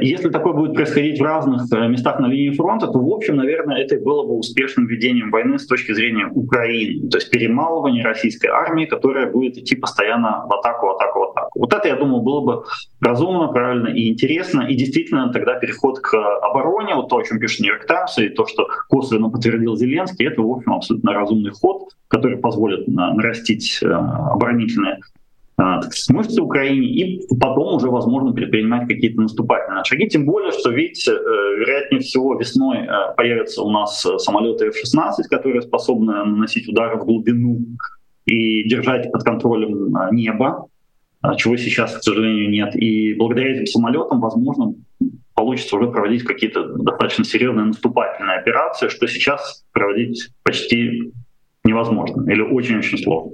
Если 0.00 0.28
такое 0.30 0.52
будет 0.52 0.74
происходить 0.74 1.20
в 1.20 1.24
разных 1.24 1.62
э, 1.72 1.88
местах 1.88 2.20
на 2.20 2.26
линии 2.26 2.54
фронта, 2.54 2.86
то, 2.86 2.98
в 2.98 3.12
общем, 3.12 3.36
наверное, 3.36 3.78
это 3.78 3.98
было 3.98 4.26
бы 4.26 4.36
успешным 4.36 4.86
ведением 4.86 5.30
войны 5.30 5.58
с 5.58 5.66
точки 5.66 5.92
зрения 5.92 6.26
Украины, 6.26 7.08
то 7.08 7.18
есть 7.18 7.30
перемалывание 7.30 8.04
российской 8.04 8.46
армии, 8.46 8.86
которая 8.86 9.30
будет 9.30 9.58
идти 9.58 9.76
постоянно 9.76 10.44
в 10.46 10.52
атаку, 10.52 10.90
атаку, 10.90 11.22
атаку. 11.24 11.60
Вот 11.60 11.72
это, 11.72 11.88
я 11.88 11.96
думаю, 11.96 12.22
было 12.22 12.40
бы 12.40 12.64
разумно, 13.00 13.48
правильно 13.48 13.88
и 13.88 14.08
интересно, 14.08 14.62
и 14.62 14.74
действительно 14.74 15.32
тогда 15.32 15.54
переход 15.54 16.00
к 16.00 16.14
обороне, 16.14 16.94
вот 16.94 17.08
то, 17.08 17.16
о 17.16 17.24
чем 17.24 17.38
пишет 17.38 17.60
Нью-Йорк 17.60 17.86
Таймс, 17.86 18.18
и 18.18 18.28
то, 18.28 18.46
что 18.46 18.68
косвенно 18.88 19.30
подтвердил 19.30 19.76
Зеленский, 19.76 20.26
это, 20.26 20.42
в 20.42 20.50
общем, 20.50 20.72
абсолютно 20.72 21.12
разумный 21.12 21.50
ход, 21.50 21.88
который 22.08 22.38
позволит 22.38 22.86
нарастить 22.88 23.80
э, 23.82 23.86
оборонительные 23.86 24.98
а, 25.56 25.80
мышцы 26.08 26.40
Украине, 26.40 26.86
и 26.86 27.20
потом 27.38 27.74
уже 27.74 27.88
возможно 27.88 28.32
предпринимать 28.32 28.88
какие-то 28.88 29.20
наступательные 29.20 29.84
шаги. 29.84 30.08
Тем 30.08 30.24
более, 30.24 30.50
что 30.52 30.70
ведь, 30.70 31.06
э, 31.06 31.12
вероятнее 31.12 32.00
всего, 32.00 32.34
весной 32.38 32.78
э, 32.78 33.14
появятся 33.16 33.62
у 33.62 33.70
нас 33.70 34.04
э, 34.06 34.18
самолеты 34.18 34.66
F-16, 34.68 35.24
которые 35.28 35.62
способны 35.62 36.12
наносить 36.12 36.68
удары 36.68 36.96
в 36.96 37.04
глубину 37.04 37.58
и 38.24 38.66
держать 38.68 39.12
под 39.12 39.24
контролем 39.24 39.94
небо, 40.12 40.68
а, 41.20 41.36
чего 41.36 41.56
сейчас, 41.56 41.96
к 41.96 42.02
сожалению, 42.02 42.50
нет. 42.50 42.74
И 42.74 43.14
благодаря 43.14 43.52
этим 43.52 43.66
самолетам, 43.66 44.20
возможно, 44.20 44.74
получится 45.34 45.76
уже 45.76 45.90
проводить 45.90 46.24
какие-то 46.24 46.64
достаточно 46.76 47.24
серьезные 47.24 47.66
наступательные 47.66 48.38
операции, 48.38 48.88
что 48.88 49.06
сейчас 49.06 49.64
проводить 49.72 50.30
почти 50.42 51.12
невозможно 51.64 52.28
или 52.30 52.40
очень-очень 52.40 52.98
сложно. 52.98 53.32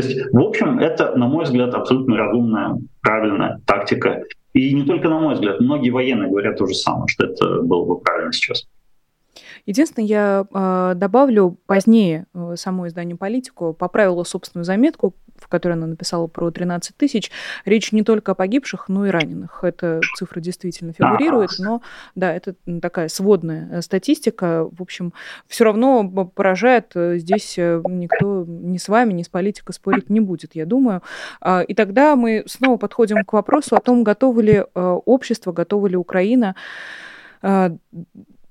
То 0.00 0.08
есть, 0.08 0.32
в 0.32 0.38
общем, 0.38 0.78
это, 0.78 1.14
на 1.16 1.26
мой 1.26 1.44
взгляд, 1.44 1.74
абсолютно 1.74 2.16
разумная, 2.16 2.78
правильная 3.02 3.60
тактика. 3.66 4.24
И 4.52 4.72
не 4.72 4.84
только 4.84 5.08
на 5.08 5.18
мой 5.18 5.34
взгляд, 5.34 5.60
многие 5.60 5.90
военные 5.90 6.30
говорят 6.30 6.56
то 6.56 6.66
же 6.66 6.74
самое, 6.74 7.06
что 7.08 7.26
это 7.26 7.62
было 7.62 7.84
бы 7.84 8.00
правильно 8.00 8.32
сейчас. 8.32 8.66
Единственное, 9.66 10.08
я 10.08 10.46
э, 10.52 10.94
добавлю 10.96 11.58
позднее 11.66 12.26
э, 12.34 12.54
само 12.56 12.88
издание 12.88 13.16
«Политику» 13.16 13.74
поправила 13.74 14.24
собственную 14.24 14.64
заметку, 14.64 15.14
в 15.40 15.48
которой 15.48 15.72
она 15.72 15.86
написала 15.86 16.26
про 16.26 16.50
13 16.50 16.96
тысяч. 16.96 17.30
Речь 17.64 17.92
не 17.92 18.02
только 18.02 18.32
о 18.32 18.34
погибших, 18.34 18.88
но 18.88 19.06
и 19.06 19.10
раненых. 19.10 19.64
Эта 19.64 20.00
цифра 20.16 20.40
действительно 20.40 20.92
фигурирует, 20.92 21.50
но 21.58 21.82
да, 22.14 22.32
это 22.32 22.54
такая 22.80 23.08
сводная 23.08 23.68
э, 23.70 23.82
статистика. 23.82 24.68
В 24.70 24.82
общем, 24.82 25.12
все 25.46 25.64
равно 25.64 26.06
поражает. 26.26 26.92
Э, 26.94 27.18
здесь 27.18 27.58
э, 27.58 27.82
никто 27.88 28.44
ни 28.46 28.78
с 28.78 28.88
вами, 28.88 29.12
ни 29.12 29.22
с 29.22 29.28
политикой 29.28 29.72
спорить 29.72 30.10
не 30.10 30.20
будет, 30.20 30.54
я 30.54 30.66
думаю. 30.66 31.02
А, 31.40 31.62
и 31.62 31.74
тогда 31.74 32.16
мы 32.16 32.44
снова 32.46 32.76
подходим 32.76 33.24
к 33.24 33.32
вопросу 33.32 33.76
о 33.76 33.80
том, 33.80 34.04
готовы 34.04 34.42
ли 34.42 34.64
общество, 34.74 35.52
готова 35.52 35.86
ли 35.86 35.96
Украина 35.96 36.54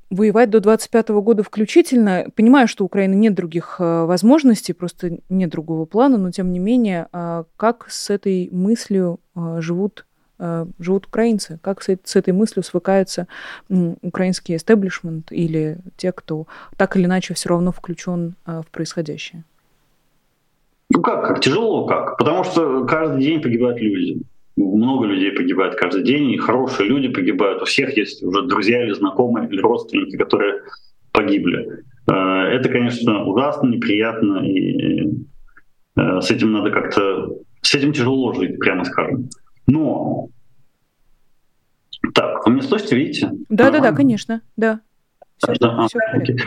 воевать 0.09 0.49
до 0.49 0.59
25 0.59 1.09
года 1.09 1.43
включительно. 1.43 2.27
Понимаю, 2.35 2.67
что 2.67 2.83
у 2.83 2.87
Украины 2.87 3.13
нет 3.15 3.33
других 3.35 3.77
а, 3.79 4.05
возможностей, 4.05 4.73
просто 4.73 5.19
нет 5.29 5.49
другого 5.49 5.85
плана, 5.85 6.17
но 6.17 6.31
тем 6.31 6.51
не 6.51 6.59
менее, 6.59 7.07
а, 7.11 7.45
как 7.57 7.87
с 7.89 8.09
этой 8.09 8.49
мыслью 8.51 9.19
живут 9.59 10.05
живут 10.79 11.07
украинцы, 11.07 11.59
как 11.61 11.83
с 11.83 12.15
этой 12.15 12.31
мыслью 12.31 12.63
свыкается 12.63 13.27
украинский 14.01 14.55
эстеблишмент 14.55 15.33
или 15.33 15.79
те, 15.97 16.13
кто 16.13 16.47
так 16.77 16.95
или 16.95 17.03
иначе 17.03 17.33
все 17.33 17.49
равно 17.49 17.73
включен 17.73 18.35
в 18.45 18.65
происходящее? 18.71 19.43
Ну 20.89 21.01
как, 21.01 21.27
как? 21.27 21.41
Тяжело 21.41 21.85
как? 21.87 22.17
Потому 22.17 22.45
что 22.45 22.85
каждый 22.85 23.21
день 23.21 23.41
погибают 23.41 23.81
люди 23.81 24.21
много 24.59 25.05
людей 25.05 25.31
погибает 25.31 25.75
каждый 25.75 26.03
день, 26.03 26.31
и 26.31 26.37
хорошие 26.37 26.89
люди 26.89 27.07
погибают. 27.07 27.61
У 27.61 27.65
всех 27.65 27.95
есть 27.97 28.21
уже 28.23 28.43
друзья 28.43 28.83
или 28.83 28.93
знакомые, 28.93 29.47
или 29.49 29.59
родственники, 29.59 30.17
которые 30.17 30.61
погибли. 31.11 31.83
Э, 32.07 32.13
это, 32.13 32.69
конечно, 32.69 33.23
ужасно, 33.23 33.67
неприятно, 33.67 34.45
и 34.45 35.07
э, 35.95 36.21
с 36.21 36.31
этим 36.31 36.51
надо 36.51 36.71
как-то... 36.71 37.29
С 37.61 37.75
этим 37.75 37.93
тяжело 37.93 38.33
жить, 38.33 38.59
прямо 38.59 38.83
скажем. 38.85 39.29
Но... 39.67 40.29
Так, 42.13 42.45
вы 42.45 42.53
меня 42.53 42.63
слышите, 42.63 42.95
видите? 42.95 43.31
Да-да-да, 43.49 43.91
конечно, 43.91 44.41
да. 44.55 44.81
Все, 45.37 45.53
да, 45.59 45.87
все 45.87 45.99
а, 45.99 46.17
окей. 46.17 46.37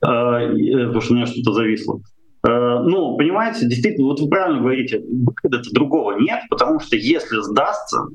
А, 0.00 0.48
потому 0.48 1.00
что 1.00 1.12
у 1.12 1.16
меня 1.16 1.26
что-то 1.26 1.52
зависло. 1.52 2.00
Э, 2.46 2.80
ну, 2.82 3.16
понимаете, 3.16 3.66
действительно, 3.66 4.08
вот 4.08 4.20
вы 4.20 4.28
правильно 4.28 4.60
говорите, 4.60 5.02
выхода 5.08 5.62
другого 5.72 6.18
нет, 6.18 6.40
потому 6.50 6.80
что 6.80 6.96
если 6.96 7.40
сдастся, 7.40 8.06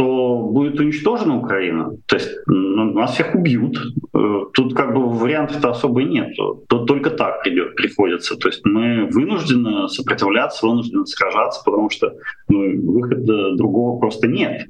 то 0.00 0.38
будет 0.38 0.80
уничтожена 0.80 1.36
Украина. 1.36 1.90
То 2.06 2.16
есть 2.16 2.30
ну, 2.46 2.94
нас 2.94 3.12
всех 3.12 3.34
убьют. 3.34 3.76
Э, 4.14 4.40
тут 4.54 4.74
как 4.74 4.94
бы 4.94 5.08
вариантов-то 5.08 5.70
особо 5.70 6.04
нет. 6.04 6.34
То 6.68 6.84
только 6.86 7.10
так 7.10 7.42
придет, 7.42 7.76
приходится. 7.76 8.36
То 8.36 8.48
есть 8.48 8.64
мы 8.64 9.06
вынуждены 9.10 9.88
сопротивляться, 9.88 10.66
вынуждены 10.66 11.04
сражаться, 11.04 11.62
потому 11.64 11.90
что 11.90 12.14
ну, 12.48 12.92
выхода 12.92 13.56
другого 13.56 13.98
просто 13.98 14.26
нет. 14.26 14.68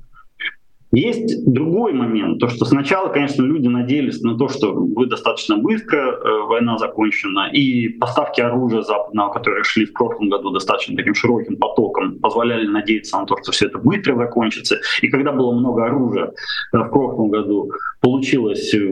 Есть 0.92 1.44
другой 1.46 1.92
момент, 1.92 2.40
то 2.40 2.48
что 2.48 2.64
сначала, 2.64 3.10
конечно, 3.10 3.44
люди 3.44 3.68
надеялись 3.68 4.20
на 4.22 4.36
то, 4.36 4.48
что 4.48 4.72
будет 4.72 5.10
достаточно 5.10 5.56
быстро 5.56 5.98
э, 5.98 6.42
война 6.48 6.78
закончена, 6.78 7.48
и 7.52 7.88
поставки 7.90 8.40
оружия 8.40 8.82
западного, 8.82 9.32
которые 9.32 9.62
шли 9.62 9.86
в 9.86 9.92
прошлом 9.92 10.30
году 10.30 10.50
достаточно 10.50 10.96
таким 10.96 11.14
широким 11.14 11.58
потоком, 11.58 12.18
позволяли 12.18 12.66
надеяться 12.66 13.18
на 13.18 13.26
то, 13.26 13.36
что 13.40 13.52
все 13.52 13.66
это 13.66 13.78
быстро 13.78 14.16
закончится. 14.16 14.80
И 15.00 15.08
когда 15.08 15.30
было 15.30 15.52
много 15.52 15.86
оружия 15.86 16.32
э, 16.72 16.78
в 16.78 16.88
прошлом 16.88 17.30
году, 17.30 17.70
получилось 18.00 18.74
э, 18.74 18.88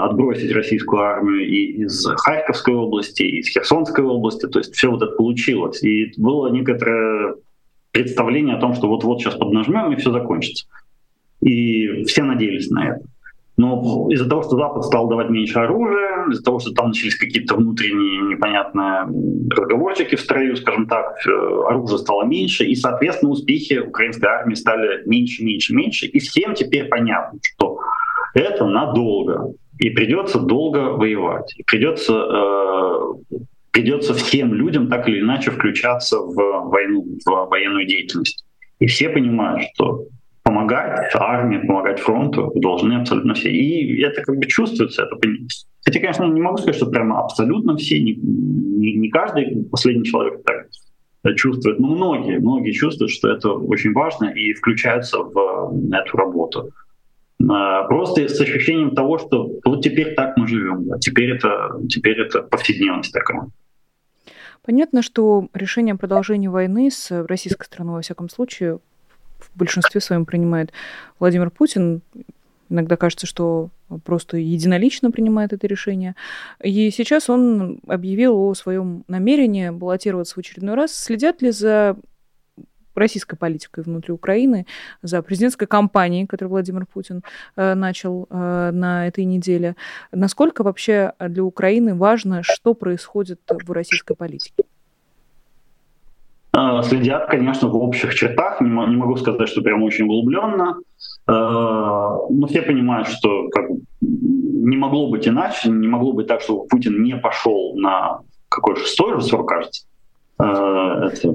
отбросить 0.00 0.52
российскую 0.52 1.02
армию 1.02 1.46
и 1.46 1.82
из 1.82 2.06
Харьковской 2.06 2.74
области, 2.74 3.24
и 3.24 3.40
из 3.40 3.48
Херсонской 3.48 4.04
области, 4.04 4.46
то 4.46 4.58
есть 4.58 4.74
все 4.74 4.90
вот 4.90 5.02
это 5.02 5.12
получилось. 5.12 5.82
И 5.82 6.14
было 6.16 6.48
некоторое 6.48 7.34
представление 7.90 8.56
о 8.56 8.60
том, 8.60 8.72
что 8.72 8.88
вот-вот 8.88 9.20
сейчас 9.20 9.34
поднажмем 9.34 9.92
и 9.92 9.96
все 9.96 10.10
закончится. 10.10 10.66
И 11.42 12.04
все 12.04 12.22
надеялись 12.22 12.70
на 12.70 12.90
это. 12.90 13.02
Но 13.56 14.08
из-за 14.10 14.28
того, 14.28 14.42
что 14.42 14.56
Запад 14.56 14.84
стал 14.84 15.08
давать 15.08 15.28
меньше 15.28 15.58
оружия, 15.58 16.26
из-за 16.30 16.42
того, 16.42 16.58
что 16.58 16.72
там 16.72 16.88
начались 16.88 17.16
какие-то 17.16 17.54
внутренние 17.54 18.34
непонятные 18.34 19.06
разговорчики 19.50 20.16
в 20.16 20.20
строю, 20.20 20.56
скажем 20.56 20.86
так, 20.86 21.14
э, 21.26 21.30
оружия 21.68 21.98
стало 21.98 22.24
меньше, 22.24 22.64
и, 22.64 22.74
соответственно, 22.74 23.32
успехи 23.32 23.78
украинской 23.78 24.26
армии 24.26 24.54
стали 24.54 25.06
меньше, 25.06 25.44
меньше, 25.44 25.74
меньше. 25.74 26.06
И 26.06 26.18
всем 26.18 26.54
теперь 26.54 26.88
понятно, 26.88 27.38
что 27.42 27.78
это 28.34 28.66
надолго, 28.66 29.52
и 29.78 29.90
придется 29.90 30.38
долго 30.40 30.96
воевать, 30.96 31.52
и 31.58 31.62
придется, 31.64 32.14
э, 32.14 33.36
придется 33.70 34.14
всем 34.14 34.54
людям 34.54 34.88
так 34.88 35.08
или 35.08 35.20
иначе 35.20 35.50
включаться 35.50 36.18
в 36.18 36.70
войну, 36.70 37.04
в 37.26 37.48
военную 37.50 37.86
деятельность. 37.86 38.44
И 38.78 38.86
все 38.86 39.10
понимают, 39.10 39.64
что 39.74 40.06
помогать 40.52 41.10
армии, 41.14 41.66
помогать 41.66 41.98
фронту 41.98 42.52
должны 42.56 42.94
абсолютно 42.94 43.34
все. 43.34 43.50
И 43.50 44.02
это 44.02 44.22
как 44.22 44.36
бы 44.36 44.46
чувствуется. 44.46 45.02
Это, 45.02 45.16
хотя, 45.84 46.00
конечно, 46.00 46.24
не 46.24 46.40
могу 46.40 46.58
сказать, 46.58 46.76
что 46.76 46.90
прямо 46.90 47.20
абсолютно 47.24 47.76
все, 47.76 48.00
не, 48.00 48.14
не, 48.14 48.94
не 48.96 49.08
каждый 49.08 49.64
последний 49.70 50.04
человек 50.04 50.42
так 50.44 50.66
чувствует, 51.36 51.78
но 51.78 51.94
многие, 51.94 52.38
многие 52.38 52.72
чувствуют, 52.72 53.12
что 53.12 53.30
это 53.30 53.50
очень 53.50 53.92
важно 53.92 54.26
и 54.26 54.52
включаются 54.54 55.18
в 55.18 55.72
эту 55.92 56.16
работу. 56.16 56.70
А, 57.48 57.84
просто 57.84 58.28
с 58.28 58.40
ощущением 58.40 58.94
того, 58.94 59.18
что 59.18 59.50
вот 59.64 59.82
теперь 59.82 60.14
так 60.14 60.36
мы 60.36 60.46
живем, 60.46 60.84
да, 60.86 60.98
теперь 60.98 61.30
это, 61.30 61.80
теперь 61.88 62.20
это 62.20 62.42
повседневность 62.42 63.12
такая. 63.12 63.48
Понятно, 64.64 65.02
что 65.02 65.48
решение 65.54 65.94
о 65.94 65.96
продолжении 65.96 66.48
войны 66.48 66.90
с 66.90 67.24
российской 67.26 67.64
стороной, 67.64 67.94
во 67.94 68.00
всяком 68.02 68.28
случае, 68.28 68.78
в 69.44 69.50
большинстве 69.54 70.00
своем 70.00 70.24
принимает 70.24 70.72
Владимир 71.18 71.50
Путин. 71.50 72.02
Иногда 72.68 72.96
кажется, 72.96 73.26
что 73.26 73.70
просто 74.04 74.38
единолично 74.38 75.10
принимает 75.10 75.52
это 75.52 75.66
решение. 75.66 76.14
И 76.62 76.90
сейчас 76.90 77.28
он 77.28 77.80
объявил 77.86 78.36
о 78.38 78.54
своем 78.54 79.04
намерении 79.08 79.68
баллотироваться 79.70 80.34
в 80.34 80.38
очередной 80.38 80.74
раз. 80.74 80.94
Следят 80.94 81.42
ли 81.42 81.50
за 81.50 81.96
российской 82.94 83.36
политикой 83.36 83.84
внутри 83.84 84.12
Украины, 84.12 84.66
за 85.02 85.22
президентской 85.22 85.66
кампанией, 85.66 86.26
которую 86.26 86.50
Владимир 86.50 86.86
Путин 86.86 87.22
э, 87.56 87.74
начал 87.74 88.26
э, 88.28 88.70
на 88.72 89.06
этой 89.06 89.24
неделе. 89.24 89.76
Насколько 90.12 90.62
вообще 90.62 91.12
для 91.18 91.42
Украины 91.42 91.94
важно, 91.94 92.42
что 92.42 92.74
происходит 92.74 93.40
в 93.48 93.70
российской 93.72 94.14
политике? 94.14 94.64
Э, 96.54 96.82
следят, 96.82 97.28
конечно, 97.28 97.68
в 97.68 97.76
общих 97.76 98.14
чертах. 98.14 98.60
Не, 98.60 98.68
могу 98.68 99.16
сказать, 99.16 99.48
что 99.48 99.62
прям 99.62 99.82
очень 99.82 100.04
углубленно. 100.04 100.76
Э, 101.26 101.32
но 101.32 102.46
все 102.46 102.62
понимают, 102.62 103.08
что 103.08 103.48
как, 103.50 103.70
не 104.00 104.76
могло 104.76 105.10
быть 105.10 105.26
иначе, 105.26 105.70
не 105.70 105.88
могло 105.88 106.12
быть 106.12 106.26
так, 106.26 106.42
что 106.42 106.64
Путин 106.64 107.02
не 107.02 107.16
пошел 107.16 107.74
на 107.76 108.20
какой 108.48 108.76
шестой 108.76 109.14
же 109.14 109.22
срок, 109.22 109.48
кажется. 109.48 109.86
Э, 110.38 111.08
это 111.12 111.34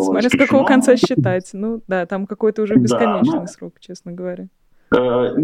Смотря 0.00 0.28
с 0.28 0.32
какого 0.32 0.64
конца 0.64 0.96
считать. 0.96 1.50
Ну 1.52 1.80
да, 1.86 2.06
там 2.06 2.26
какой-то 2.26 2.62
уже 2.62 2.74
бесконечный 2.74 3.34
да, 3.34 3.40
ну, 3.42 3.46
срок, 3.46 3.74
честно 3.78 4.12
говоря. 4.12 4.48
Э, 4.94 5.34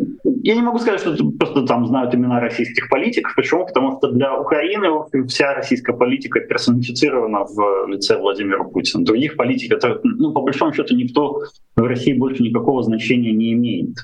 я 0.43 0.55
не 0.55 0.62
могу 0.62 0.78
сказать, 0.78 1.01
что 1.01 1.16
просто 1.38 1.66
там 1.66 1.86
знают 1.86 2.14
имена 2.14 2.40
российских 2.40 2.88
политиков. 2.88 3.34
Почему? 3.34 3.66
Потому 3.66 3.99
что 3.99 4.11
для 4.12 4.38
Украины 4.38 4.88
вся 5.26 5.55
российская 5.55 5.97
политика 5.97 6.40
персонифицирована 6.40 7.45
в 7.45 7.88
лице 7.88 8.18
Владимира 8.18 8.64
Путина. 8.64 9.05
Других 9.05 9.36
политиков, 9.36 9.78
это, 9.78 10.01
ну, 10.05 10.32
по 10.32 10.43
большому 10.43 10.72
счету, 10.72 10.95
никто 10.95 11.43
в 11.76 11.82
России 11.82 12.12
больше 12.12 12.43
никакого 12.43 12.82
значения 12.82 13.32
не 13.32 13.53
имеет. 13.53 13.97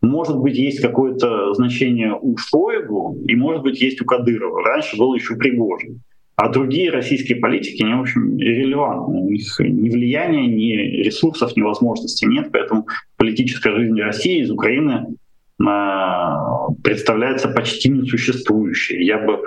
Может 0.00 0.38
быть, 0.38 0.56
есть 0.56 0.80
какое-то 0.80 1.54
значение 1.54 2.16
у 2.20 2.36
Шойгу, 2.36 3.18
и, 3.26 3.34
может 3.34 3.62
быть, 3.62 3.80
есть 3.82 4.00
у 4.00 4.04
Кадырова. 4.04 4.62
Раньше 4.62 4.96
был 4.96 5.14
еще 5.14 5.34
Пригожин. 5.34 6.02
А 6.38 6.48
другие 6.48 6.92
российские 6.92 7.38
политики, 7.38 7.82
они, 7.82 7.94
в 7.94 8.00
общем, 8.02 8.38
иррелевантны. 8.38 9.22
У 9.22 9.28
них 9.28 9.42
ни 9.58 9.90
влияния, 9.90 10.46
ни 10.46 11.02
ресурсов, 11.02 11.56
ни 11.56 11.62
возможностей 11.62 12.26
нет. 12.26 12.50
Поэтому 12.52 12.86
политическая 13.16 13.74
жизнь 13.74 14.00
России 14.00 14.42
из 14.42 14.50
Украины 14.52 15.16
а, 15.60 16.68
представляется 16.84 17.48
почти 17.48 17.88
несуществующей. 17.88 19.04
Я 19.04 19.18
бы, 19.18 19.42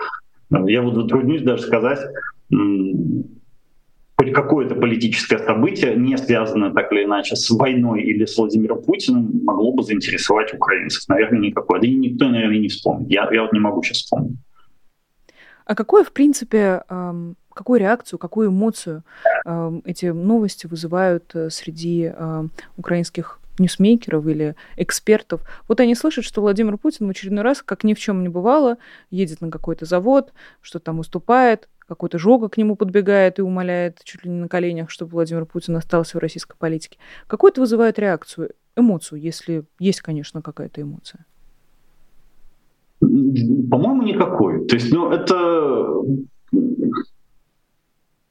я 0.69 0.81
вот 0.81 0.95
затруднюсь 0.95 1.43
даже 1.43 1.63
сказать, 1.63 1.99
хоть 2.49 4.33
какое-то 4.33 4.75
политическое 4.75 5.37
событие, 5.37 5.95
не 5.95 6.17
связанное 6.17 6.71
так 6.71 6.91
или 6.91 7.05
иначе 7.05 7.37
с 7.37 7.49
войной 7.51 8.01
или 8.01 8.25
с 8.25 8.37
Владимиром 8.37 8.83
Путиным, 8.83 9.39
могло 9.45 9.71
бы 9.71 9.83
заинтересовать 9.83 10.53
украинцев. 10.53 11.07
Наверное, 11.07 11.39
никакое. 11.39 11.79
Да 11.79 11.87
и 11.87 11.95
никто, 11.95 12.27
наверное, 12.27 12.59
не 12.59 12.67
вспомнит. 12.67 13.09
Я, 13.09 13.29
я 13.31 13.43
вот 13.43 13.53
не 13.53 13.61
могу 13.61 13.81
сейчас 13.81 13.99
вспомнить. 13.99 14.35
А 15.71 15.75
какое, 15.75 16.03
в 16.03 16.11
принципе, 16.11 16.83
какую 17.53 17.79
реакцию, 17.79 18.19
какую 18.19 18.49
эмоцию 18.49 19.05
эти 19.85 20.07
новости 20.07 20.67
вызывают 20.67 21.33
э, 21.33 21.49
среди 21.49 22.11
украинских 22.75 23.39
ньюсмейкеров 23.57 24.27
или 24.27 24.55
экспертов. 24.75 25.47
Вот 25.69 25.79
они 25.79 25.95
слышат, 25.95 26.25
что 26.25 26.41
Владимир 26.41 26.77
Путин 26.77 27.07
в 27.07 27.11
очередной 27.11 27.45
раз, 27.45 27.61
как 27.61 27.85
ни 27.85 27.93
в 27.93 27.99
чем 27.99 28.21
не 28.21 28.27
бывало, 28.27 28.79
едет 29.11 29.39
на 29.39 29.49
какой-то 29.49 29.85
завод, 29.85 30.33
что 30.59 30.79
там 30.79 30.99
уступает, 30.99 31.69
какой-то 31.87 32.19
жога 32.19 32.49
к 32.49 32.57
нему 32.57 32.75
подбегает 32.75 33.39
и 33.39 33.41
умоляет 33.41 34.01
чуть 34.03 34.25
ли 34.25 34.29
не 34.29 34.41
на 34.41 34.49
коленях, 34.49 34.89
чтобы 34.89 35.13
Владимир 35.13 35.45
Путин 35.45 35.77
остался 35.77 36.17
в 36.17 36.19
российской 36.19 36.57
политике. 36.57 36.97
Какую 37.27 37.49
это 37.49 37.61
вызывает 37.61 37.97
реакцию, 37.97 38.51
эмоцию, 38.75 39.21
если 39.21 39.63
есть, 39.79 40.01
конечно, 40.01 40.41
какая-то 40.41 40.81
эмоция? 40.81 41.25
По-моему, 43.69 44.03
никакой. 44.03 44.65
То 44.67 44.75
есть, 44.75 44.91
ну, 44.91 45.09
это 45.09 45.87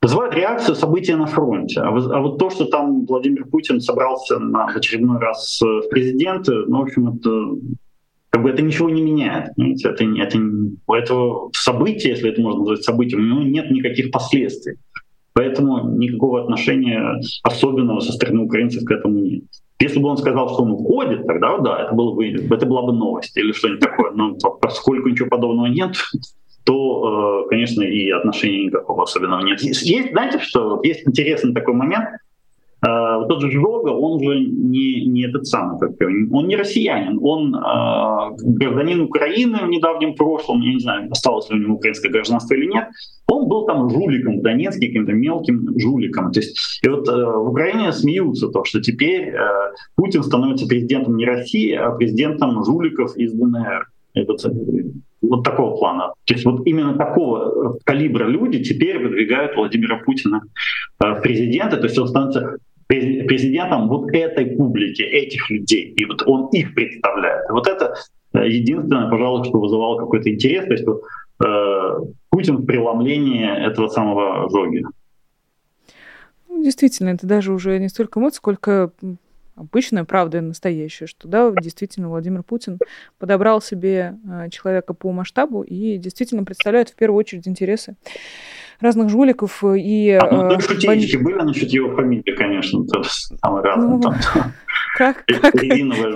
вызывает 0.03 0.35
реакцию 0.35 0.75
события 0.75 1.17
на 1.17 1.27
фронте. 1.27 1.81
А, 1.81 1.89
а 1.89 2.21
вот 2.21 2.39
то, 2.39 2.51
что 2.51 2.65
там 2.65 3.07
Владимир 3.07 3.47
Путин 3.47 3.81
собрался 3.81 4.39
на 4.39 4.67
очередной 4.67 5.19
раз 5.19 5.61
в 5.61 5.89
президенты, 5.91 6.53
ну, 6.67 6.79
в 6.79 6.83
общем, 6.83 7.09
это 7.09 7.31
как 8.31 8.43
бы 8.43 8.51
это 8.51 8.63
ничего 8.63 8.89
не 8.89 9.03
меняет. 9.03 9.55
Понимаете? 9.57 9.89
Это, 9.89 10.05
это, 10.05 10.39
у 10.87 10.95
этого 10.95 11.51
события, 11.53 12.11
если 12.11 12.31
это 12.31 12.41
можно 12.41 12.61
назвать 12.61 12.85
событием, 12.85 13.21
у 13.21 13.25
него 13.25 13.43
нет 13.43 13.71
никаких 13.71 14.11
последствий. 14.11 14.77
Поэтому 15.41 15.97
никакого 15.97 16.43
отношения 16.43 17.19
особенного 17.43 18.01
со 18.01 18.13
стороны 18.13 18.41
украинцев 18.41 18.85
к 18.85 18.91
этому 18.91 19.21
нет. 19.21 19.45
Если 19.79 19.99
бы 19.99 20.11
он 20.11 20.19
сказал, 20.19 20.51
что 20.51 20.65
он 20.65 20.73
уходит, 20.73 21.27
тогда 21.27 21.57
да, 21.57 21.83
это, 21.83 21.95
было 21.95 22.13
бы, 22.13 22.27
это 22.27 22.67
была 22.67 22.83
бы 22.83 22.93
новость 22.93 23.35
или 23.39 23.53
что-нибудь 23.53 23.81
такое. 23.81 24.11
Но 24.11 24.35
поскольку 24.35 25.09
ничего 25.09 25.31
подобного 25.31 25.69
нет, 25.69 25.97
то, 26.65 27.45
э, 27.47 27.49
конечно, 27.49 27.81
и 27.81 28.11
отношения 28.11 28.67
никакого 28.67 29.05
особенного 29.05 29.41
нет. 29.41 29.63
Есть, 29.63 30.11
знаете, 30.11 30.41
что 30.41 30.79
есть 30.83 31.09
интересный 31.09 31.55
такой 31.55 31.73
момент. 31.73 32.05
Uh, 32.83 33.29
тот 33.29 33.43
же 33.43 33.51
Жога, 33.51 33.91
он 33.91 34.23
же 34.23 34.41
не, 34.41 35.05
не 35.05 35.27
этот 35.27 35.47
самый, 35.47 35.79
как, 35.79 35.91
он 36.01 36.49
не 36.49 36.57
россиянин, 36.57 37.19
он 37.21 37.55
uh, 37.55 38.35
гражданин 38.39 39.03
Украины 39.03 39.59
в 39.67 39.69
недавнем 39.69 40.15
прошлом, 40.15 40.63
я 40.63 40.73
не 40.73 40.81
знаю, 40.81 41.11
осталось 41.11 41.51
ли 41.51 41.57
у 41.57 41.63
него 41.63 41.75
украинское 41.75 42.11
гражданство 42.11 42.55
или 42.55 42.65
нет, 42.65 42.89
он 43.27 43.49
был 43.49 43.67
там 43.67 43.91
жуликом 43.91 44.39
в 44.39 44.43
Донецке, 44.43 44.87
каким-то 44.87 45.13
мелким 45.13 45.79
жуликом. 45.79 46.33
То 46.33 46.41
есть, 46.41 46.81
и 46.83 46.89
вот 46.89 47.07
uh, 47.07 47.45
в 47.45 47.51
Украине 47.51 47.93
смеются 47.93 48.49
то, 48.49 48.65
что 48.65 48.81
теперь 48.81 49.35
Путин 49.95 50.23
становится 50.23 50.67
президентом 50.67 51.17
не 51.17 51.27
России, 51.27 51.73
а 51.75 51.91
президентом 51.91 52.65
жуликов 52.65 53.15
из 53.19 53.35
ДНР. 53.35 53.89
Это 54.15 54.35
вот 55.21 55.45
такого 55.45 55.77
плана. 55.77 56.15
То 56.25 56.35
есть 56.35 56.47
вот 56.47 56.67
именно 56.67 56.95
такого 56.95 57.79
калибра 57.85 58.27
люди 58.27 58.65
теперь 58.65 58.99
выдвигают 58.99 59.55
Владимира 59.55 59.99
Путина 59.99 60.43
в 60.99 61.21
президенты. 61.21 61.77
То 61.77 61.85
есть 61.85 61.99
он 61.99 62.09
становится 62.09 62.57
президентом 63.31 63.89
вот 63.89 64.13
этой 64.13 64.57
публики, 64.57 65.03
этих 65.03 65.49
людей. 65.51 65.95
И 65.97 66.05
вот 66.05 66.25
он 66.27 66.49
их 66.49 66.75
представляет. 66.75 67.49
И 67.49 67.53
вот 67.53 67.69
это 67.69 67.95
э, 68.35 68.49
единственное, 68.49 69.09
пожалуй, 69.09 69.45
что 69.45 69.61
вызывало 69.61 69.99
какой-то 69.99 70.33
интерес. 70.35 70.65
То 70.65 70.73
есть 70.73 70.85
вот, 70.85 71.03
э, 71.45 71.99
Путин 72.31 72.57
в 72.57 72.67
преломлении 72.67 73.49
этого 73.67 73.87
самого 73.87 74.51
Жоги. 74.51 74.83
Ну, 76.49 76.65
действительно, 76.65 77.11
это 77.11 77.25
даже 77.29 77.53
уже 77.53 77.79
не 77.79 77.89
столько 77.89 78.19
эмоций, 78.19 78.39
сколько 78.39 78.91
обычная 79.55 80.03
правда 80.03 80.41
настоящая, 80.41 81.07
что 81.07 81.29
да, 81.29 81.53
действительно 81.53 82.09
Владимир 82.09 82.43
Путин 82.43 82.81
подобрал 83.21 83.63
себе 83.63 84.17
э, 84.29 84.51
человека 84.51 84.93
по 84.93 85.13
масштабу 85.13 85.63
и 85.63 85.99
действительно 85.99 86.43
представляет 86.43 86.89
в 86.89 86.97
первую 86.97 87.21
очередь 87.21 87.47
интересы 87.47 87.95
разных 88.81 89.09
жуликов 89.09 89.63
и... 89.65 90.19
А, 90.21 90.29
ну, 90.31 90.51
э, 90.51 90.61
шутеечки 90.61 91.17
бан... 91.17 91.25
были 91.25 91.35
насчет 91.37 91.71
его 91.71 91.95
фамилии, 91.95 92.35
конечно, 92.35 92.85
то 92.87 93.03
самое 93.05 93.65
разное. 93.65 93.89
Ну, 93.89 94.01
там, 94.01 94.15
как, 94.97 95.25
как, 95.27 95.55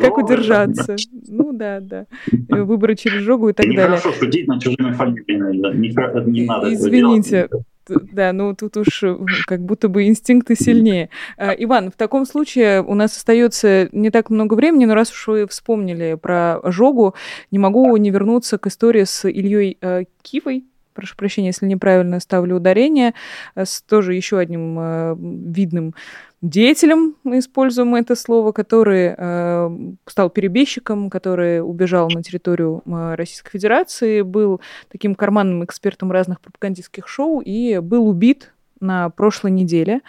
как 0.00 0.18
удержаться? 0.18 0.96
Ну 1.28 1.52
да, 1.52 1.80
да. 1.80 2.06
Выборы 2.48 2.96
через 2.96 3.22
жогу 3.22 3.50
и 3.50 3.52
так 3.52 3.66
далее. 3.66 3.96
Нехорошо 3.96 4.12
шутить 4.12 4.48
над 4.48 4.62
чужими 4.62 4.92
фамилиями, 4.92 5.76
не, 5.76 6.40
не 6.40 6.46
надо 6.46 6.72
Извините, 6.72 7.48
да, 7.88 8.32
ну 8.32 8.54
тут 8.54 8.76
уж 8.78 9.02
э, 9.02 9.16
как 9.46 9.60
будто 9.60 9.88
бы 9.88 10.06
инстинкты 10.06 10.54
сильнее. 10.54 11.10
Иван, 11.38 11.90
в 11.90 11.96
таком 11.96 12.24
случае 12.24 12.82
у 12.82 12.94
нас 12.94 13.16
остается 13.16 13.88
не 13.92 14.10
так 14.10 14.30
много 14.30 14.54
времени, 14.54 14.86
но 14.86 14.94
раз 14.94 15.12
уж 15.12 15.26
вы 15.26 15.46
вспомнили 15.46 16.14
про 16.20 16.60
жогу, 16.64 17.14
не 17.50 17.58
могу 17.58 17.94
не 17.96 18.10
вернуться 18.10 18.58
к 18.58 18.66
истории 18.68 19.04
с 19.04 19.28
Ильей 19.28 19.76
э, 19.80 20.04
Кивой, 20.22 20.64
прошу 20.94 21.16
прощения, 21.16 21.48
если 21.48 21.66
неправильно 21.66 22.20
ставлю 22.20 22.56
ударение, 22.56 23.14
э, 23.54 23.64
с 23.64 23.82
тоже 23.82 24.14
еще 24.14 24.38
одним 24.38 24.78
э, 24.78 25.16
видным 25.18 25.94
деятелем, 26.40 27.16
мы 27.24 27.38
используем 27.38 27.94
это 27.94 28.14
слово, 28.14 28.52
который 28.52 29.14
э, 29.16 29.94
стал 30.06 30.30
перебежчиком, 30.30 31.08
который 31.10 31.62
убежал 31.62 32.08
на 32.10 32.22
территорию 32.22 32.82
э, 32.84 33.14
Российской 33.14 33.50
Федерации, 33.50 34.20
был 34.20 34.60
таким 34.90 35.14
карманным 35.14 35.64
экспертом 35.64 36.12
разных 36.12 36.40
пропагандистских 36.40 37.08
шоу 37.08 37.40
и 37.40 37.78
был 37.78 38.06
убит 38.08 38.53
на 38.84 39.10
прошлой 39.10 39.50
неделе. 39.50 40.02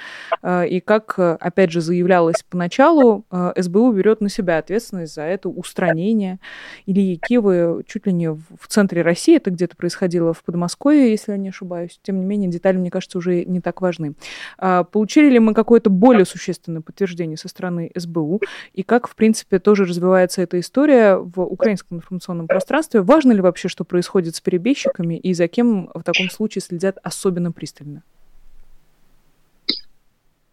Э, 0.44 0.68
и 0.68 0.80
как, 0.80 1.18
опять 1.18 1.72
же, 1.72 1.82
заявлялось 1.82 2.44
поначалу, 2.48 3.26
э, 3.32 3.54
СБУ 3.58 3.92
берет 3.94 4.22
на 4.22 4.30
себя 4.30 4.58
ответственность 4.58 5.16
за 5.16 5.24
это 5.24 5.50
устранение 5.50 6.40
Ильи 6.86 7.18
Кивы 7.18 7.84
чуть 7.88 8.06
ли 8.06 8.14
не 8.14 8.30
в 8.30 8.68
центре 8.68 9.02
России. 9.02 9.38
Это 9.38 9.50
где-то 9.50 9.76
происходило 9.76 10.34
в 10.34 10.44
Подмосковье, 10.44 11.10
если 11.10 11.32
я 11.32 11.38
не 11.38 11.50
ошибаюсь. 11.50 12.00
Тем 12.04 12.20
не 12.20 12.26
менее, 12.26 12.50
детали, 12.50 12.78
мне 12.78 12.92
кажется, 12.92 13.18
уже 13.18 13.46
не 13.46 13.62
так 13.62 13.82
важны. 13.82 14.14
А 14.58 14.84
получили 14.84 15.30
ли 15.30 15.40
мы 15.40 15.54
какое-то 15.54 15.90
более 15.90 16.26
существенное 16.26 16.82
подтверждение 16.82 17.38
со 17.38 17.48
стороны 17.48 17.92
СБУ? 17.96 18.42
И 18.74 18.84
как, 18.84 19.08
в 19.08 19.16
принципе, 19.16 19.60
тоже 19.60 19.86
развивается 19.86 20.42
эта 20.42 20.60
история 20.60 21.16
в 21.16 21.42
украинском 21.42 21.98
информационном 21.98 22.48
пространстве? 22.48 23.02
Важно 23.02 23.32
ли 23.32 23.42
вообще, 23.42 23.70
что 23.70 23.86
происходит 23.86 24.36
с 24.36 24.42
перебежчиками 24.42 25.18
и 25.18 25.34
за 25.34 25.48
кем 25.48 25.90
в 25.94 26.04
таком 26.04 26.30
случае 26.30 26.62
следят 26.62 26.98
особенно 27.04 27.52
пристально? 27.52 28.04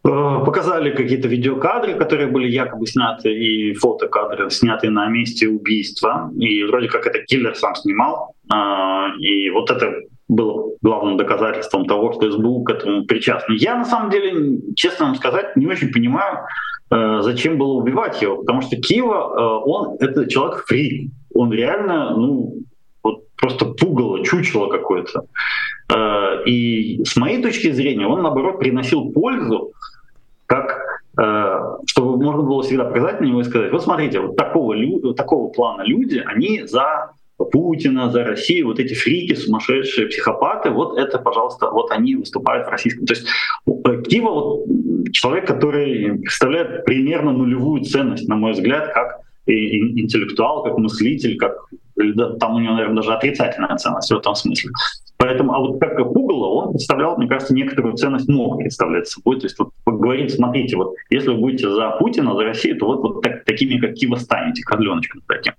Э, 0.05 0.42
показали 0.44 0.90
какие-то 0.90 1.28
видеокадры, 1.28 1.94
которые 1.94 2.26
были 2.26 2.48
якобы 2.50 2.86
сняты, 2.86 3.32
и 3.32 3.72
фотокадры, 3.74 4.50
снятые 4.50 4.90
на 4.90 5.07
месте 5.07 5.46
убийства. 5.46 6.32
И 6.36 6.64
вроде 6.64 6.88
как 6.88 7.07
это 7.07 7.20
киллер 7.20 7.55
сам 7.55 7.76
снимал. 7.76 8.34
А, 8.53 9.14
и 9.20 9.50
вот 9.50 9.70
это 9.70 9.94
было 10.26 10.72
главным 10.82 11.16
доказательством 11.16 11.86
того, 11.86 12.12
что 12.14 12.32
СБУ 12.32 12.64
к 12.64 12.70
этому 12.70 13.05
причастен. 13.05 13.55
Я 13.55 13.76
на 13.76 13.84
самом 13.84 14.11
деле, 14.11 14.61
честно 14.74 15.07
вам 15.07 15.14
сказать, 15.14 15.57
не 15.57 15.66
очень 15.66 15.92
понимаю, 15.92 16.38
э, 16.90 17.18
зачем 17.20 17.57
было 17.57 17.74
убивать 17.74 18.20
его, 18.22 18.38
потому 18.38 18.62
что 18.62 18.76
Киева, 18.76 19.14
э, 19.14 19.70
он 19.70 19.98
это 20.00 20.26
человек 20.26 20.64
фрик, 20.66 21.12
он 21.32 21.53
реально, 21.53 22.16
ну, 22.16 22.55
вот 23.05 23.28
просто 23.36 23.66
пугало, 23.66 24.24
чучело 24.24 24.68
какое-то. 24.68 25.26
И 26.46 27.03
с 27.05 27.16
моей 27.16 27.42
точки 27.42 27.70
зрения, 27.70 28.07
он, 28.07 28.22
наоборот, 28.22 28.59
приносил 28.59 29.12
пользу 29.12 29.72
как 30.53 30.82
э, 31.18 31.76
чтобы 31.86 32.22
можно 32.22 32.42
было 32.42 32.62
всегда 32.62 32.84
показать 32.84 33.20
на 33.20 33.24
него 33.24 33.40
и 33.40 33.44
сказать, 33.44 33.72
вот 33.72 33.82
смотрите, 33.82 34.20
вот 34.20 34.36
такого, 34.36 34.76
такого 35.14 35.48
плана 35.48 35.82
люди, 35.82 36.22
они 36.26 36.64
за 36.66 37.12
Путина, 37.38 38.11
за 38.11 38.22
Россию, 38.24 38.66
вот 38.66 38.78
эти 38.78 38.92
фрики, 38.92 39.34
сумасшедшие 39.34 40.09
психопаты, 40.09 40.70
вот 40.70 40.98
это, 40.98 41.18
пожалуйста, 41.18 41.70
вот 41.70 41.90
они 41.90 42.16
выступают 42.16 42.66
в 42.66 42.70
российском. 42.70 43.07
То 43.07 43.14
есть 43.14 43.26
э, 43.66 44.03
Кива 44.03 44.30
вот 44.30 44.66
человек, 45.12 45.46
который 45.46 46.18
представляет 46.18 46.84
примерно 46.84 47.32
нулевую 47.32 47.82
ценность, 47.84 48.28
на 48.28 48.36
мой 48.36 48.53
взгляд, 48.53 48.92
как 48.92 49.20
интеллектуал, 49.46 50.64
как 50.64 50.76
мыслитель, 50.76 51.38
как 51.38 51.57
там 52.40 52.57
у 52.57 52.59
него, 52.59 52.74
наверное, 52.74 52.96
даже 52.96 53.14
отрицательная 53.14 53.76
ценность 53.76 54.11
в 54.11 54.16
этом 54.16 54.34
смысле. 54.34 54.70
Поэтому, 55.23 55.55
а 55.55 55.61
вот 55.61 55.79
как 55.79 55.97
Google, 55.99 56.43
он 56.43 56.70
представлял, 56.73 57.16
мне 57.16 57.29
кажется, 57.29 57.55
некоторую 57.55 57.95
ценность 57.95 58.29
мог 58.29 58.59
представлять 58.59 59.07
собой. 59.07 59.39
То 59.39 59.47
есть 59.47 59.57
вот 59.57 59.70
говорить, 59.87 60.35
смотрите, 60.35 60.77
вот 60.77 60.97
если 61.11 61.29
вы 61.29 61.37
будете 61.37 61.70
за 61.70 61.91
Путина, 61.91 62.35
за 62.35 62.43
Россию, 62.43 62.77
то 62.77 62.87
вот, 62.87 63.03
вот 63.03 63.23
так, 63.23 63.45
такими, 63.45 63.79
как 63.79 63.95
Кива, 63.95 64.16
станете, 64.16 64.64
козленочком 64.64 65.23
таким. 65.29 65.53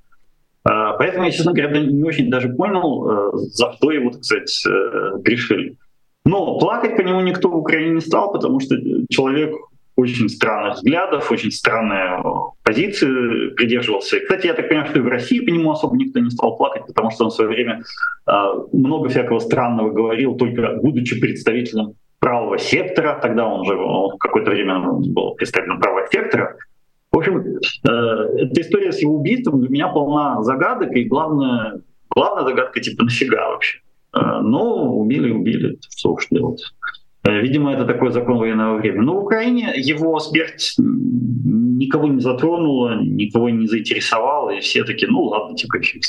А, 0.66 0.98
поэтому 0.98 1.24
я, 1.24 1.32
честно 1.32 1.54
говоря, 1.54 1.80
не 1.80 2.04
очень 2.04 2.30
даже 2.30 2.50
понял, 2.50 3.10
э, 3.10 3.38
за 3.38 3.72
что 3.72 3.92
его, 3.92 4.10
так 4.12 4.26
сказать, 4.26 4.66
э, 4.68 5.12
решили. 5.24 5.78
Но 6.26 6.60
плакать 6.60 6.98
по 6.98 7.02
нему 7.02 7.22
никто 7.22 7.48
в 7.48 7.56
Украине 7.56 7.94
не 7.94 8.02
стал, 8.02 8.34
потому 8.34 8.60
что 8.60 8.76
человек 9.10 9.56
очень 9.96 10.30
странных 10.30 10.76
взглядов, 10.76 11.32
очень 11.32 11.52
странные 11.52 12.20
э, 12.20 12.24
позиции 12.64 13.50
придерживался. 13.52 14.20
Кстати, 14.20 14.48
я 14.48 14.54
так 14.54 14.68
понимаю, 14.68 14.90
что 14.90 15.00
и 15.00 15.02
в 15.02 15.08
России 15.08 15.40
по 15.40 15.50
нему 15.50 15.72
особо 15.72 15.96
никто 15.98 16.20
не 16.20 16.32
стал 16.32 16.58
плакать, 16.58 16.88
потому 16.88 17.12
что 17.12 17.26
он 17.26 17.30
в 17.30 17.34
свое 17.34 17.50
время 17.50 17.84
э, 18.28 18.32
много 18.72 19.10
всякого 19.10 19.40
странного 19.40 19.92
говорил, 19.92 20.36
только 20.36 20.80
будучи 20.82 21.20
представителем 21.20 21.94
правого 22.20 22.58
сектора, 22.58 23.20
тогда 23.22 23.46
он 23.46 23.66
же 23.66 23.78
какое-то 24.20 24.52
время 24.52 24.80
был 24.82 25.36
представителем 25.36 25.80
правого 25.80 26.08
сектора. 26.12 26.56
В 27.12 27.18
общем, 27.18 27.38
э, 27.38 27.90
эта 27.90 28.62
история 28.62 28.92
с 28.92 29.00
его 29.00 29.16
убийством 29.16 29.60
для 29.60 29.70
меня 29.70 29.88
полна 29.90 30.42
загадок, 30.42 30.96
и 30.96 31.04
главная, 31.04 31.82
главная 32.10 32.46
загадка 32.46 32.80
типа 32.80 33.04
нафига 33.04 33.50
вообще. 33.50 33.80
Э, 34.14 34.40
но 34.42 34.98
убили, 34.98 35.32
убили, 35.32 35.78
что 35.90 36.14
уж 36.14 36.28
делать. 36.32 36.64
Э, 37.24 37.42
видимо, 37.42 37.74
это 37.74 37.86
такой 37.86 38.12
закон 38.12 38.38
военного 38.38 38.78
времени. 38.78 39.06
Но 39.06 39.16
в 39.16 39.24
Украине 39.24 39.74
его 39.76 40.20
смерть 40.20 40.76
никого 40.78 42.08
не 42.08 42.20
затронула, 42.20 43.02
никого 43.02 43.50
не 43.50 43.68
заинтересовала, 43.68 44.52
и 44.52 44.60
все 44.60 44.84
таки 44.84 45.06
ну 45.06 45.24
ладно, 45.24 45.56
типа 45.56 45.80
фиг 45.82 46.04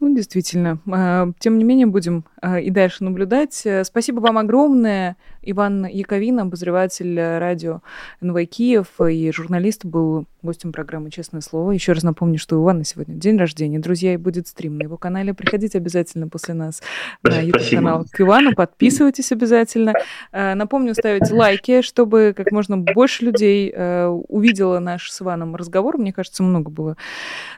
ну, 0.00 0.14
действительно. 0.14 0.78
А, 0.90 1.28
тем 1.38 1.58
не 1.58 1.64
менее, 1.64 1.86
будем 1.86 2.24
и 2.60 2.70
дальше 2.70 3.04
наблюдать. 3.04 3.66
Спасибо 3.84 4.20
вам 4.20 4.38
огромное. 4.38 5.16
Иван 5.42 5.86
Яковин, 5.86 6.40
обозреватель 6.40 7.18
радио 7.18 7.80
НВ 8.20 8.36
Киев 8.48 9.00
и 9.00 9.30
журналист, 9.32 9.84
был 9.84 10.26
гостем 10.42 10.72
программы 10.72 11.10
«Честное 11.10 11.40
слово». 11.40 11.72
Еще 11.72 11.92
раз 11.92 12.02
напомню, 12.02 12.38
что 12.38 12.58
у 12.58 12.64
Ивана 12.64 12.84
сегодня 12.84 13.14
день 13.14 13.36
рождения. 13.36 13.78
Друзья, 13.78 14.14
и 14.14 14.16
будет 14.16 14.48
стрим 14.48 14.78
на 14.78 14.82
его 14.84 14.96
канале. 14.96 15.34
Приходите 15.34 15.78
обязательно 15.78 16.28
после 16.28 16.54
нас 16.54 16.82
на 17.22 17.40
YouTube-канал 17.40 18.06
к 18.10 18.20
Ивану. 18.20 18.54
Подписывайтесь 18.54 19.32
обязательно. 19.32 19.92
Э, 20.32 20.54
напомню, 20.54 20.94
ставить 20.94 21.30
лайки, 21.30 21.82
чтобы 21.82 22.34
как 22.36 22.52
можно 22.52 22.78
больше 22.78 23.24
людей 23.24 23.72
э, 23.74 24.06
увидело 24.06 24.78
наш 24.78 25.10
с 25.10 25.20
Иваном 25.20 25.56
разговор. 25.56 25.98
Мне 25.98 26.12
кажется, 26.12 26.42
много 26.42 26.70
было 26.70 26.96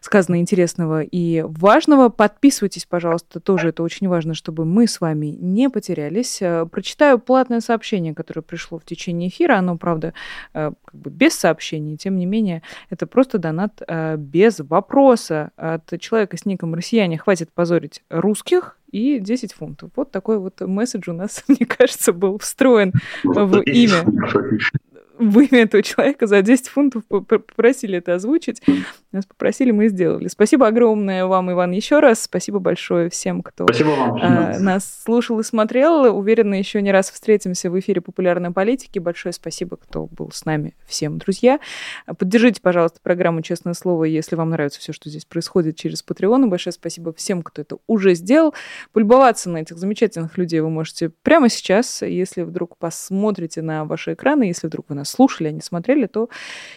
сказано 0.01 0.41
интересного 0.41 1.03
и 1.03 1.43
важного. 1.43 2.09
Подписывайтесь, 2.09 2.87
пожалуйста, 2.87 3.41
тоже 3.41 3.69
это 3.69 3.83
очень 3.83 4.09
важно, 4.09 4.35
чтобы 4.35 4.65
мы 4.73 4.87
с 4.87 5.01
вами 5.01 5.27
не 5.27 5.69
потерялись. 5.69 6.41
Э, 6.41 6.67
прочитаю 6.67 7.19
платное 7.19 7.61
сообщение, 7.61 8.15
которое 8.15 8.43
пришло 8.43 8.79
в 8.79 8.85
течение 8.85 9.29
эфира. 9.29 9.59
Оно, 9.59 9.77
правда, 9.77 10.15
как 10.53 10.75
бы 10.93 11.11
без 11.11 11.35
сообщений, 11.35 11.97
тем 11.97 12.17
не 12.17 12.27
менее, 12.27 12.63
это 12.91 13.07
просто 13.07 13.39
донат 13.39 13.83
э, 13.87 14.17
без 14.17 14.61
вопроса 14.61 15.51
от 15.57 16.01
человека 16.01 16.37
с 16.37 16.47
ником 16.47 16.75
«Россияне». 16.75 17.19
Хватит 17.19 17.53
позорить 17.53 18.03
русских 18.09 18.79
и 18.93 19.19
10 19.19 19.53
фунтов. 19.53 19.91
Вот 19.97 20.11
такой 20.11 20.39
вот 20.39 20.61
месседж 20.61 21.11
у 21.11 21.13
нас, 21.15 21.45
мне 21.49 21.67
кажется, 21.67 22.13
был 22.13 22.39
встроен 22.39 22.93
в 23.25 23.61
имя 23.61 24.05
имя 25.19 25.63
этого 25.63 25.83
человека 25.83 26.27
за 26.27 26.43
10 26.43 26.69
фунтов 26.69 27.05
попросили 27.07 27.99
это 27.99 28.15
озвучить. 28.15 28.63
Нас 29.13 29.27
попросили, 29.27 29.71
мы 29.71 29.89
сделали. 29.89 30.29
Спасибо 30.29 30.67
огромное 30.67 31.27
вам, 31.27 31.53
Иван, 31.53 31.73
еще 31.73 32.01
раз. 32.01 32.23
Спасибо 32.23 32.59
большое 32.59 33.11
всем, 33.11 33.43
кто. 33.43 33.67
А, 34.23 34.59
нас 34.59 35.03
слушал 35.05 35.39
и 35.41 35.43
смотрел. 35.43 36.17
Уверена, 36.17 36.55
еще 36.55 36.81
не 36.81 36.93
раз 36.93 37.11
встретимся 37.11 37.71
в 37.71 37.79
эфире 37.79 38.01
популярной 38.01 38.51
политики. 38.53 38.99
Большое 38.99 39.33
спасибо, 39.33 39.77
кто 39.77 40.07
был 40.07 40.31
с 40.33 40.45
нами 40.45 40.75
всем, 40.87 41.19
друзья. 41.19 41.61
Поддержите, 42.07 42.61
пожалуйста, 42.61 43.01
программу 43.03 43.43
«Честное 43.43 43.75
слово», 43.75 44.05
если 44.05 44.35
вам 44.37 44.51
нравится 44.51 44.81
все, 44.81 44.93
что 44.93 45.11
здесь 45.11 45.25
происходит 45.25 45.77
через 45.77 46.05
Patreon. 46.05 46.47
Большое 46.47 46.73
спасибо 46.73 47.13
всем, 47.13 47.43
кто 47.43 47.63
это 47.63 47.77
уже 47.87 48.15
сделал. 48.15 48.55
Пульбоваться 48.93 49.51
на 49.51 49.59
этих 49.59 49.77
замечательных 49.77 50.39
людей 50.39 50.61
вы 50.61 50.71
можете 50.71 51.11
прямо 51.11 51.49
сейчас, 51.49 52.03
если 52.03 52.43
вдруг 52.43 52.79
посмотрите 52.79 53.63
на 53.63 53.85
ваши 53.85 54.15
экраны, 54.15 54.45
если 54.45 54.67
вдруг 54.67 54.87
вы 54.89 54.95
нас 54.95 55.11
слушали, 55.13 55.49
а 55.49 55.53
не 55.53 55.61
смотрели, 55.61 56.07
то 56.07 56.29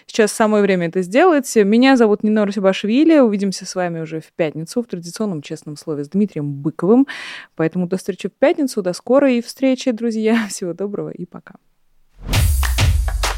сейчас 0.05 0.31
самое 0.31 0.61
время 0.61 0.87
это 0.87 1.01
сделать. 1.01 1.53
Меня 1.55 1.97
зовут 1.97 2.23
Нина 2.23 2.45
Русибашвили. 2.45 3.19
Увидимся 3.19 3.65
с 3.65 3.75
вами 3.75 4.01
уже 4.01 4.19
в 4.19 4.31
пятницу 4.35 4.83
в 4.83 4.85
традиционном 4.87 5.41
честном 5.41 5.77
слове 5.77 6.03
с 6.03 6.09
Дмитрием 6.09 6.51
Быковым. 6.51 7.07
Поэтому 7.55 7.87
до 7.87 7.97
встречи 7.97 8.29
в 8.29 8.33
пятницу. 8.33 8.81
До 8.81 8.93
скорой 8.93 9.41
встречи, 9.41 9.91
друзья. 9.91 10.47
Всего 10.49 10.73
доброго 10.73 11.09
и 11.09 11.25
пока. 11.25 11.55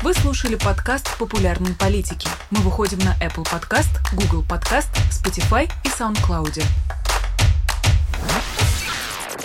Вы 0.03 0.13
слушали 0.13 0.55
подкаст 0.55 1.17
«Популярные 1.17 1.73
политики». 1.73 2.29
Мы 2.51 2.59
выходим 2.59 2.99
на 2.99 3.15
Apple 3.19 3.43
Podcast, 3.43 3.89
Google 4.13 4.45
Podcast, 4.47 4.89
Spotify 5.11 5.67
и 5.83 5.87
SoundCloud. 5.87 6.63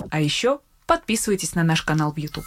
А 0.09 0.21
еще 0.21 0.59
подписывайтесь 0.85 1.55
на 1.55 1.63
наш 1.63 1.81
канал 1.81 2.13
в 2.13 2.17
YouTube. 2.17 2.45